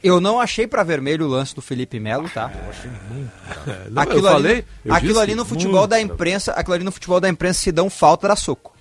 [0.03, 2.51] Eu não achei para vermelho o lance do Felipe Melo, tá?
[2.53, 3.31] Eu achei muito.
[3.89, 5.89] Não, aquilo eu ali, falei, eu aquilo ali no futebol muito.
[5.91, 8.73] da imprensa, aquilo ali no futebol da imprensa se dão falta da soco.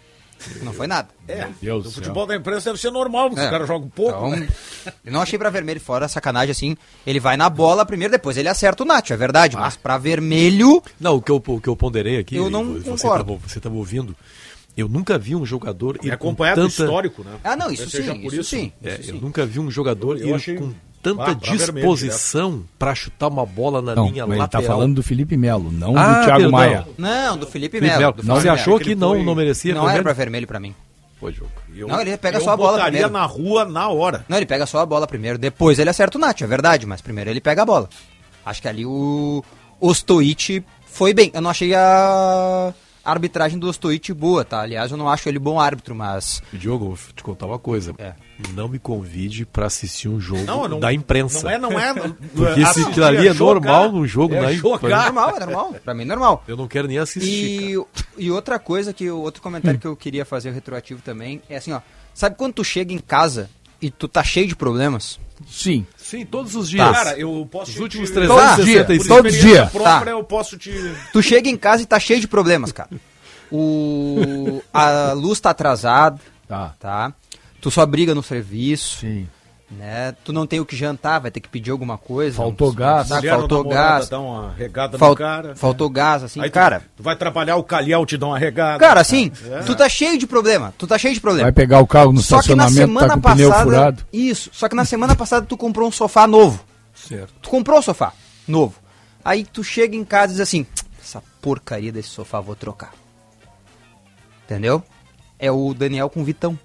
[0.62, 1.08] Não foi nada.
[1.28, 3.44] É, o futebol da imprensa deve ser normal, porque é.
[3.44, 4.26] os caras jogam pouco.
[4.26, 4.48] Então, né?
[5.06, 6.76] Eu não achei pra vermelho, fora sacanagem assim.
[7.06, 9.56] Ele vai na bola primeiro, depois ele acerta o Nacho, é verdade.
[9.56, 9.60] Ah.
[9.60, 10.82] Mas pra vermelho.
[10.98, 12.34] Não, o que eu, o que eu ponderei aqui.
[12.34, 13.24] Eu não você concordo.
[13.24, 14.16] Tava, você estava ouvindo.
[14.76, 15.98] Eu nunca vi um jogador.
[16.02, 16.82] É acompanhado tanta...
[16.82, 17.36] histórico, né?
[17.44, 18.26] Ah, não, isso sim.
[18.26, 18.72] Isso, isso, sim.
[18.82, 19.20] É, isso eu sim.
[19.20, 20.56] nunca vi um jogador eu, eu achei...
[20.56, 20.72] com
[21.02, 24.62] tanta ah, disposição para chutar uma bola na não, linha mas lateral.
[24.62, 26.50] Ele tá falando do Felipe Melo, não ah, do Thiago perdão.
[26.50, 26.88] Maia.
[26.96, 28.14] Não, do Felipe, Felipe Melo.
[28.22, 29.24] Não, você achou que não, foi...
[29.24, 29.74] não merecia?
[29.74, 30.74] Não era para vermelho para mim.
[31.18, 31.50] Foi jogo.
[31.74, 33.10] Eu, não, ele pega só a bola primeiro.
[33.10, 34.24] na rua na hora.
[34.28, 35.38] Não, ele pega só a bola primeiro.
[35.38, 37.88] Depois ele acerta o Nath, é verdade, mas primeiro ele pega a bola.
[38.44, 39.44] Acho que ali o
[39.80, 41.30] Ostoic foi bem.
[41.32, 42.74] Eu não achei a
[43.04, 44.60] a arbitragem do Ostoic boa, tá?
[44.60, 46.42] Aliás, eu não acho ele bom árbitro, mas.
[46.52, 47.94] Diogo, vou te contar uma coisa.
[47.98, 48.14] É.
[48.54, 51.42] Não me convide para assistir um jogo não, não, da imprensa.
[51.44, 51.94] Não é, não é.
[52.34, 54.86] Porque se aquilo ali é, normal no jogo é da imprensa.
[54.86, 55.76] É normal, é normal.
[55.84, 56.44] Pra mim é normal.
[56.46, 57.76] Eu não quero nem assistir.
[57.76, 57.84] E,
[58.18, 61.80] e outra coisa, que outro comentário que eu queria fazer retroativo também é assim, ó.
[62.14, 63.48] Sabe quando tu chega em casa
[63.80, 65.18] e tu tá cheio de problemas?
[65.48, 65.86] Sim.
[66.02, 66.86] Sim, todos os dias.
[66.86, 66.92] Tá.
[66.92, 69.70] Cara, eu posso Os últimos 365 todos os dias.
[69.70, 70.10] Própria, tá.
[70.10, 70.72] eu posso te
[71.12, 72.90] Tu chega em casa e tá cheio de problemas, cara.
[73.50, 76.18] O a luz tá atrasada,
[76.48, 76.74] tá.
[76.78, 77.12] tá?
[77.60, 79.00] Tu só briga no serviço.
[79.00, 79.28] Sim.
[79.78, 80.14] Né?
[80.22, 82.36] Tu não tem o que jantar, vai ter que pedir alguma coisa.
[82.36, 83.08] Faltou gás.
[83.08, 83.28] Sabe?
[83.28, 84.08] Faltou gás.
[84.08, 85.56] Dá uma regada Fal no cara.
[85.56, 85.92] Faltou é.
[85.92, 86.80] gás, assim, Aí cara.
[86.80, 88.78] Tu, tu, vai trabalhar o calhau, te dá uma regada.
[88.78, 89.60] Cara, assim, é.
[89.60, 90.74] tu tá cheio de problema.
[90.76, 91.44] Tu tá cheio de problema.
[91.44, 94.06] Vai pegar o carro no só estacionamento, que na semana tá com passada, pneu furado.
[94.12, 94.50] Isso.
[94.52, 96.62] Só que na semana passada tu comprou um sofá novo.
[96.94, 97.32] Certo.
[97.40, 98.12] Tu comprou um sofá
[98.46, 98.74] novo.
[99.24, 100.66] Aí tu chega em casa e diz assim:
[101.00, 102.92] essa porcaria desse sofá vou trocar.
[104.44, 104.82] Entendeu?
[105.38, 106.58] É o Daniel com o Vitão.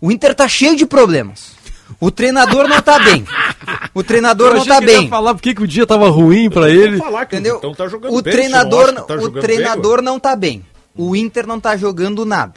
[0.00, 1.52] O Inter tá cheio de problemas.
[2.00, 3.24] O treinador não tá bem.
[3.94, 5.08] O treinador não tá bem.
[5.08, 7.00] falar porque que o dia tava ruim para ele.
[7.22, 7.56] Entendeu?
[7.56, 10.64] O, tá o bem, treinador, tá o treinador bem, não tá bem.
[10.94, 12.54] O Inter não tá jogando nada,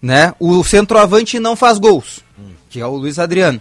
[0.00, 0.34] né?
[0.40, 2.20] O centroavante não faz gols,
[2.68, 3.60] que é o Luiz Adriano.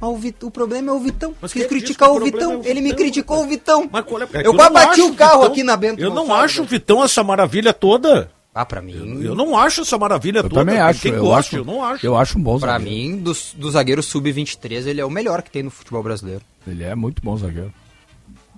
[0.00, 0.44] Mas o, Vit...
[0.44, 1.34] o problema é o Vitão.
[1.40, 2.52] Mas Quis criticar o, o Vitão.
[2.52, 3.88] É o ele me criticou o Vitão.
[3.90, 4.04] Mas
[4.34, 4.42] é...
[4.42, 6.02] É eu quase bati o carro Vitão, aqui na Bento.
[6.02, 8.30] Eu não acho o Vitão essa maravilha toda.
[8.56, 8.94] Ah, pra mim.
[8.94, 10.54] Eu, eu, não acho essa maravilha eu toda.
[10.54, 11.56] Também acho, Quem eu gosta, acho.
[11.56, 12.06] Eu não acho.
[12.06, 12.82] Eu acho um bom zagueiro.
[12.82, 16.40] Pra mim, dos, dos zagueiros sub-23, ele é o melhor que tem no futebol brasileiro.
[16.66, 17.70] Ele é muito bom zagueiro.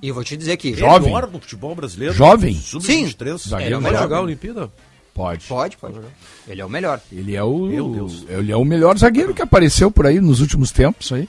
[0.01, 0.73] E eu vou te dizer que.
[0.73, 1.09] Jovem.
[1.09, 2.15] Melhor no futebol brasileiro.
[2.15, 2.55] Jovem.
[2.55, 3.39] Sub-23.
[3.39, 3.51] Sim.
[3.51, 4.03] Zagueiro é melhor.
[4.03, 4.71] jogar a Olimpíada?
[5.13, 5.47] Pode.
[5.49, 5.99] Pode, pode.
[6.47, 7.01] Ele é o melhor.
[7.11, 7.67] Ele é o.
[7.67, 8.25] Meu Deus.
[8.29, 11.29] Ele é o melhor zagueiro que apareceu por aí nos últimos tempos aí.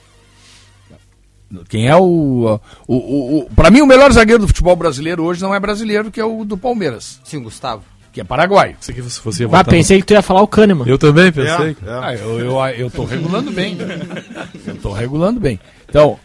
[1.68, 2.60] Quem é o.
[2.86, 6.08] o, o, o para mim, o melhor zagueiro do futebol brasileiro hoje não é brasileiro,
[6.08, 7.20] que é o do Palmeiras.
[7.24, 8.76] Sim, Gustavo que é paraguaio.
[8.80, 10.86] Você que você ah, pensei que tu ia falar o Kahneman.
[10.86, 11.76] Eu também pensei.
[11.84, 12.00] É, é.
[12.02, 13.78] Ah, eu, eu, eu tô regulando bem.
[14.66, 15.60] Eu tô regulando bem.
[15.88, 16.18] Então,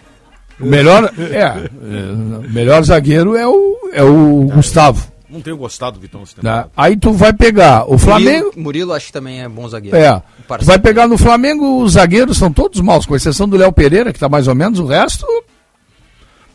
[0.60, 5.14] o melhor, é, é, melhor zagueiro é o, é o Gustavo.
[5.30, 6.66] Não tenho gostado do Vitão né?
[6.78, 8.46] Aí tu vai pegar o Flamengo.
[8.46, 9.98] Murilo, Murilo acho que também é bom zagueiro.
[9.98, 10.22] É.
[10.60, 14.14] Tu vai pegar no Flamengo, os zagueiros são todos maus, com exceção do Léo Pereira,
[14.14, 15.26] que tá mais ou menos, o resto.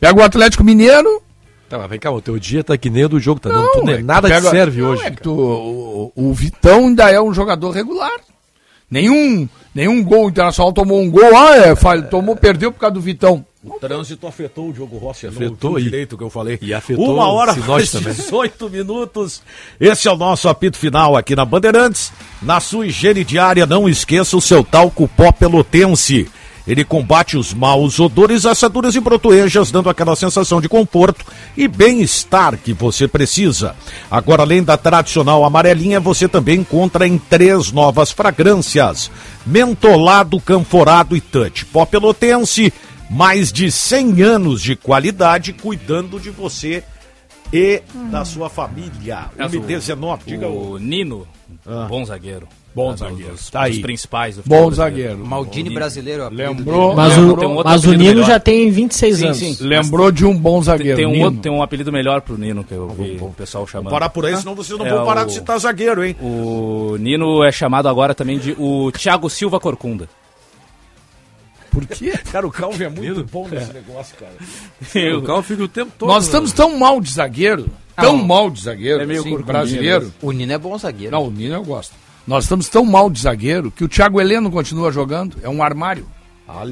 [0.01, 1.23] Pega o Atlético Mineiro,
[1.71, 3.63] Tá, mas vem cá, o teu dia tá que nem o do jogo, tá não,
[3.63, 5.05] não tu, é nada pega, te serve não, hoje.
[5.05, 8.19] É tu, o, o, Vitão ainda é um jogador regular.
[8.91, 13.01] Nenhum, nenhum gol internacional tomou um gol, ah, é, é, tomou, perdeu por causa do
[13.01, 13.47] Vitão.
[13.63, 16.59] O trânsito afetou o Diogo Rossi, afetou o direito que eu falei.
[16.61, 19.41] E afetou Uma hora mais 18 minutos.
[19.79, 22.13] Esse é o nosso apito final aqui na Bandeirantes.
[22.43, 26.29] Na sua higiene diária, não esqueça o seu talco pó pelotense.
[26.71, 31.25] Ele combate os maus odores, assaduras e protoejas, dando aquela sensação de conforto
[31.57, 33.75] e bem-estar que você precisa.
[34.09, 39.11] Agora, além da tradicional amarelinha, você também encontra em três novas fragrâncias:
[39.45, 41.67] mentolado, canforado e touch.
[41.67, 42.73] Pó pelotense,
[43.11, 46.85] mais de 100 anos de qualidade cuidando de você
[47.53, 47.83] e
[48.13, 49.29] da sua família.
[49.35, 50.75] O Mas o- MD19, diga o.
[50.75, 51.27] O Nino,
[51.67, 51.87] Ah.
[51.89, 52.47] bom zagueiro.
[52.73, 53.33] Bom É, zagueiro.
[53.33, 53.81] Dos, Tá aí.
[53.81, 55.19] principais do Bom zagueiro.
[55.19, 55.75] Maldini Nino.
[55.75, 56.29] brasileiro.
[56.31, 56.95] Lembrou-.
[56.95, 58.27] Mas, o, tem um outro mas o Nino melhor.
[58.27, 59.39] já tem 26 Sim, anos.
[59.39, 59.57] sim.
[59.61, 60.97] Lembrou de um bom zagueiro.
[60.97, 61.25] Tem um, Nino.
[61.25, 63.91] outro, tem um apelido melhor pro Nino, que eu vi o pessoal chamando.
[63.93, 66.15] Parar por aí, senão vocês não É vão parar o- de citar zagueiro, hein?
[66.21, 70.09] O Nino é chamado agora também de o Thiago Silva Corcunda.
[71.73, 72.13] Por quê?
[72.33, 75.17] Cara, o Calvin é muito bom nesse negócio, cara.
[75.17, 76.09] O Cal fica o tempo todo.
[76.09, 78.27] Nós estamos tão mal de zagueiro, tão Não.
[78.27, 80.13] mal de zagueiro, É meio assim, brasileiro.
[80.21, 81.13] O Nino é bom zagueiro.
[81.13, 81.95] Não, o Nino eu gosto.
[82.27, 85.37] Nós estamos tão mal de zagueiro que o Thiago Heleno continua jogando.
[85.43, 86.07] É um armário.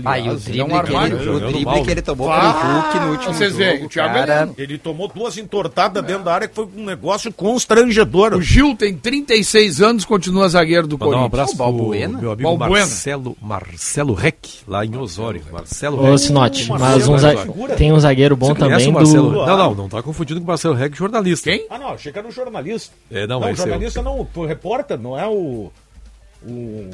[0.04, 2.02] Ah, e o é um drible, que, armário ele, o drible mal, que ele né?
[2.02, 3.64] tomou Ah, pro Hulk no último vocês jogo.
[3.64, 4.50] veem, o Thiago cara.
[4.58, 8.34] Ele tomou duas entortadas dentro da área que foi um negócio constrangedor.
[8.34, 11.26] O Gil tem 36 anos, continua zagueiro do Mandar um Corinthians.
[11.32, 12.18] abraço O pro Balbuena?
[12.18, 12.86] meu amigo Balbuena.
[12.86, 15.42] Marcelo, Marcelo Reck, lá em Osório.
[15.52, 16.18] Marcelo Ô.
[16.18, 17.34] Sinote, mas um za-
[17.76, 19.30] tem um zagueiro bom também o Marcelo?
[19.30, 19.46] do...
[19.46, 21.50] Não, não, não tá confundindo com o Marcelo Reck, jornalista.
[21.50, 21.66] Quem?
[21.70, 22.94] Ah, não, achei que era um jornalista.
[23.10, 25.70] É, não, não, é o- jornalista não, o repórter, não é o.
[26.46, 26.90] o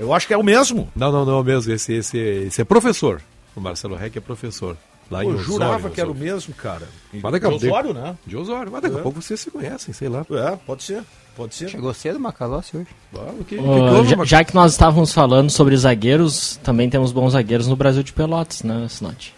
[0.00, 0.88] eu acho que é o mesmo.
[0.96, 1.72] Não, não, não é o mesmo.
[1.72, 3.20] Esse, esse, esse é professor.
[3.54, 4.76] O Marcelo Reck é professor.
[5.10, 5.52] Lá em eu Osório.
[5.52, 6.32] jurava que era o Osório.
[6.32, 6.88] mesmo, cara.
[7.12, 8.16] Mas daqui a De Osório, né?
[8.26, 8.70] De Osório.
[8.72, 8.98] Mas daqui É.
[8.98, 10.24] a pouco vocês se conhecem, sei lá.
[10.30, 11.02] É, pode ser.
[11.36, 11.68] Pode ser.
[11.68, 12.86] Chegou cedo o Macalossi hoje.
[13.16, 16.88] Ah, que, Ô, que houve, já, Mac- já que nós estávamos falando sobre zagueiros, também
[16.88, 19.34] temos bons zagueiros no Brasil de Pelotas, né, Sinote?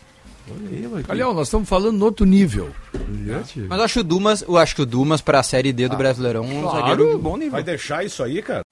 [1.08, 2.70] Olha nós estamos falando no outro nível.
[2.92, 3.60] Brilhante.
[3.60, 6.42] Mas eu acho o Dumas, eu acho que o Dumas pra Série D do Brasileirão
[6.44, 6.78] um claro.
[6.78, 7.52] zagueiro de bom nível.
[7.52, 8.62] Vai deixar isso aí, cara?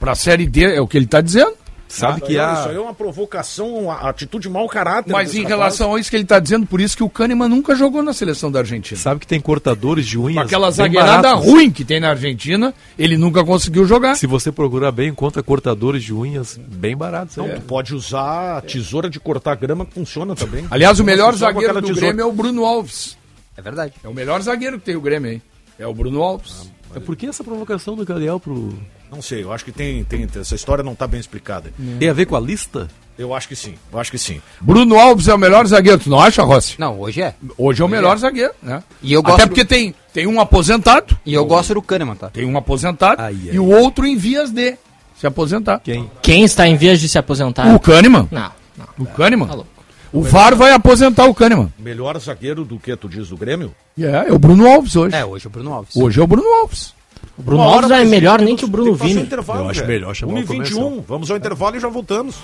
[0.00, 1.52] Pra Série D, é o que ele está dizendo.
[1.86, 2.52] Sabe Isso que há...
[2.54, 5.12] Isso aí é uma provocação, uma atitude de mau caráter.
[5.12, 5.48] Mas em rapaz.
[5.48, 8.12] relação a isso que ele está dizendo, por isso que o Kahneman nunca jogou na
[8.12, 8.98] seleção da Argentina.
[8.98, 13.18] Sabe que tem cortadores de unhas Com aquela zagueirada ruim que tem na Argentina, ele
[13.18, 14.14] nunca conseguiu jogar.
[14.14, 17.36] Se você procurar bem, encontra cortadores de unhas bem baratos.
[17.36, 17.56] Não, aí.
[17.56, 20.64] tu pode usar a tesoura de cortar grama que funciona também.
[20.70, 22.00] Aliás, o melhor zagueiro do tesoura.
[22.00, 23.18] Grêmio é o Bruno Alves.
[23.56, 23.94] É verdade.
[24.02, 25.42] É o melhor zagueiro que tem o Grêmio aí.
[25.76, 26.70] É o Bruno Alves.
[26.94, 28.78] É por que essa provocação do Galeal pro...
[29.10, 30.26] Não sei, eu acho que tem, tem.
[30.38, 31.72] Essa história não está bem explicada.
[31.98, 32.88] Tem a ver com a lista?
[33.18, 34.40] Eu acho que sim, eu acho que sim.
[34.60, 36.76] Bruno Alves é o melhor zagueiro, tu não acha, Rossi?
[36.78, 37.34] Não, hoje é.
[37.58, 38.82] Hoje é o melhor zagueiro, né?
[39.02, 42.30] E eu Até gosto porque tem, tem um aposentado, E eu gosto do Kahneman, tá?
[42.30, 43.50] tem um aposentado Ai, ai.
[43.52, 44.74] e o outro em vias de
[45.18, 45.80] se aposentar.
[45.80, 46.10] Quem?
[46.22, 47.74] Quem está em vias de se aposentar?
[47.74, 48.26] O Kahneman.
[48.30, 48.86] Não, não.
[48.98, 49.48] O Kahneman.
[49.48, 49.70] Tá louco.
[50.12, 51.72] O VAR vai aposentar o Kahneman.
[51.78, 53.74] Melhor zagueiro do que tu diz do Grêmio?
[53.98, 55.14] É, é o Bruno Alves hoje.
[55.14, 55.94] É, hoje é o Bruno Alves.
[55.94, 56.94] Hoje é o Bruno Alves.
[57.40, 59.22] O Bruno Uma Alves é melhor nem que o Bruno um Vini.
[59.22, 59.92] intervalo, Eu acho velho.
[59.92, 61.04] melhor chamar o 1h21, comercial.
[61.08, 62.36] vamos ao intervalo e já voltamos.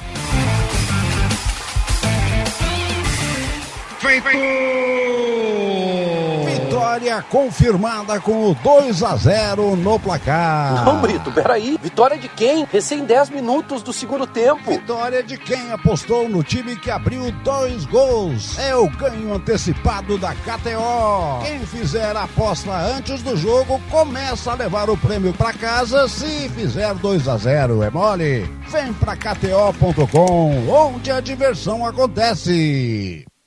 [6.97, 10.83] Vitória confirmada com o 2 a 0 no placar.
[10.83, 11.79] Não, Brito, peraí.
[11.83, 12.67] Vitória de quem?
[12.73, 14.71] Recém 10 minutos do segundo tempo.
[14.71, 18.59] Vitória de quem apostou no time que abriu dois gols.
[18.59, 21.45] É o ganho antecipado da KTO.
[21.45, 26.49] Quem fizer a aposta antes do jogo começa a levar o prêmio para casa se
[26.49, 27.83] fizer 2 a 0.
[27.83, 28.51] É mole?
[28.71, 33.27] Vem pra KTO.com, onde a diversão acontece.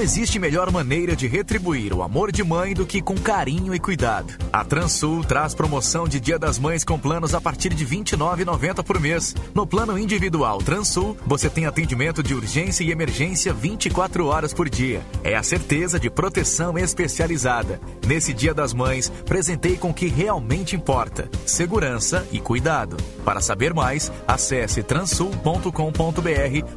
[0.00, 3.78] Não existe melhor maneira de retribuir o amor de mãe do que com carinho e
[3.78, 4.32] cuidado.
[4.50, 8.82] A Transul traz promoção de Dia das Mães com planos a partir de R$ 29,90
[8.82, 9.34] por mês.
[9.54, 15.02] No plano individual Transul, você tem atendimento de urgência e emergência 24 horas por dia.
[15.22, 17.78] É a certeza de proteção especializada.
[18.06, 22.96] Nesse Dia das Mães, presentei com o que realmente importa: segurança e cuidado.
[23.22, 25.70] Para saber mais, acesse transul.com.br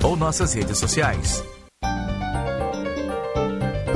[0.03, 1.41] ou nossas redes sociais.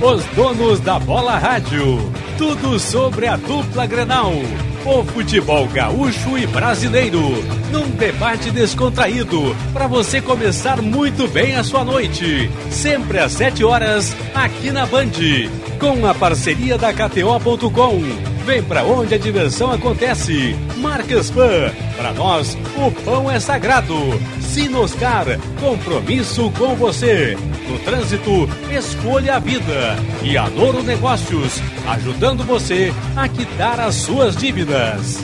[0.00, 2.12] Os donos da bola rádio.
[2.36, 4.32] Tudo sobre a dupla Grenal.
[4.86, 7.20] O futebol gaúcho e brasileiro.
[7.72, 9.56] Num debate descontraído.
[9.72, 12.48] Para você começar muito bem a sua noite.
[12.70, 15.10] Sempre às 7 horas, aqui na Band.
[15.80, 18.37] Com a parceria da KTO.com.
[18.48, 20.56] Vem pra onde a diversão acontece.
[20.78, 21.70] Marcas Pan.
[21.98, 23.94] Para nós, o pão é sagrado.
[24.40, 25.26] Sinoscar.
[25.60, 27.36] Compromisso com você.
[27.68, 29.96] No trânsito, escolha a vida.
[30.22, 31.60] E a Noro Negócios.
[31.88, 35.18] Ajudando você a quitar as suas dívidas.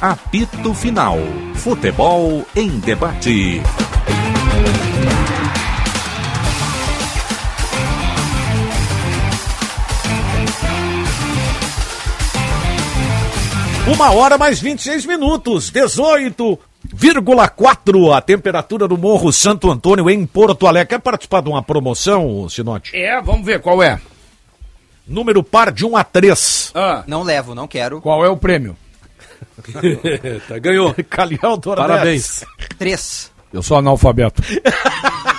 [0.00, 1.18] Apito Final.
[1.56, 3.60] Futebol em debate.
[13.86, 20.88] Uma hora mais 26 minutos, 18,4 a temperatura do Morro Santo Antônio em Porto Alegre.
[20.88, 22.96] Quer participar de uma promoção, Sinote?
[22.96, 24.00] É, vamos ver qual é.
[25.06, 26.72] Número par de 1 a 3.
[26.74, 27.04] Ah.
[27.06, 28.00] Não levo, não quero.
[28.00, 28.76] Qual é o prêmio?
[30.48, 30.92] tá, ganhou.
[31.08, 32.40] Calhão Doranetes.
[32.40, 32.44] Parabéns.
[32.78, 33.30] 3.
[33.52, 34.42] Eu sou analfabeto.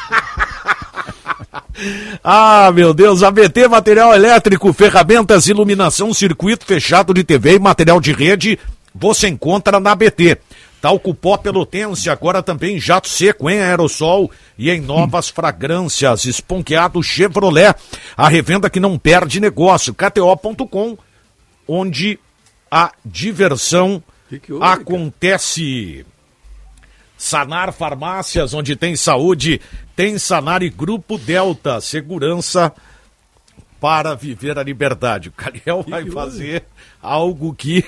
[2.24, 8.12] Ah, meu Deus, ABT Material Elétrico, ferramentas, iluminação, circuito fechado de TV e material de
[8.12, 8.60] rede,
[8.94, 10.40] você encontra na ABT.
[10.82, 16.26] Talco pó pelotência, agora também jato seco em aerossol e em novas fragrâncias.
[16.26, 17.76] Esponqueado Chevrolet,
[18.16, 19.94] a revenda que não perde negócio.
[19.94, 20.98] KTO.com,
[21.68, 22.20] onde
[22.70, 26.06] a diversão Que que houve, acontece.
[27.18, 29.60] Sanar Farmácias, onde tem saúde,
[29.96, 32.72] tem Sanar e Grupo Delta, segurança
[33.82, 35.30] para viver a liberdade.
[35.30, 36.64] O Caliel vai fazer
[37.02, 37.84] algo que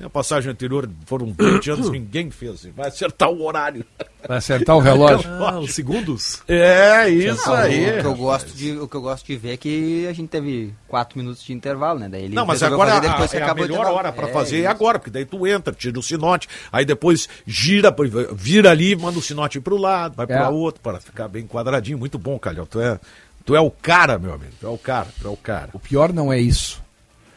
[0.00, 2.66] na passagem anterior foram 20 anos, ninguém fez.
[2.74, 3.84] Vai acertar o horário.
[4.26, 5.28] Vai acertar o relógio.
[5.30, 6.42] Ah, os segundos?
[6.48, 7.98] É, isso aí.
[7.98, 10.28] O que, eu gosto de, o que eu gosto de ver é que a gente
[10.28, 12.08] teve 4 minutos de intervalo, né?
[12.08, 14.32] Daí ele Não, mas agora fazer depois a, que é a melhor hora para É,
[14.32, 17.94] fazer é agora, porque daí tu entra, tira o sinote, aí depois gira,
[18.34, 20.28] vira ali, manda o sinote pro lado, vai É.
[20.28, 21.98] para outro, para ficar bem quadradinho.
[21.98, 22.64] Muito bom, Calhão.
[22.66, 22.98] Tu é,
[23.44, 24.52] tu é o cara, meu amigo.
[24.60, 25.70] Tu é o cara, tu é o cara.
[25.72, 26.81] O pior não é isso.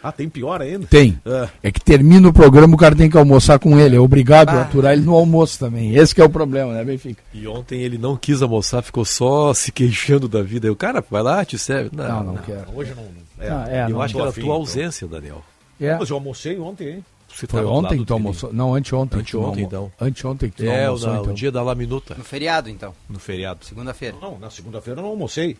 [0.07, 0.85] Ah, tem pior ainda?
[0.87, 1.19] Tem.
[1.25, 1.49] Ah.
[1.63, 3.95] É que termina o programa, o cara tem que almoçar com ele.
[3.95, 4.59] É obrigado Ah.
[4.59, 5.95] a aturar ele no almoço também.
[5.95, 7.23] Esse que é o problema, né, Benfica?
[7.33, 10.67] E ontem ele não quis almoçar, ficou só se queixando da vida.
[10.67, 11.89] Eu, cara, vai lá, te serve.
[11.95, 12.65] Não, Não, não quero.
[12.75, 13.03] Hoje não.
[13.43, 13.49] É.
[13.49, 14.51] Ah, é, Eu não acho que era a tua então.
[14.53, 15.43] ausência, Daniel.
[15.81, 15.97] É.
[15.97, 17.05] Mas eu almocei ontem, hein?
[17.27, 18.53] Você Foi do ontem que tu almoçou?
[18.53, 19.19] Não, anteontem.
[19.19, 19.91] Anteontem, não então.
[19.99, 21.31] Anteontem que tu não É, o, almoçou, então.
[21.33, 22.93] o dia da laminuta, No feriado, então.
[23.09, 23.65] no feriado.
[23.65, 24.15] Segunda-feira.
[24.21, 25.57] Não, na segunda-feira eu não almocei.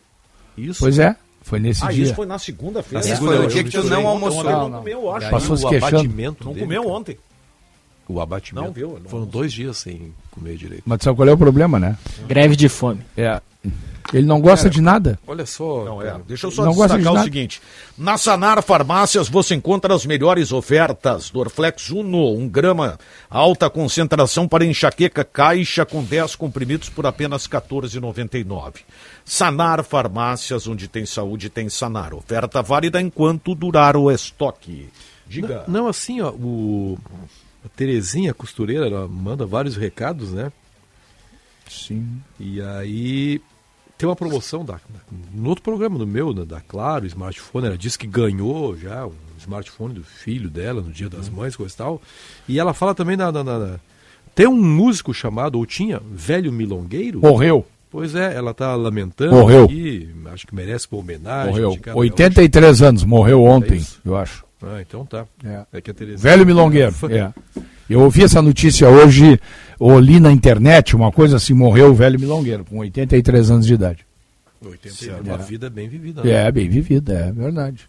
[0.57, 0.79] Isso.
[0.79, 1.13] Pois é,
[1.45, 2.05] foi nesse ah, dia.
[2.05, 3.05] isso foi na segunda-feira.
[3.05, 4.39] Na Esse foi o dia que tu não almoçou.
[4.39, 5.29] Ontem Não, não comeu, eu acho.
[5.29, 5.97] Passou o se queixando.
[5.97, 7.17] abatimento Não comeu ontem.
[8.07, 8.65] O abatimento.
[8.65, 8.99] Não, viu?
[8.99, 10.81] Não Foram dois dias sem comer direito.
[10.87, 11.95] Mas sabe qual é o problema, né?
[12.27, 13.01] Greve de fome.
[13.15, 13.39] É.
[14.11, 15.19] Ele não gosta de nada.
[15.27, 15.85] Olha só.
[15.85, 16.15] Não, é.
[16.27, 17.25] Deixa eu só Não gosta de destacar o nada.
[17.25, 17.61] seguinte.
[17.95, 21.29] Na Sanar Farmácias você encontra as melhores ofertas.
[21.29, 22.99] Dorflex Uno, 1 grama,
[23.29, 28.73] alta concentração para enxaqueca, caixa com 10 comprimidos por apenas R$ 14,99.
[29.25, 32.13] Sanar Farmácias, onde tem saúde, tem Sanar.
[32.13, 34.87] Oferta válida enquanto durar o estoque.
[35.27, 35.63] Diga.
[35.67, 36.97] Não, não, assim, ó, o...
[37.65, 40.51] a Terezinha, a costureira, ela manda vários recados, né?
[41.67, 42.21] Sim.
[42.39, 43.41] E aí
[43.97, 44.79] tem uma promoção da,
[45.33, 47.65] no outro programa, no meu, né, da Claro, smartphone.
[47.67, 51.73] Ela disse que ganhou já um smartphone do filho dela no Dia das Mães, coisa
[51.73, 52.01] e tal.
[52.47, 53.31] E ela fala também na.
[53.31, 53.79] na- na- na-
[54.35, 57.21] Tem um músico chamado, ou tinha, Velho Milongueiro?
[57.21, 57.65] Morreu.
[57.95, 59.63] Pois é, ela tá lamentando Morreu.
[59.63, 61.51] aqui, acho que merece uma homenagem.
[61.53, 61.71] Morreu.
[61.71, 64.43] de cada- 83 anos, morreu ontem, É eu acho.
[64.61, 65.25] Ah, então tá.
[65.41, 65.65] É.
[65.71, 66.17] É que a Terezinha...
[66.17, 66.93] Velho milongueiro.
[67.09, 67.31] É.
[67.89, 69.39] Eu ouvi essa notícia hoje,
[69.79, 73.75] ou li na internet, uma coisa assim, morreu o velho Milongueiro, com 83 anos de
[73.75, 74.05] idade.
[74.61, 76.21] 80 anos, uma vida bem vivida.
[76.21, 76.31] Né?
[76.31, 77.87] É, bem vivida, é verdade.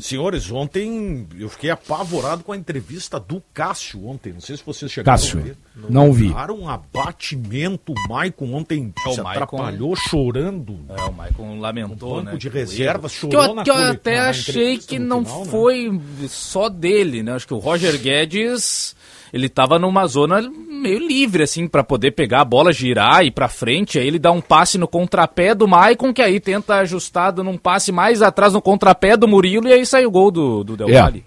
[0.00, 4.32] Senhores, ontem eu fiquei apavorado com a entrevista do Cássio ontem.
[4.32, 5.56] Não sei se vocês chegaram Cássio, a ver.
[5.88, 6.32] não vi.
[6.32, 7.92] Cara, um abatimento.
[7.92, 10.78] O Maicon ontem É, o se Maicon- atrapalhou chorando.
[10.88, 12.36] É, o Maicon lamentou, Um banco né?
[12.36, 15.50] de o reservas, chorou que eu, na que eu até achei que não final, né?
[15.50, 17.32] foi só dele, né?
[17.32, 18.94] Acho que o Roger Guedes,
[19.36, 23.30] ele tava numa zona meio livre, assim, pra poder pegar a bola, girar e ir
[23.30, 23.98] pra frente.
[23.98, 27.56] Aí ele dá um passe no contrapé do Maicon, que aí tenta ajustar, dando um
[27.58, 30.88] passe mais atrás no contrapé do Murilo, e aí sai o gol do, do Del
[30.88, 31.00] É.
[31.00, 31.24] Valle.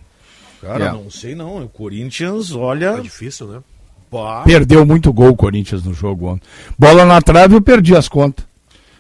[0.62, 0.92] Cara, É.
[0.92, 1.64] não sei não.
[1.64, 2.96] O Corinthians, olha.
[2.98, 3.60] É difícil, né?
[4.12, 6.48] pá, Perdeu muito gol o Corinthians no jogo ontem.
[6.78, 8.44] Bola na trave, eu perdi as contas.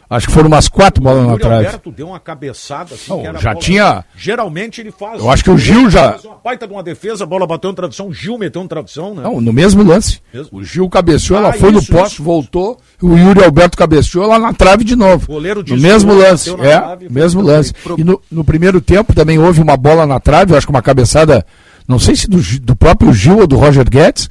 [0.10, 1.65] Acho que foram umas quatro bolas o na trave.
[1.68, 3.11] Alberto deu uma cabeçada assim.
[3.11, 5.19] Não, que era já bola- tinha- Geralmente ele faz.
[5.22, 7.69] Eu acho que o Gil já- Fez uma baita de uma defesa, a bola bateu
[7.69, 9.22] em tradução, o Gil meteu em tradução, né?
[9.22, 10.19] Não, no mesmo lance.
[10.34, 10.57] Mesmo?
[10.57, 12.23] O Gil cabeceou, ela Ah, foi no isso, poste, isso.
[12.23, 15.27] voltou, o Yuri Alberto cabeceou lá na trave de novo.
[15.27, 17.73] Goleiro no desviou, mesmo lance, é, trave, mesmo foi- lance.
[17.77, 20.72] foi- E no, no primeiro tempo também houve uma bola na trave, eu acho que
[20.73, 21.45] uma cabeçada,
[21.88, 24.27] não sei se do, do próprio Gil ou do Roger Guedes,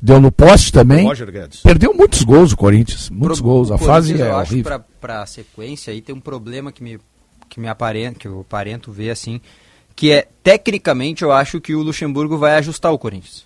[0.00, 1.04] deu no poste também.
[1.06, 1.60] Roger Guedes.
[1.60, 3.70] Perdeu muitos gols o Corinthians, muitos Pro- gols.
[3.70, 6.98] A fase Corinthians, é eu acho pra, pra sequência aí tem um problema que me,
[7.48, 9.40] que me aparenta, que eu aparento ver assim,
[9.94, 13.44] que é, tecnicamente, eu acho que o Luxemburgo vai ajustar o Corinthians.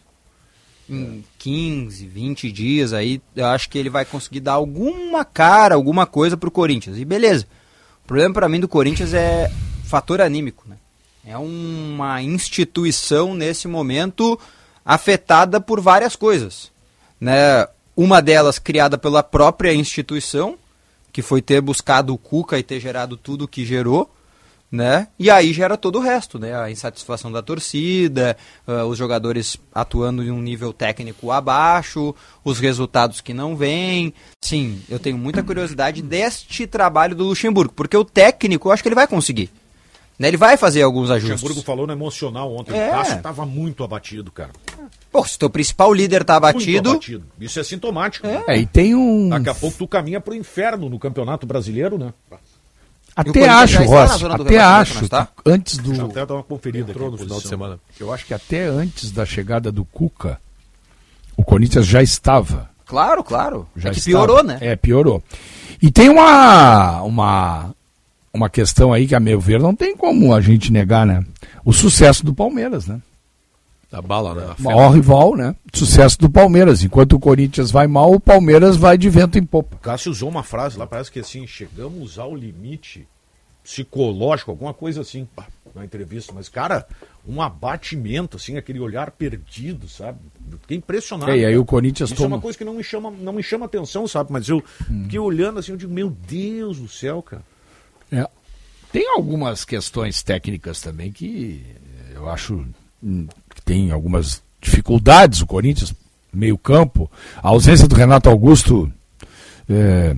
[0.89, 6.05] Em 15, 20 dias aí, eu acho que ele vai conseguir dar alguma cara, alguma
[6.07, 6.99] coisa pro Corinthians.
[6.99, 7.47] E beleza.
[8.05, 9.51] O problema pra mim do Corinthians é
[9.85, 10.77] fator anímico, né?
[11.27, 14.39] É uma instituição nesse momento
[14.85, 16.71] afetada por várias coisas,
[17.21, 17.67] né?
[17.97, 20.57] Uma delas criada pela própria instituição,
[21.13, 24.11] que foi ter buscado o Cuca e ter gerado tudo o que gerou,
[24.71, 25.07] né?
[25.17, 26.61] E aí gera todo o resto, né?
[26.61, 28.37] A insatisfação da torcida,
[28.67, 32.13] ah, os jogadores atuando em um nível técnico abaixo,
[32.45, 34.13] os resultados que não vêm.
[34.43, 38.89] Sim, eu tenho muita curiosidade deste trabalho do Luxemburgo, porque o técnico eu acho que
[38.89, 39.51] ele vai conseguir.
[40.19, 40.29] Né?
[40.29, 41.41] Ele vai fazer alguns O ajustes.
[41.43, 42.77] Luxemburgo falou no emocional ontem.
[42.77, 42.89] É.
[42.89, 44.51] O Cássio tava muito abatido, cara.
[45.11, 47.25] Pô, se teu principal líder tá Muito abatido, abatido.
[47.41, 48.27] Isso é sintomático.
[48.27, 48.43] né?
[48.47, 49.29] É, e tem um.
[49.29, 52.13] Daqui a pouco tu caminha pro inferno no Campeonato Brasileiro, né?
[52.31, 52.37] O
[53.17, 55.27] Até acho, já está na Ross, zona do até acho, não está?
[55.27, 56.11] que antes Deixa eu do.
[56.11, 57.17] até dar uma conferida Entrou aqui.
[57.17, 57.79] no final de semana.
[58.01, 60.41] Eu acho que até antes da chegada do Cuca,
[61.37, 62.69] o Corinthians já estava.
[62.85, 63.69] claro, claro.
[63.77, 64.27] Já é que estava.
[64.27, 64.59] piorou, né?
[64.61, 65.23] É, piorou.
[65.81, 67.75] E tem uma, uma,
[68.35, 71.25] uma questão aí que, a meu ver, não tem como a gente negar, né?
[71.65, 73.01] O sucesso do Palmeiras, né?
[73.91, 74.55] Da bala, né?
[74.59, 75.55] Maior rival, né?
[75.73, 76.83] Sucesso do Palmeiras.
[76.83, 79.77] Enquanto o Corinthians vai mal, o Palmeiras vai de vento em popa.
[79.81, 83.07] Cássio usou uma frase lá, parece que assim, chegamos ao limite
[83.63, 85.29] psicológico, alguma coisa assim,
[85.75, 86.33] na entrevista.
[86.35, 86.87] Mas, cara,
[87.27, 90.19] um abatimento, assim, aquele olhar perdido, sabe?
[90.63, 91.31] Fiquei impressionado.
[91.31, 93.33] É, e aí o Corinthians Isso é toma- uma coisa que não me chama, não
[93.33, 94.33] me chama atenção, sabe?
[94.33, 94.63] Mas eu
[95.03, 97.43] fiquei olhando assim, eu digo, meu Deus do céu, cara.
[98.15, 98.29] É.
[98.93, 102.65] Tem algumas questões técnicas também que eh, eu acho
[103.03, 105.95] hum, que tem algumas dificuldades o Corinthians,
[106.33, 107.11] meio campo.
[107.43, 108.91] A ausência do Renato Augusto
[109.69, 110.17] eh,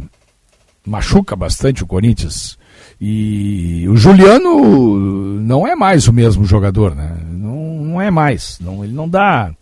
[0.87, 2.59] machuca bastante o Corinthians.
[3.01, 7.19] E o Juliano não é mais o mesmo jogador, né?
[7.27, 8.59] Não, não é mais.
[8.61, 9.53] Não, ele não dá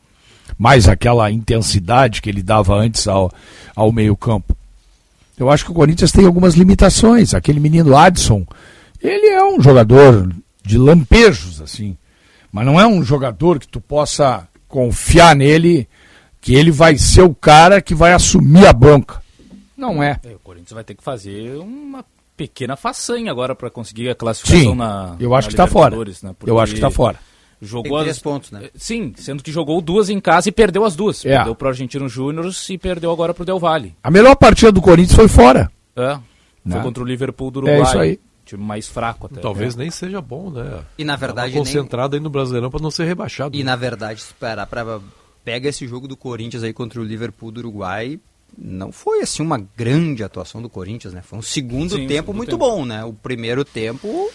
[0.59, 3.33] mais aquela intensidade que ele dava antes ao,
[3.75, 4.57] ao meio campo.
[5.37, 7.35] Eu acho que o Corinthians tem algumas limitações.
[7.35, 8.47] Aquele menino Adson,
[9.03, 10.33] ele é um jogador
[10.65, 11.97] de lampejos, assim.
[12.53, 15.89] Mas não é um jogador que tu possa confiar nele,
[16.41, 19.23] que ele vai ser o cara que vai assumir a bronca.
[19.77, 20.21] Não é.
[20.25, 22.05] É, o Corinthians vai ter que fazer uma
[22.37, 25.97] pequena façanha agora para conseguir a classificação Sim, na eu acho na que tá fora.
[25.97, 26.35] Né?
[26.47, 27.19] Eu acho que tá fora.
[27.63, 28.69] Jogou três as- pontos, né?
[28.75, 31.25] Sim, sendo que jogou duas em casa e perdeu as duas.
[31.25, 31.37] É.
[31.37, 33.95] Perdeu pro Argentino Júnior e perdeu agora pro Del Valle.
[34.03, 35.71] A melhor partida do Corinthians foi fora.
[35.97, 36.15] É.
[36.15, 36.23] Foi
[36.79, 36.83] Né?
[36.83, 37.83] contra o Liverpool do É Uruguai.
[37.89, 38.21] isso aí.
[38.45, 39.41] Time mais fraco até.
[39.41, 40.81] Talvez nem seja bom, né?
[40.99, 43.57] E na verdade Tava nem- concentrado aí no Brasileirão para não ser rebaixado.
[43.57, 45.01] E na verdade, esperar para
[45.45, 48.19] pega esse jogo do Corinthians aí contra o Liverpool do Uruguai,
[48.57, 51.23] não foi assim uma grande atuação do Corinthians, né?
[51.23, 52.59] Foi um segundo Sim, tempo segundo muito tempo.
[52.71, 53.03] bom, né?
[53.05, 54.31] O primeiro tempo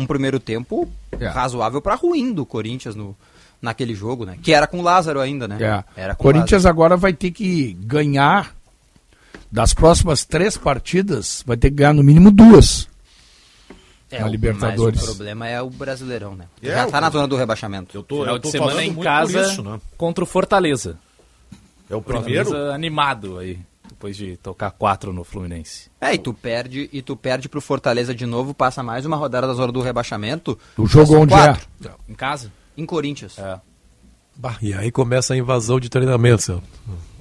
[0.00, 1.26] um primeiro tempo É.
[1.28, 3.16] razoável para ruim do Corinthians no
[3.62, 4.38] naquele jogo, né?
[4.42, 5.58] Que era com o Lázaro ainda, né?
[5.96, 6.00] É.
[6.02, 8.54] Era Corinthians agora vai ter que ganhar
[9.52, 12.88] das próximas três partidas, vai ter que ganhar no mínimo duas.
[14.10, 15.00] É, na o- Libertadores.
[15.00, 16.46] Mas o problema é o Brasileirão, né?
[16.62, 17.96] É, Já tá na zona do rebaixamento.
[17.96, 19.80] Eu tô, Final eu tô de semana em casa isso, né?
[19.96, 20.96] contra o Fortaleza.
[21.88, 22.46] É o primeiro.
[22.46, 23.58] Fortaleza animado aí,
[24.00, 25.90] depois de tocar quatro no Fluminense.
[26.00, 29.46] É, e tu perde, e tu perde pro Fortaleza de novo, passa mais uma rodada
[29.46, 30.58] da zona do rebaixamento.
[30.78, 31.68] O jogo onde quatro.
[32.08, 32.50] Em casa?
[32.78, 33.38] Em Corinthians.
[33.38, 33.60] É.
[34.34, 36.62] Bah, e aí começa a invasão de treinamento.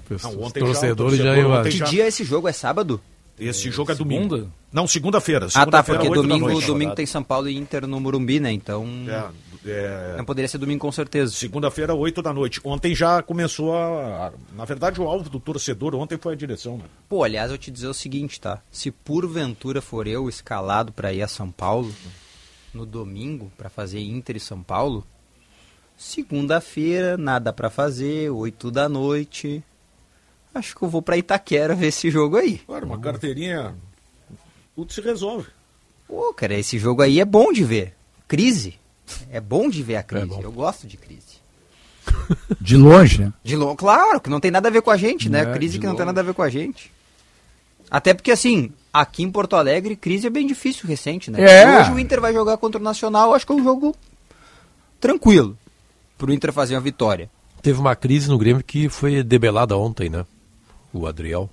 [0.10, 1.74] Os Não, ontem torcedores já, já, invadem.
[1.74, 2.48] ontem Que dia esse jogo?
[2.48, 3.02] É sábado?
[3.38, 4.50] Esse jogo é domingo.
[4.72, 5.48] Não, segunda-feira.
[5.54, 8.52] Ah, tá, porque domingo, domingo tem São Paulo e Inter no Morumbi, né?
[8.54, 8.86] Então.
[9.08, 9.26] É,
[9.66, 11.34] é, Não poderia ser domingo com certeza.
[11.34, 12.62] Segunda-feira, 8 da noite.
[12.64, 14.32] Ontem já começou a.
[14.54, 16.86] Na verdade, o alvo do torcedor ontem foi a direção, né?
[17.08, 18.62] Pô, aliás, eu te dizer o seguinte, tá?
[18.72, 21.94] Se porventura for eu escalado pra ir a São Paulo
[22.74, 25.06] no domingo pra fazer Inter e São Paulo,
[25.98, 29.64] segunda-feira, nada pra fazer, 8 da noite.
[30.54, 32.60] Acho que eu vou pra Itaquera ver esse jogo aí.
[32.60, 33.76] Claro, uma carteirinha.
[34.76, 35.48] Tudo se resolve.
[36.08, 37.94] Pô, cara, esse jogo aí é bom de ver.
[38.28, 38.80] Crise.
[39.32, 40.42] É bom de ver a crise.
[40.42, 41.40] eu gosto de crise.
[42.60, 43.34] De longe, né?
[43.44, 45.42] De longe, claro, que não tem nada a ver com a gente, né?
[45.42, 46.08] É, crise que não tem longe.
[46.08, 46.92] nada a ver com a gente.
[47.90, 51.40] Até porque, assim, aqui em Porto Alegre, crise é bem difícil recente, né?
[51.42, 51.80] É.
[51.80, 53.96] Hoje o Inter vai jogar contra o Nacional, acho que é um jogo
[55.00, 55.58] tranquilo
[56.18, 57.30] pro Inter fazer uma vitória.
[57.62, 60.26] Teve uma crise no Grêmio que foi debelada ontem, né?
[60.94, 61.50] O Adriel.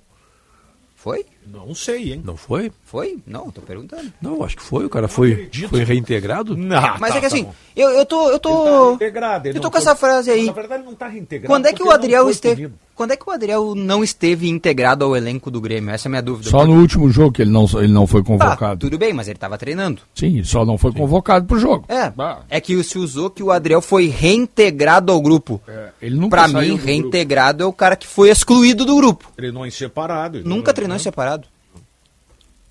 [0.95, 1.25] Foi?
[1.51, 2.21] Não sei, hein?
[2.25, 2.71] Não foi?
[2.83, 3.19] Foi?
[3.25, 4.11] Não, tô perguntando.
[4.21, 4.85] Não, acho que foi.
[4.85, 6.57] O cara foi, foi reintegrado?
[6.57, 7.55] Não, Mas tá, é que tá assim, bom.
[7.75, 8.29] eu, eu tô.
[8.29, 8.49] Eu tô.
[8.49, 10.45] Ele tá reintegrado, ele eu tô com foi- essa frase aí.
[10.45, 11.47] Na verdade, ele não tá reintegrado.
[11.53, 12.55] Quando é que o Adriel esteve.
[12.55, 12.79] punido.
[12.97, 15.91] Quando é que o Adriel não esteve integrado ao elenco do Grêmio?
[15.91, 16.49] Essa é a minha dúvida.
[16.49, 18.79] Só no último jogo que ele não, ele não foi Tá, convocado.
[18.79, 20.01] tudo bem, mas ele tava treinando.
[20.15, 21.85] Sim, só não foi convocado pro jogo.
[21.87, 22.11] É,
[22.49, 25.61] é que se usou que o Adriel foi reintegrado ao grupo.
[26.01, 26.85] Ele nunca pra saiu mim, do grupo.
[26.87, 29.31] reintegrado é o cara que foi excluído do grupo.
[29.35, 30.41] Treinou em separado.
[30.43, 31.47] Nunca treinou em separado.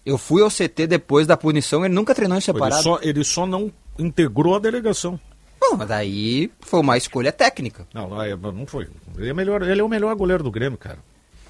[0.05, 2.82] Eu fui ao CT depois da punição, ele nunca treinou em Ele separado.
[2.82, 5.19] só, ele só não integrou a delegação.
[5.61, 7.87] Bom, mas daí foi uma escolha técnica.
[7.93, 8.89] Não, não, é- não foi.
[9.16, 10.99] Ele é, melhor, ele é o melhor goleiro do Grêmio, cara.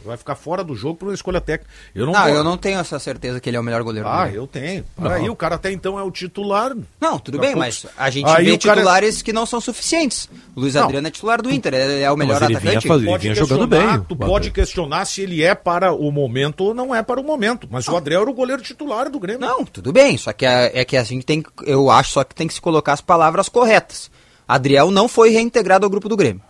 [0.07, 1.71] Vai ficar fora do jogo por uma escolha técnica.
[1.95, 4.09] Eu não, Não, vou- eu não tenho essa certeza que ele é o melhor goleiro
[4.09, 4.85] do Ah, eu tenho.
[4.95, 6.75] Para aí, o cara até então é o titular.
[7.01, 10.29] Não, tudo bem, a mas a gente Aí vê cara- titulares que não são suficientes.
[10.55, 10.85] O Luiz Não.
[10.85, 12.89] Adriano é titular do Inter, ele é o melhor mas ele vinha atacante.
[12.89, 16.63] fazendo- Pode vinha jogando bem, Tu o pode questionar se ele é para o momento
[16.65, 17.67] ou não é para o momento.
[17.71, 19.41] Mas o Adriel era o goleiro titular do Grêmio.
[19.41, 22.23] Não, tudo bem, só que a- é que a gente tem, que- eu acho só
[22.25, 24.11] que tem que se colocar as palavras corretas.
[24.47, 26.41] Adriel não foi reintegrado ao grupo do Grêmio.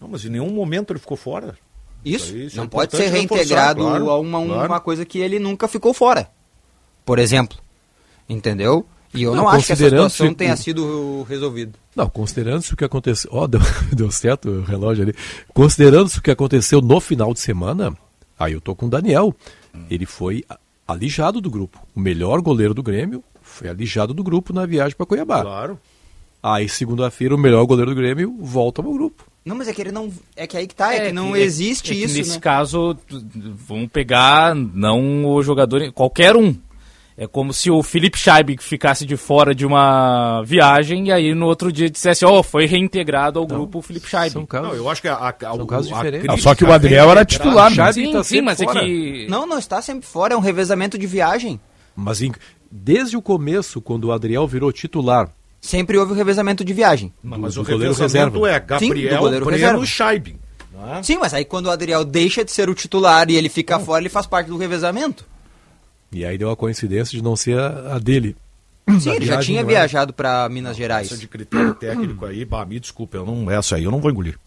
[0.00, 1.56] Não, mas em nenhum momento ele ficou fora.
[2.04, 4.80] Isso, isso não é pode ser reintegrado reforçar, claro, a uma, uma claro.
[4.82, 6.30] coisa que ele nunca ficou fora.
[7.04, 7.58] Por exemplo.
[8.28, 8.86] Entendeu?
[9.12, 11.72] E eu não, Não, acho que essa considerando situação se- tenha sido resolvida.
[11.96, 13.28] Não, considerando-se o que aconteceu.
[13.34, 13.60] Ó, deu,
[13.92, 15.14] deu certo o relógio ali.
[15.52, 17.92] Considerando-se o que aconteceu no final de semana,
[18.38, 19.34] aí eu tô com o Daniel.
[19.90, 20.44] Ele foi
[20.86, 21.80] alijado do grupo.
[21.94, 25.42] O melhor goleiro do Grêmio foi alijado do grupo na viagem para Cuiabá.
[25.42, 25.78] Claro.
[26.42, 29.26] Aí, segunda-feira, o melhor goleiro do Grêmio volta ao grupo.
[29.44, 30.12] Não, mas é que ele não.
[30.36, 32.16] É que aí que tá, é, que não que- existe é que isso.
[32.16, 32.40] Nesse né?
[32.40, 32.96] caso,
[33.66, 36.54] vamos pegar não o jogador, qualquer um.
[37.16, 41.44] É como se o Felipe Scheib ficasse de fora de uma viagem e aí no
[41.46, 44.32] outro dia dissesse, ó, foi reintegrado ao grupo o Felipe Scheib.
[44.32, 46.26] São casos, Não, eu acho que a, a, a, são casos diferentes.
[46.30, 47.92] Ah, só que o Adriel era titular, né?
[47.92, 48.80] Sim, tá sim, sempre mas é fora.
[48.80, 49.26] que...
[49.28, 51.60] Não, não está sempre fora, é um revezamento de viagem.
[51.94, 52.32] Mas em-
[52.70, 55.28] desde o começo, quando o Adriel virou titular,
[55.60, 57.12] Sempre houve o revezamento de viagem.
[57.22, 58.48] Não, mas do o goleiro revezamento reserva.
[58.48, 59.84] é Sim, Gabriel, goleiro Breno reserva.
[59.84, 60.36] e Scheibin.
[60.72, 61.02] né?
[61.02, 64.00] Sim, mas aí quando o Adriel deixa de ser o titular e ele fica fora,
[64.00, 65.26] ele faz parte do revezamento.
[66.10, 68.34] e aí deu a coincidência de não ser a, a dele.
[68.98, 69.64] Sim, ele já tinha é.
[69.64, 71.06] viajado para Minas Gerais.
[71.06, 74.10] Essa de critério técnico aí, bah, me desculpa, eu não, essa aí eu não vou
[74.10, 74.38] engolir.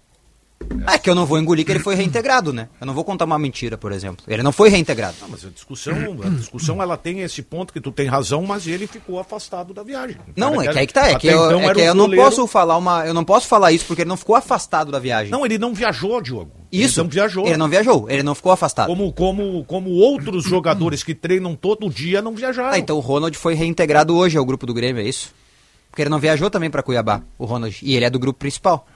[0.92, 2.68] É que eu não vou engolir que ele foi reintegrado, né?
[2.80, 4.26] Eu não vou contar uma mentira, por exemplo.
[4.28, 5.16] Ele não foi reintegrado.
[5.22, 8.68] Não, mas a discussão, a discussão ela tem esse ponto que tu tem razão, mas
[8.68, 10.18] ele ficou afastado da viagem.
[10.36, 11.10] Não, é que aí que tá.
[11.10, 13.06] É que eu, então é que um eu não goleiro- posso falar uma.
[13.06, 15.32] Eu não posso falar isso porque ele não ficou afastado da viagem.
[15.32, 16.52] Não, ele não viajou, Diogo.
[16.72, 17.00] isso.
[17.00, 17.48] Ele não viajou.
[17.48, 18.88] Ele não viajou, ele não ficou afastado.
[18.88, 22.72] Como, como, como outros jogadores que treinam todo dia não viajaram.
[22.74, 25.32] Ah, então o Ronald foi reintegrado hoje ao grupo do Grêmio, é isso?
[25.90, 28.88] Porque ele não viajou também para Cuiabá, o Ronald, e ele é do grupo principal.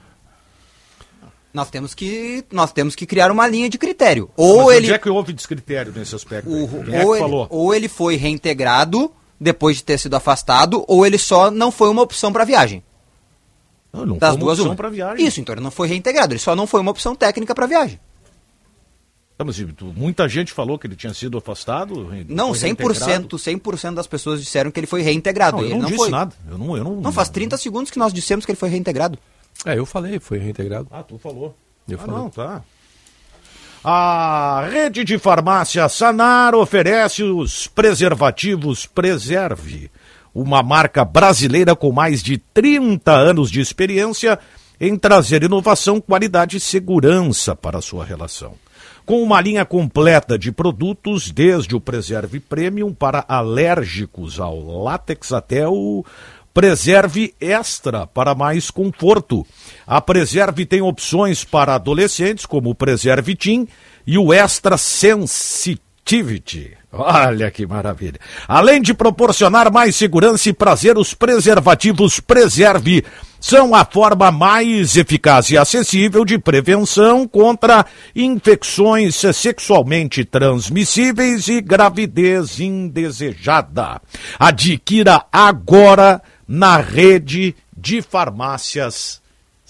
[1.58, 4.30] Nós temos que nós temos que criar uma linha de critério.
[4.36, 6.48] Ou Mas ele Onde é que houve descritério nesse aspecto?
[6.48, 7.46] o- é ou, que ele, falou?
[7.50, 9.10] ou ele foi reintegrado
[9.40, 12.80] depois de ter sido afastado, ou ele só não foi uma opção para viagem.
[13.92, 14.76] Não, não Das foi uma duas opção uma.
[14.76, 15.26] pra viagem.
[15.26, 17.98] Isso, então ele não foi reintegrado, ele só não foi uma opção técnica para viagem.
[19.36, 22.08] Tá, mas tu- muita gente falou que ele tinha sido afastado.
[22.28, 23.28] Não, foi reintegrado.
[23.28, 25.56] 100%, 100% das pessoas disseram que ele foi reintegrado.
[25.56, 26.10] Não, eu não, não disse foi.
[26.10, 26.34] nada.
[26.48, 29.18] Eu não, eu não, Não, faz 30 segundos que nós dissemos que ele foi reintegrado.
[29.64, 30.88] É, eu falei, foi reintegrado.
[30.90, 31.54] Ah, tu falou.
[31.88, 32.16] Eu ah, falei.
[32.16, 32.62] não, tá.
[33.82, 39.90] A rede de farmácia Sanar oferece os preservativos Preserve,
[40.34, 44.38] uma marca brasileira com mais de 30 anos de experiência
[44.80, 48.54] em trazer inovação, qualidade e segurança para a sua relação.
[49.06, 55.66] Com uma linha completa de produtos, desde o Preserve Premium para alérgicos ao látex até
[55.66, 56.04] o
[56.58, 59.46] Preserve Extra para mais conforto.
[59.86, 63.68] A Preserve tem opções para adolescentes, como o Preserve Teen
[64.04, 66.76] e o Extra Sensitivity.
[66.90, 68.18] Olha que maravilha.
[68.48, 73.04] Além de proporcionar mais segurança e prazer, os preservativos Preserve
[73.38, 77.86] são a forma mais eficaz e acessível de prevenção contra
[78.16, 84.02] infecções sexualmente transmissíveis e gravidez indesejada.
[84.40, 89.20] Adquira agora na rede de farmácias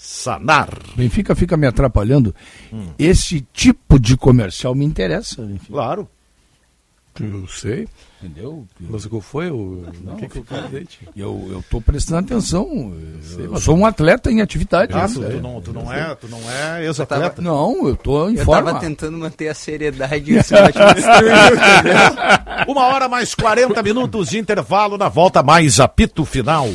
[0.01, 0.69] Sanar.
[0.95, 2.33] Benfica fica me atrapalhando.
[2.71, 2.93] Hum.
[2.97, 5.41] Esse tipo de comercial me interessa.
[5.41, 5.73] Benfica.
[5.73, 6.09] Claro.
[7.19, 7.87] Eu sei.
[8.21, 8.67] Entendeu?
[8.79, 9.49] Mas o que foi?
[9.49, 9.85] O...
[10.03, 10.43] Não, que que eu,
[11.15, 12.93] eu, eu tô prestando atenção.
[13.37, 14.91] Eu, eu sou um atleta em atividade.
[14.93, 17.41] Ah, tu, tu, não, tu não é, tu não é ex-atleta?
[17.41, 18.71] Não, eu tô em eu forma.
[18.71, 20.29] Eu tava tentando manter a seriedade
[22.67, 26.67] Uma hora mais 40 minutos de intervalo na volta mais apito final.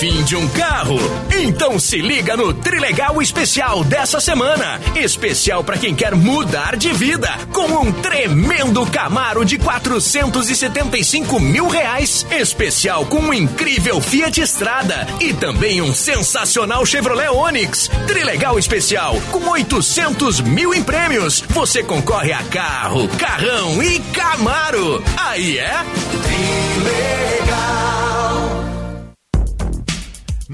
[0.00, 0.96] Fim de um carro?
[1.30, 4.80] Então se liga no Trilegal Especial dessa semana.
[4.96, 12.26] Especial para quem quer mudar de vida, com um tremendo Camaro de 475 mil reais.
[12.30, 17.90] Especial com um incrível Fiat Estrada e também um sensacional Chevrolet Onix.
[18.06, 21.44] Trilegal Especial com 800 mil em prêmios.
[21.50, 25.04] Você concorre a carro, carrão e Camaro.
[25.18, 25.74] Aí é?
[26.80, 27.99] Trilegal.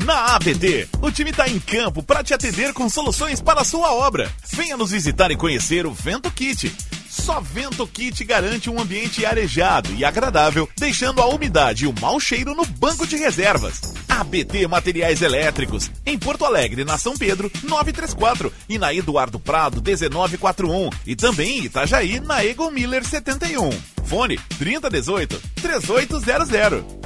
[0.05, 3.95] Na ABT, o time está em campo para te atender com soluções para a sua
[3.95, 4.31] obra.
[4.53, 6.71] Venha nos visitar e conhecer o Vento Kit.
[7.09, 12.21] Só Vento Kit garante um ambiente arejado e agradável, deixando a umidade e o mau
[12.21, 13.81] cheiro no banco de reservas.
[14.07, 20.91] ABT Materiais Elétricos, em Porto Alegre, na São Pedro, 934 e na Eduardo Prado, 1941
[21.07, 23.71] e também em Itajaí, na Egon Miller 71.
[24.05, 27.06] Fone 3018 3800.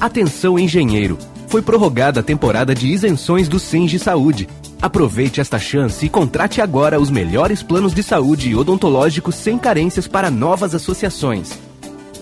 [0.00, 1.18] Atenção engenheiro!
[1.48, 4.48] Foi prorrogada a temporada de isenções do Senge Saúde.
[4.80, 10.06] Aproveite esta chance e contrate agora os melhores planos de saúde e odontológicos sem carências
[10.06, 11.58] para novas associações.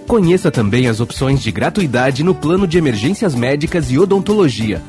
[0.06, 4.82] Conheça também as opções de gratuidade no plano de emergências médicas e odontologia.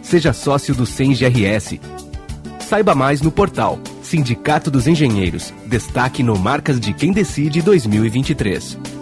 [0.00, 1.78] Seja sócio do Senge RS.
[2.60, 5.52] Saiba mais no portal Sindicato dos Engenheiros.
[5.66, 9.01] Destaque no Marcas de Quem Decide 2023.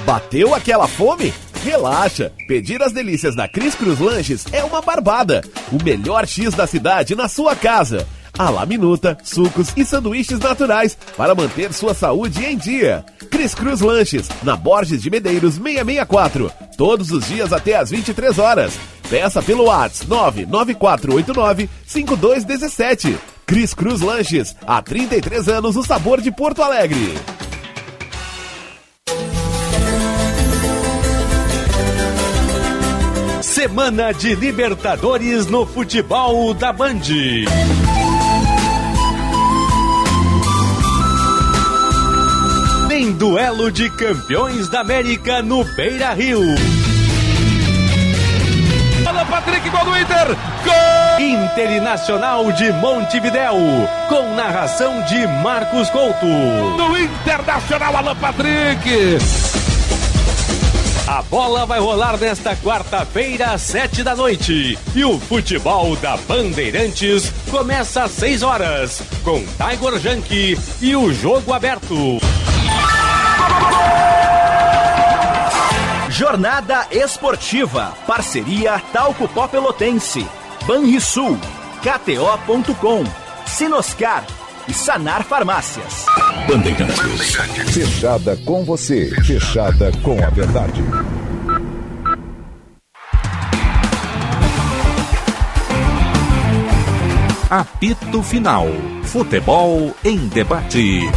[0.04, 1.32] Bateu aquela fome?
[1.64, 2.30] Relaxa!
[2.46, 5.40] Pedir as delícias da Cris Cruz Lanches é uma barbada.
[5.72, 8.06] O melhor X da cidade na sua casa
[8.38, 13.04] a la minuta, sucos e sanduíches naturais para manter sua saúde em dia.
[13.30, 18.78] Cris Cruz Lanches, na Borges de Medeiros 664, todos os dias até às 23 horas.
[19.10, 23.18] Peça pelo WhatsApp 99489 5217.
[23.44, 27.14] Cris Cruz Lanches, há 33 anos o sabor de Porto Alegre.
[33.42, 37.02] Semana de Libertadores no futebol da Band.
[43.12, 46.40] Duelo de campeões da América no Beira Rio.
[49.06, 50.36] Alan Patrick, gol do Inter!
[50.64, 51.20] Gol!
[51.20, 53.54] Internacional de Montevidéu,
[54.08, 56.26] com narração de Marcos Couto.
[56.76, 59.18] Do Internacional, Alan Patrick!
[61.08, 64.78] A bola vai rolar nesta quarta-feira, às sete da noite.
[64.94, 71.54] E o futebol da Bandeirantes começa às seis horas, com Tiger Junk e o jogo
[71.54, 72.20] aberto.
[76.10, 77.94] Jornada Esportiva.
[78.06, 80.26] Parceria Talco Pó Pelotense.
[80.66, 81.38] Banrisul.
[81.80, 83.04] KTO.com.
[83.46, 84.26] Sinoscar.
[84.66, 86.04] E Sanar Farmácias.
[86.46, 87.36] Bandeirantes.
[87.72, 89.10] Fechada com você.
[89.24, 90.82] Fechada com a verdade.
[97.48, 98.66] Apito Final.
[99.04, 101.08] Futebol em debate.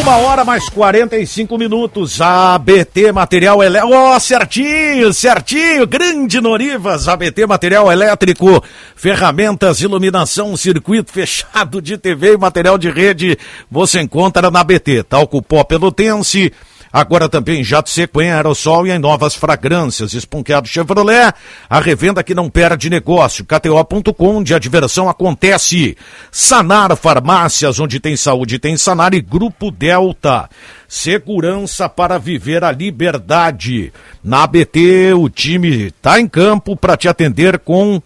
[0.00, 2.20] Uma hora mais 45 minutos.
[2.20, 3.94] ABT Material Elétrico.
[3.94, 5.86] Ó, certinho, certinho.
[5.86, 7.06] Grande Norivas.
[7.06, 8.62] ABT Material Elétrico.
[8.96, 13.38] Ferramentas, iluminação, circuito fechado de TV e material de rede.
[13.70, 15.04] Você encontra na ABT.
[15.04, 16.52] Talco Pó Pelotense.
[16.94, 20.14] Agora também jato seco em aerossol e em novas fragrâncias.
[20.14, 21.34] Esponqueado Chevrolet,
[21.68, 23.44] a revenda que não perde negócio.
[23.44, 25.96] KTO.com, onde a diversão acontece.
[26.30, 30.48] Sanar Farmácias, onde tem saúde tem Sanar e Grupo Delta.
[30.86, 33.92] Segurança para viver a liberdade.
[34.22, 38.00] Na ABT, o time está em campo para te atender com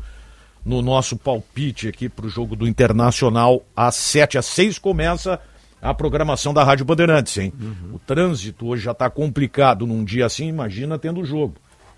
[0.65, 5.39] no nosso palpite aqui para o jogo do Internacional às 7 às 6 começa
[5.79, 7.53] a programação da Rádio Bandeirantes, hein?
[7.61, 7.93] Uhum.
[7.93, 11.53] O trânsito hoje já está complicado num dia assim, imagina tendo jogo.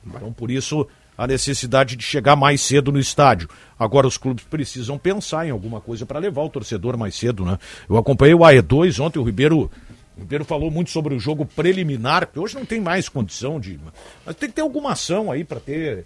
[0.05, 0.85] Então por isso
[1.17, 3.49] a necessidade de chegar mais cedo no estádio.
[3.79, 7.57] Agora os clubes precisam pensar em alguma coisa para levar o torcedor mais cedo, né?
[7.89, 9.69] Eu acompanhei o AE2 ontem, o Ribeiro
[10.17, 13.79] o Ribeiro falou muito sobre o jogo preliminar, porque hoje não tem mais condição de.
[14.25, 16.05] Mas tem que ter alguma ação aí para ter.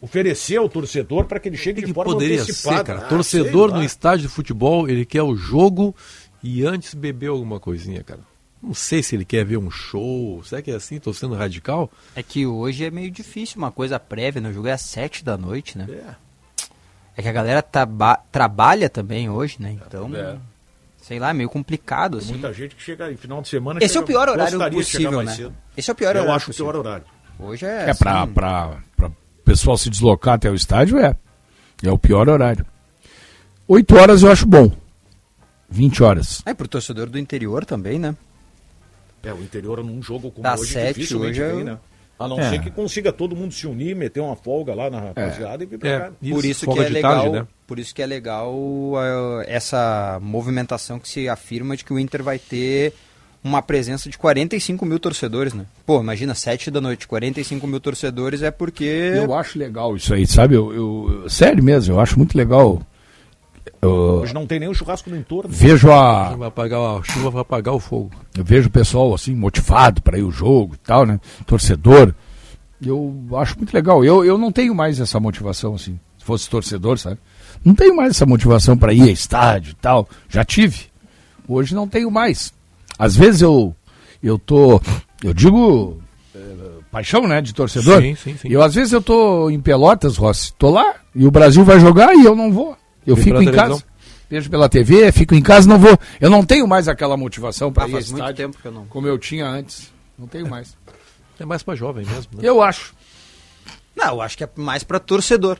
[0.00, 2.78] Oferecer ao torcedor para que ele chegue que de forma poderia antecipada.
[2.78, 2.98] Ser, cara.
[3.02, 5.94] Ah, torcedor no estádio de futebol, ele quer o jogo
[6.42, 8.20] e antes beber alguma coisinha, cara.
[8.62, 10.42] Não sei se ele quer ver um show.
[10.44, 11.00] Será que é assim?
[11.00, 11.90] Tô sendo radical?
[12.14, 14.50] É que hoje é meio difícil uma coisa prévia, né?
[14.50, 15.86] O jogo é às sete da noite, né?
[15.90, 16.14] É.
[17.16, 17.62] É que a galera
[18.30, 19.72] trabalha também hoje, né?
[19.84, 20.36] Então, é.
[21.02, 22.32] sei lá, é meio complicado, Tem assim.
[22.34, 23.80] muita gente que chega em final de semana...
[23.82, 25.34] Esse chega, é o pior horário possível, né?
[25.34, 25.54] Cedo.
[25.76, 26.66] Esse é o pior Eu horário acho possível.
[26.68, 27.04] o pior horário.
[27.38, 29.10] Hoje é É, assim, pra, pra, pra
[29.44, 31.14] pessoal se deslocar até o estádio, é.
[31.82, 32.64] É o pior horário.
[33.66, 34.70] 8 horas eu acho bom.
[35.68, 36.42] 20 horas.
[36.46, 38.14] É, pro torcedor do interior também, né?
[39.24, 41.78] É, o interior num jogo como Das hoje sete, dificilmente hoje é- vem, né?
[42.18, 42.50] A não É.
[42.50, 45.78] ser que consiga todo mundo se unir, meter uma folga lá na rapaziada e vir
[45.78, 45.98] pra É.
[46.00, 46.12] cá.
[46.30, 47.46] por isso que é legal, tarde, né?
[47.66, 52.22] por isso que é legal uh, essa movimentação que se afirma de que o Inter
[52.22, 52.92] vai ter
[53.42, 55.66] uma presença de 45 mil torcedores, né?
[55.84, 58.84] Pô, imagina, 7 da noite, 45 mil torcedores é porque...
[59.16, 60.54] Eu acho legal isso aí, sabe?
[60.54, 62.80] Eu, eu- sério mesmo, eu acho muito legal.
[63.80, 63.90] Eu
[64.22, 65.50] Hoje não tem nem o churrasco no entorno.
[65.50, 68.10] vejo a, Vai apagar, a chuva vai apagar o fogo.
[68.36, 71.20] eu vejo o pessoal assim motivado para ir o jogo e tal, né?
[71.46, 72.14] Torcedor.
[72.84, 74.04] Eu acho muito legal.
[74.04, 75.98] Eu, eu não tenho mais essa motivação assim.
[76.18, 77.18] Se fosse torcedor, sabe?
[77.64, 80.08] Não tenho mais essa motivação para ir a estádio e tal.
[80.28, 80.86] Já tive.
[81.48, 82.52] Hoje não tenho mais.
[82.98, 83.74] Às vezes eu
[84.22, 84.80] eu tô,
[85.22, 86.00] eu digo
[86.34, 86.40] eh,
[86.90, 88.00] paixão, né, de torcedor.
[88.00, 88.48] Sim, sim, sim.
[88.48, 92.14] Eu às vezes eu tô em Pelotas, Rossi, tô lá e o Brasil vai jogar
[92.14, 92.76] e eu não vou.
[93.06, 93.78] Eu Vem fico em televisão.
[93.78, 93.84] casa.
[94.30, 95.98] Vejo pela TV, fico em casa, não vou.
[96.20, 98.86] Eu não tenho mais aquela motivação para Ah, ir muito tempo que eu não.
[98.86, 99.92] como eu tinha antes.
[100.18, 100.76] Não tenho mais.
[101.40, 102.40] É mais pra jovem mesmo, né?
[102.48, 102.94] Eu acho.
[103.96, 105.58] Não, eu acho que é mais pra torcedor.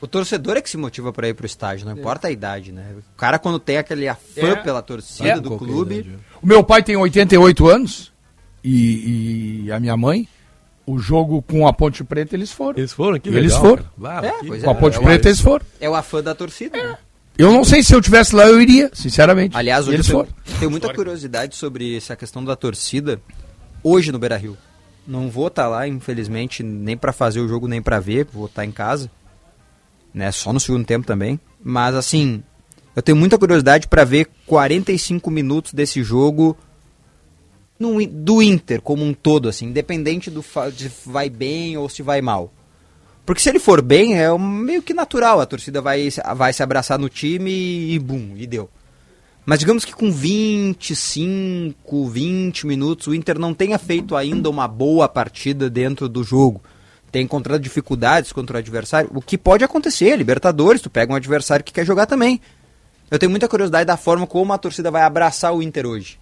[0.00, 2.94] O torcedor é que se motiva pra ir pro estádio, não importa a idade, né?
[2.98, 4.56] O cara quando tem aquele afã É.
[4.56, 5.40] pela torcida É.
[5.40, 5.96] do clube...
[5.98, 8.12] idade, O meu pai tem 88 anos
[8.62, 10.28] e, e a minha mãe,
[10.90, 12.78] o jogo com a Ponte Preta eles foram.
[12.78, 13.18] Eles foram?
[13.20, 13.84] Que Eles foram.
[14.22, 15.64] É, que- Com a é, Ponte é o- Preta eles foram.
[15.80, 16.96] É o afã da torcida, né?
[17.36, 19.56] Eu não sei se eu tivesse lá eu iria, sinceramente.
[19.56, 20.28] Aliás, hoje eles eu foram.
[20.44, 23.20] tenho, tenho muita curiosidade sobre essa questão da torcida
[23.82, 24.56] hoje no Beira-Rio.
[25.06, 28.64] Não vou estar lá, infelizmente, nem pra fazer o jogo, nem pra ver, vou estar
[28.64, 29.10] em casa.
[30.12, 31.38] Né, só no segundo tempo também.
[31.62, 32.42] Mas assim,
[32.96, 36.56] eu tenho muita curiosidade pra ver 45 minutos desse jogo
[37.78, 40.44] no, do Inter como um todo, assim, independente do
[40.74, 42.52] de vai bem ou se vai mal.
[43.24, 46.98] Porque se ele for bem, é meio que natural, a torcida vai, vai se abraçar
[46.98, 48.70] no time e bum, e deu.
[49.44, 55.08] Mas digamos que com 25, 20 minutos, o Inter não tenha feito ainda uma boa
[55.08, 56.62] partida dentro do jogo.
[57.10, 59.10] Tem encontrado dificuldades contra o adversário.
[59.14, 62.40] O que pode acontecer, Libertadores, tu pega um adversário que quer jogar também.
[63.10, 66.18] Eu tenho muita curiosidade da forma como a torcida vai abraçar o Inter hoje.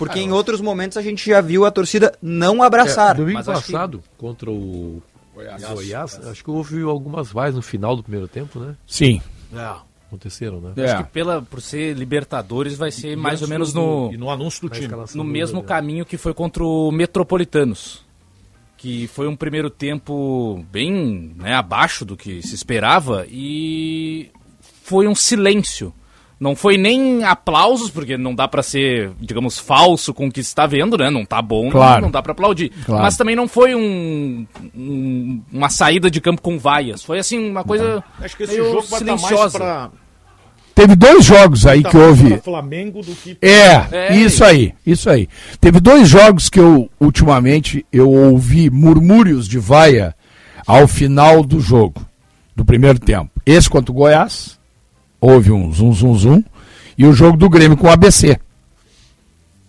[0.00, 3.14] Porque ah, em outros momentos a gente já viu a torcida não abraçar.
[3.14, 4.08] É, domingo passado, que...
[4.16, 5.02] contra o
[5.34, 5.62] Goiás.
[5.62, 8.76] Goiás, acho que houve algumas vaias no final do primeiro tempo, né?
[8.86, 9.20] Sim.
[9.54, 9.74] É.
[10.06, 10.72] Aconteceram, né?
[10.74, 10.90] É.
[10.90, 14.30] Acho que pela, por ser Libertadores vai ser e mais ou menos no, e no
[14.30, 14.88] anúncio do time.
[15.14, 18.02] No mesmo caminho que foi contra o Metropolitanos.
[18.78, 24.30] Que foi um primeiro tempo bem né, abaixo do que se esperava e
[24.82, 25.92] foi um silêncio
[26.40, 30.66] não foi nem aplausos, porque não dá para ser, digamos, falso com o que está
[30.66, 31.10] vendo, né?
[31.10, 32.00] Não tá bom, claro.
[32.00, 32.70] não dá para aplaudir.
[32.86, 33.02] Claro.
[33.02, 37.04] Mas também não foi um, um, uma saída de campo com vaias.
[37.04, 39.58] Foi assim, uma coisa Acho que esse jogo vai silenciosa.
[39.58, 39.90] Pra...
[40.74, 42.38] Teve dois jogos aí que houve.
[42.38, 45.28] Flamengo do que é, é, isso aí, isso aí.
[45.60, 50.16] Teve dois jogos que eu ultimamente eu ouvi murmúrios de vaia
[50.66, 52.00] ao final do jogo,
[52.56, 53.30] do primeiro tempo.
[53.44, 54.58] Esse contra o Goiás
[55.20, 56.44] houve um zum, zum, zum,
[56.96, 58.38] e o jogo do Grêmio com o ABC.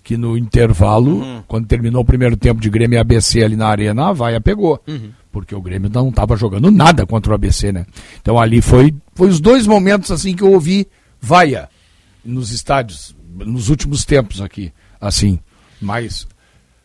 [0.03, 1.43] Que no intervalo, uhum.
[1.47, 4.81] quando terminou o primeiro tempo de Grêmio e ABC ali na arena, a vaia pegou.
[4.87, 5.11] Uhum.
[5.31, 7.85] Porque o Grêmio não estava jogando nada contra o ABC, né?
[8.21, 10.87] Então ali foi, foi os dois momentos assim que eu ouvi
[11.21, 11.69] vaia
[12.23, 15.39] nos estádios, nos últimos tempos aqui, assim.
[15.81, 16.27] Mas.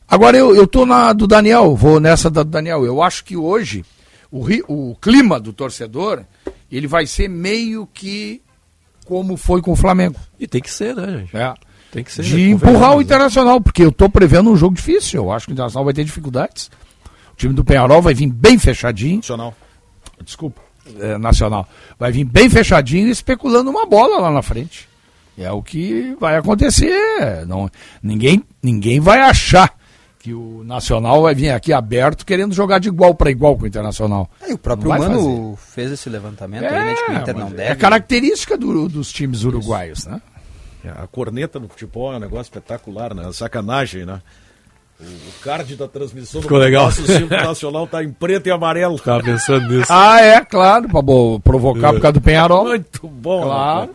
[0.09, 2.85] Agora eu, eu tô na do Daniel, vou nessa da do Daniel.
[2.85, 3.85] Eu acho que hoje
[4.31, 6.25] o, o clima do torcedor
[6.71, 8.41] ele vai ser meio que
[9.07, 10.17] como foi com o Flamengo.
[10.39, 11.37] E tem que ser, né, gente?
[11.37, 11.55] É.
[11.91, 12.23] Tem que ser.
[12.23, 12.51] De né?
[12.51, 15.23] empurrar o Internacional, porque eu estou prevendo um jogo difícil.
[15.23, 16.71] Eu acho que o Internacional vai ter dificuldades.
[17.33, 19.17] O time do Penharol vai vir bem fechadinho.
[19.17, 19.55] Nacional.
[20.23, 20.61] Desculpa.
[21.01, 21.69] É, nacional.
[21.99, 24.89] Vai vir bem fechadinho especulando uma bola lá na frente.
[25.39, 27.45] É o que vai acontecer.
[27.47, 27.69] Não,
[28.03, 29.73] ninguém, ninguém vai achar
[30.27, 33.67] que o Nacional vai vir aqui aberto querendo jogar de igual para igual com o
[33.69, 34.29] Internacional.
[34.43, 35.71] É, o próprio Mano fazer.
[35.73, 37.71] fez esse levantamento é, aí, né, que o Inter não é deve.
[37.71, 40.21] É característica do, dos times uruguaios, né?
[40.85, 43.31] É, a corneta no futebol é um negócio espetacular, né?
[43.33, 44.21] Sacanagem, né?
[44.99, 46.87] O, card da transmissão Ficou do legal.
[46.87, 48.99] nosso nacional tá em preto e amarelo.
[48.99, 49.93] Tava pensando nisso.
[49.93, 51.03] ah, é, claro, para
[51.45, 51.93] provocar é.
[51.93, 52.65] por causa do Penharol.
[52.65, 53.91] Muito bom, claro.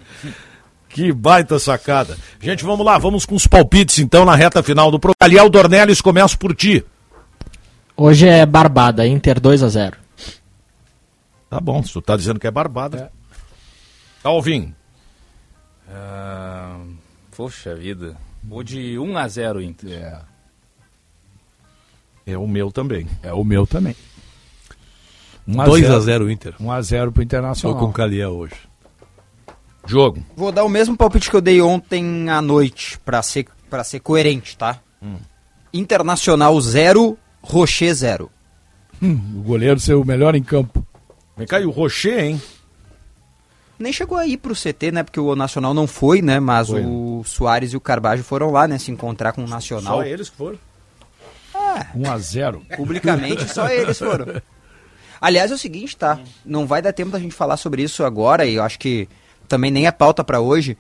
[0.94, 2.18] Que baita sacada.
[2.40, 5.18] Gente, vamos lá, vamos com os palpites então na reta final do programa.
[5.22, 6.84] Aliel Dornelles, começo por ti.
[7.96, 9.98] Hoje é Barbada, Inter 2 a 0
[11.50, 13.12] Tá bom, se tu tá dizendo que é Barbada.
[14.24, 14.28] É.
[14.28, 14.74] Alvin.
[15.88, 16.96] Uh,
[17.36, 18.16] poxa vida.
[18.44, 19.92] Vou de 1 a 0 Inter.
[19.92, 20.22] É.
[22.34, 23.08] É o meu também.
[23.22, 23.96] É o meu também.
[25.46, 26.56] 2 a 0 Inter.
[26.60, 27.78] 1 a 0 pro Internacional.
[27.78, 28.71] Tô com o Caliel hoje.
[29.86, 30.24] Jogo.
[30.36, 34.00] Vou dar o mesmo palpite que eu dei ontem à noite, para ser, pra ser
[34.00, 34.80] coerente, tá?
[35.02, 35.18] Hum.
[35.74, 38.32] Internacional 0, Rocher 0.
[39.02, 40.86] Hum, o goleiro ser o melhor em campo.
[41.36, 42.42] Vem cá, e o Rocher, hein?
[43.80, 45.02] Nem chegou aí pro CT, né?
[45.04, 46.40] Porque o Nacional não foi, né?
[46.40, 46.86] Mas foi.
[46.86, 48.78] o Soares e o Carbajo foram lá, né?
[48.78, 49.98] Se encontrar com o Nacional.
[49.98, 50.60] Só eles que foram?
[51.54, 54.42] Ah, 1 a 0 Publicamente, só eles foram.
[55.20, 56.20] Aliás, é o seguinte, tá?
[56.46, 59.10] Não vai dar tempo da gente falar sobre isso agora e eu acho que
[59.52, 60.78] também nem é pauta para hoje.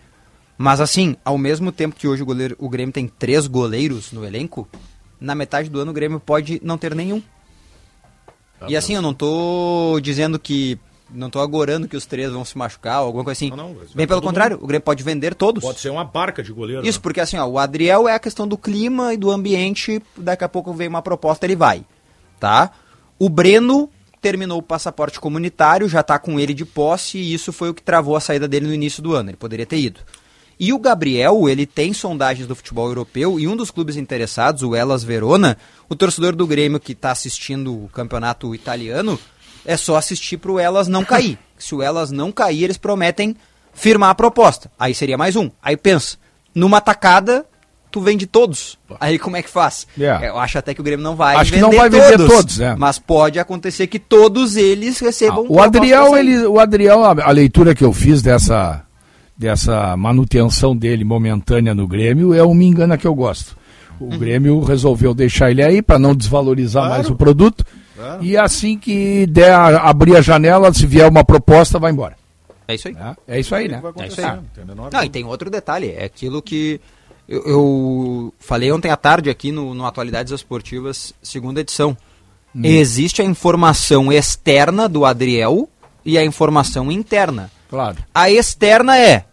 [0.57, 4.25] Mas assim, ao mesmo tempo que hoje o, goleiro, o Grêmio tem três goleiros no
[4.25, 4.67] elenco,
[5.19, 7.21] na metade do ano o Grêmio pode não ter nenhum.
[8.57, 10.79] Tá e assim, eu não tô dizendo que.
[11.13, 13.49] Não tô agorando que os três vão se machucar ou alguma coisa assim.
[13.49, 14.63] Não, não, Bem pelo contrário, mundo.
[14.63, 15.61] o Grêmio pode vender todos.
[15.61, 16.87] Pode ser uma barca de goleiro.
[16.87, 17.01] Isso, né?
[17.03, 20.01] porque assim, ó, o Adriel é a questão do clima e do ambiente.
[20.15, 21.83] Daqui a pouco vem uma proposta, ele vai.
[22.39, 22.71] Tá?
[23.19, 23.89] O Breno
[24.21, 27.81] terminou o passaporte comunitário, já está com ele de posse e isso foi o que
[27.81, 29.31] travou a saída dele no início do ano.
[29.31, 29.99] Ele poderia ter ido.
[30.59, 34.75] E o Gabriel, ele tem sondagens do futebol europeu e um dos clubes interessados, o
[34.75, 35.57] Elas Verona,
[35.89, 39.19] o torcedor do Grêmio que está assistindo o campeonato italiano,
[39.65, 41.39] é só assistir para o Elas não cair.
[41.57, 43.35] Se o Elas não cair, eles prometem
[43.73, 44.71] firmar a proposta.
[44.77, 45.49] Aí seria mais um.
[45.63, 46.17] Aí pensa,
[46.53, 47.43] numa tacada,
[47.91, 48.79] tu vende todos.
[48.99, 49.85] Aí como é que faz?
[49.97, 50.25] Yeah.
[50.25, 52.27] Eu acho até que o Grêmio não vai acho vender que não vai todos, vender
[52.27, 52.75] todos, é.
[52.75, 55.45] mas pode acontecer que todos eles recebam.
[55.47, 58.83] Ah, o Adriel, ele, o Adriel, a, a, leitura que eu fiz dessa
[59.37, 63.57] dessa manutenção dele momentânea no Grêmio é um me engana que eu gosto.
[63.99, 64.17] O uhum.
[64.17, 66.95] Grêmio resolveu deixar ele aí para não desvalorizar claro.
[66.95, 67.65] mais o produto.
[67.95, 68.23] Claro.
[68.23, 72.15] E assim que der a, abrir a janela, se vier uma proposta, vai embora.
[72.67, 72.95] É isso aí.
[72.95, 73.81] É, é isso aí, né?
[73.97, 74.39] É isso aí.
[74.91, 76.79] Não, e tem outro detalhe, é aquilo que
[77.27, 81.97] eu, eu, falei ontem à tarde aqui no, no Atualidades Esportivas, segunda edição.
[82.55, 82.61] Hum.
[82.65, 85.69] Existe a informação externa do Adriel
[86.05, 87.49] e a informação interna.
[87.69, 87.97] Claro.
[88.13, 89.25] A externa é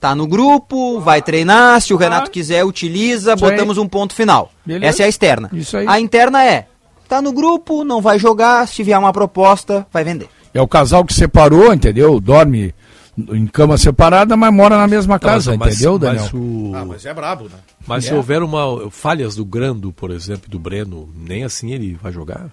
[0.00, 3.50] Tá no grupo, vai treinar, se o Renato quiser, utiliza, Isso aí.
[3.50, 4.52] botamos um ponto final.
[4.64, 4.86] Beleza.
[4.86, 5.50] Essa é a externa.
[5.52, 5.88] Isso aí.
[5.88, 6.66] A interna é,
[7.08, 10.28] tá no grupo, não vai jogar, se vier uma proposta, vai vender.
[10.54, 12.20] É o casal que separou, entendeu?
[12.20, 12.72] Dorme
[13.32, 16.30] em cama separada, mas mora na mesma casa, Não, mas- entendeu, mas Daniel?
[16.34, 17.56] o- Ah, mas é brabo, né?
[17.86, 18.14] Mas se É.
[18.14, 22.46] houver uma falhas do Grando, por exemplo, e do Breno, nem assim ele vai jogar?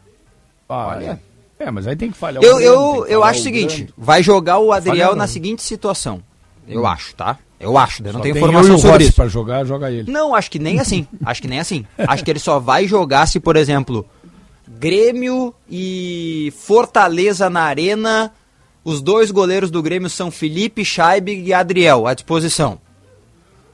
[0.68, 1.18] Ah, é.
[1.60, 3.94] É, mas aí tem que falhar Eu, o eu, eu acho o seguinte, Grando.
[3.98, 5.28] vai jogar o Adriel na não.
[5.28, 6.22] seguinte situação.
[6.68, 7.38] Eu acho, tá?
[7.60, 9.14] Eu acho, eu não Só tenho tem eu e informação o sobre isso.
[9.14, 10.12] pra jogar, joga ele.
[10.12, 11.08] Não, acho que nem assim.
[11.24, 11.86] Acho que nem assim.
[11.98, 14.06] Acho que ele só vai jogar se, por exemplo,
[14.68, 18.32] Grêmio e Fortaleza na arena.
[18.86, 22.80] Os dois goleiros do Grêmio são Felipe, Scheibig e Adriel à disposição.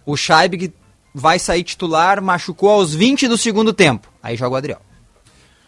[0.06, 0.74] O Scheibig
[1.14, 4.08] vai sair titular, machucou aos 20 do segundo tempo.
[4.24, 4.80] Aí joga o Adriel.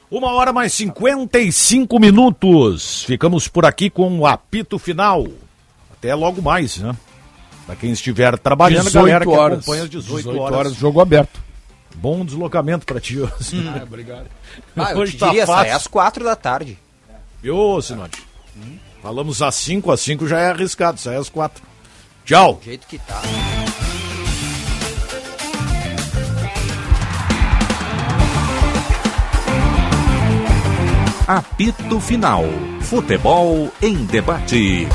[0.10, 3.04] Uma hora mais 55 minutos.
[3.04, 5.28] Ficamos por aqui com o apito final.
[5.92, 6.96] Até logo mais, né?
[7.66, 9.58] Pra quem estiver trabalhando, 18 galera que horas.
[9.60, 10.58] acompanha às 18, 18 horas.
[10.58, 11.42] horas, jogo aberto.
[11.96, 13.34] Bom deslocamento pra ti, hoje.
[13.58, 13.74] Hum.
[13.76, 14.28] Ah, obrigado.
[14.76, 15.76] Ah, eu Hoje te tá diria, sai fácil.
[15.76, 16.78] às 4 da tarde.
[17.42, 18.22] Viu, Sinote?
[19.04, 21.62] Falamos às 5, às 5 já é arriscado, sai às 4.
[22.24, 22.54] Tchau.
[22.54, 23.22] Do jeito que tá.
[31.28, 32.46] Apito Final.
[32.80, 34.88] Futebol em debate.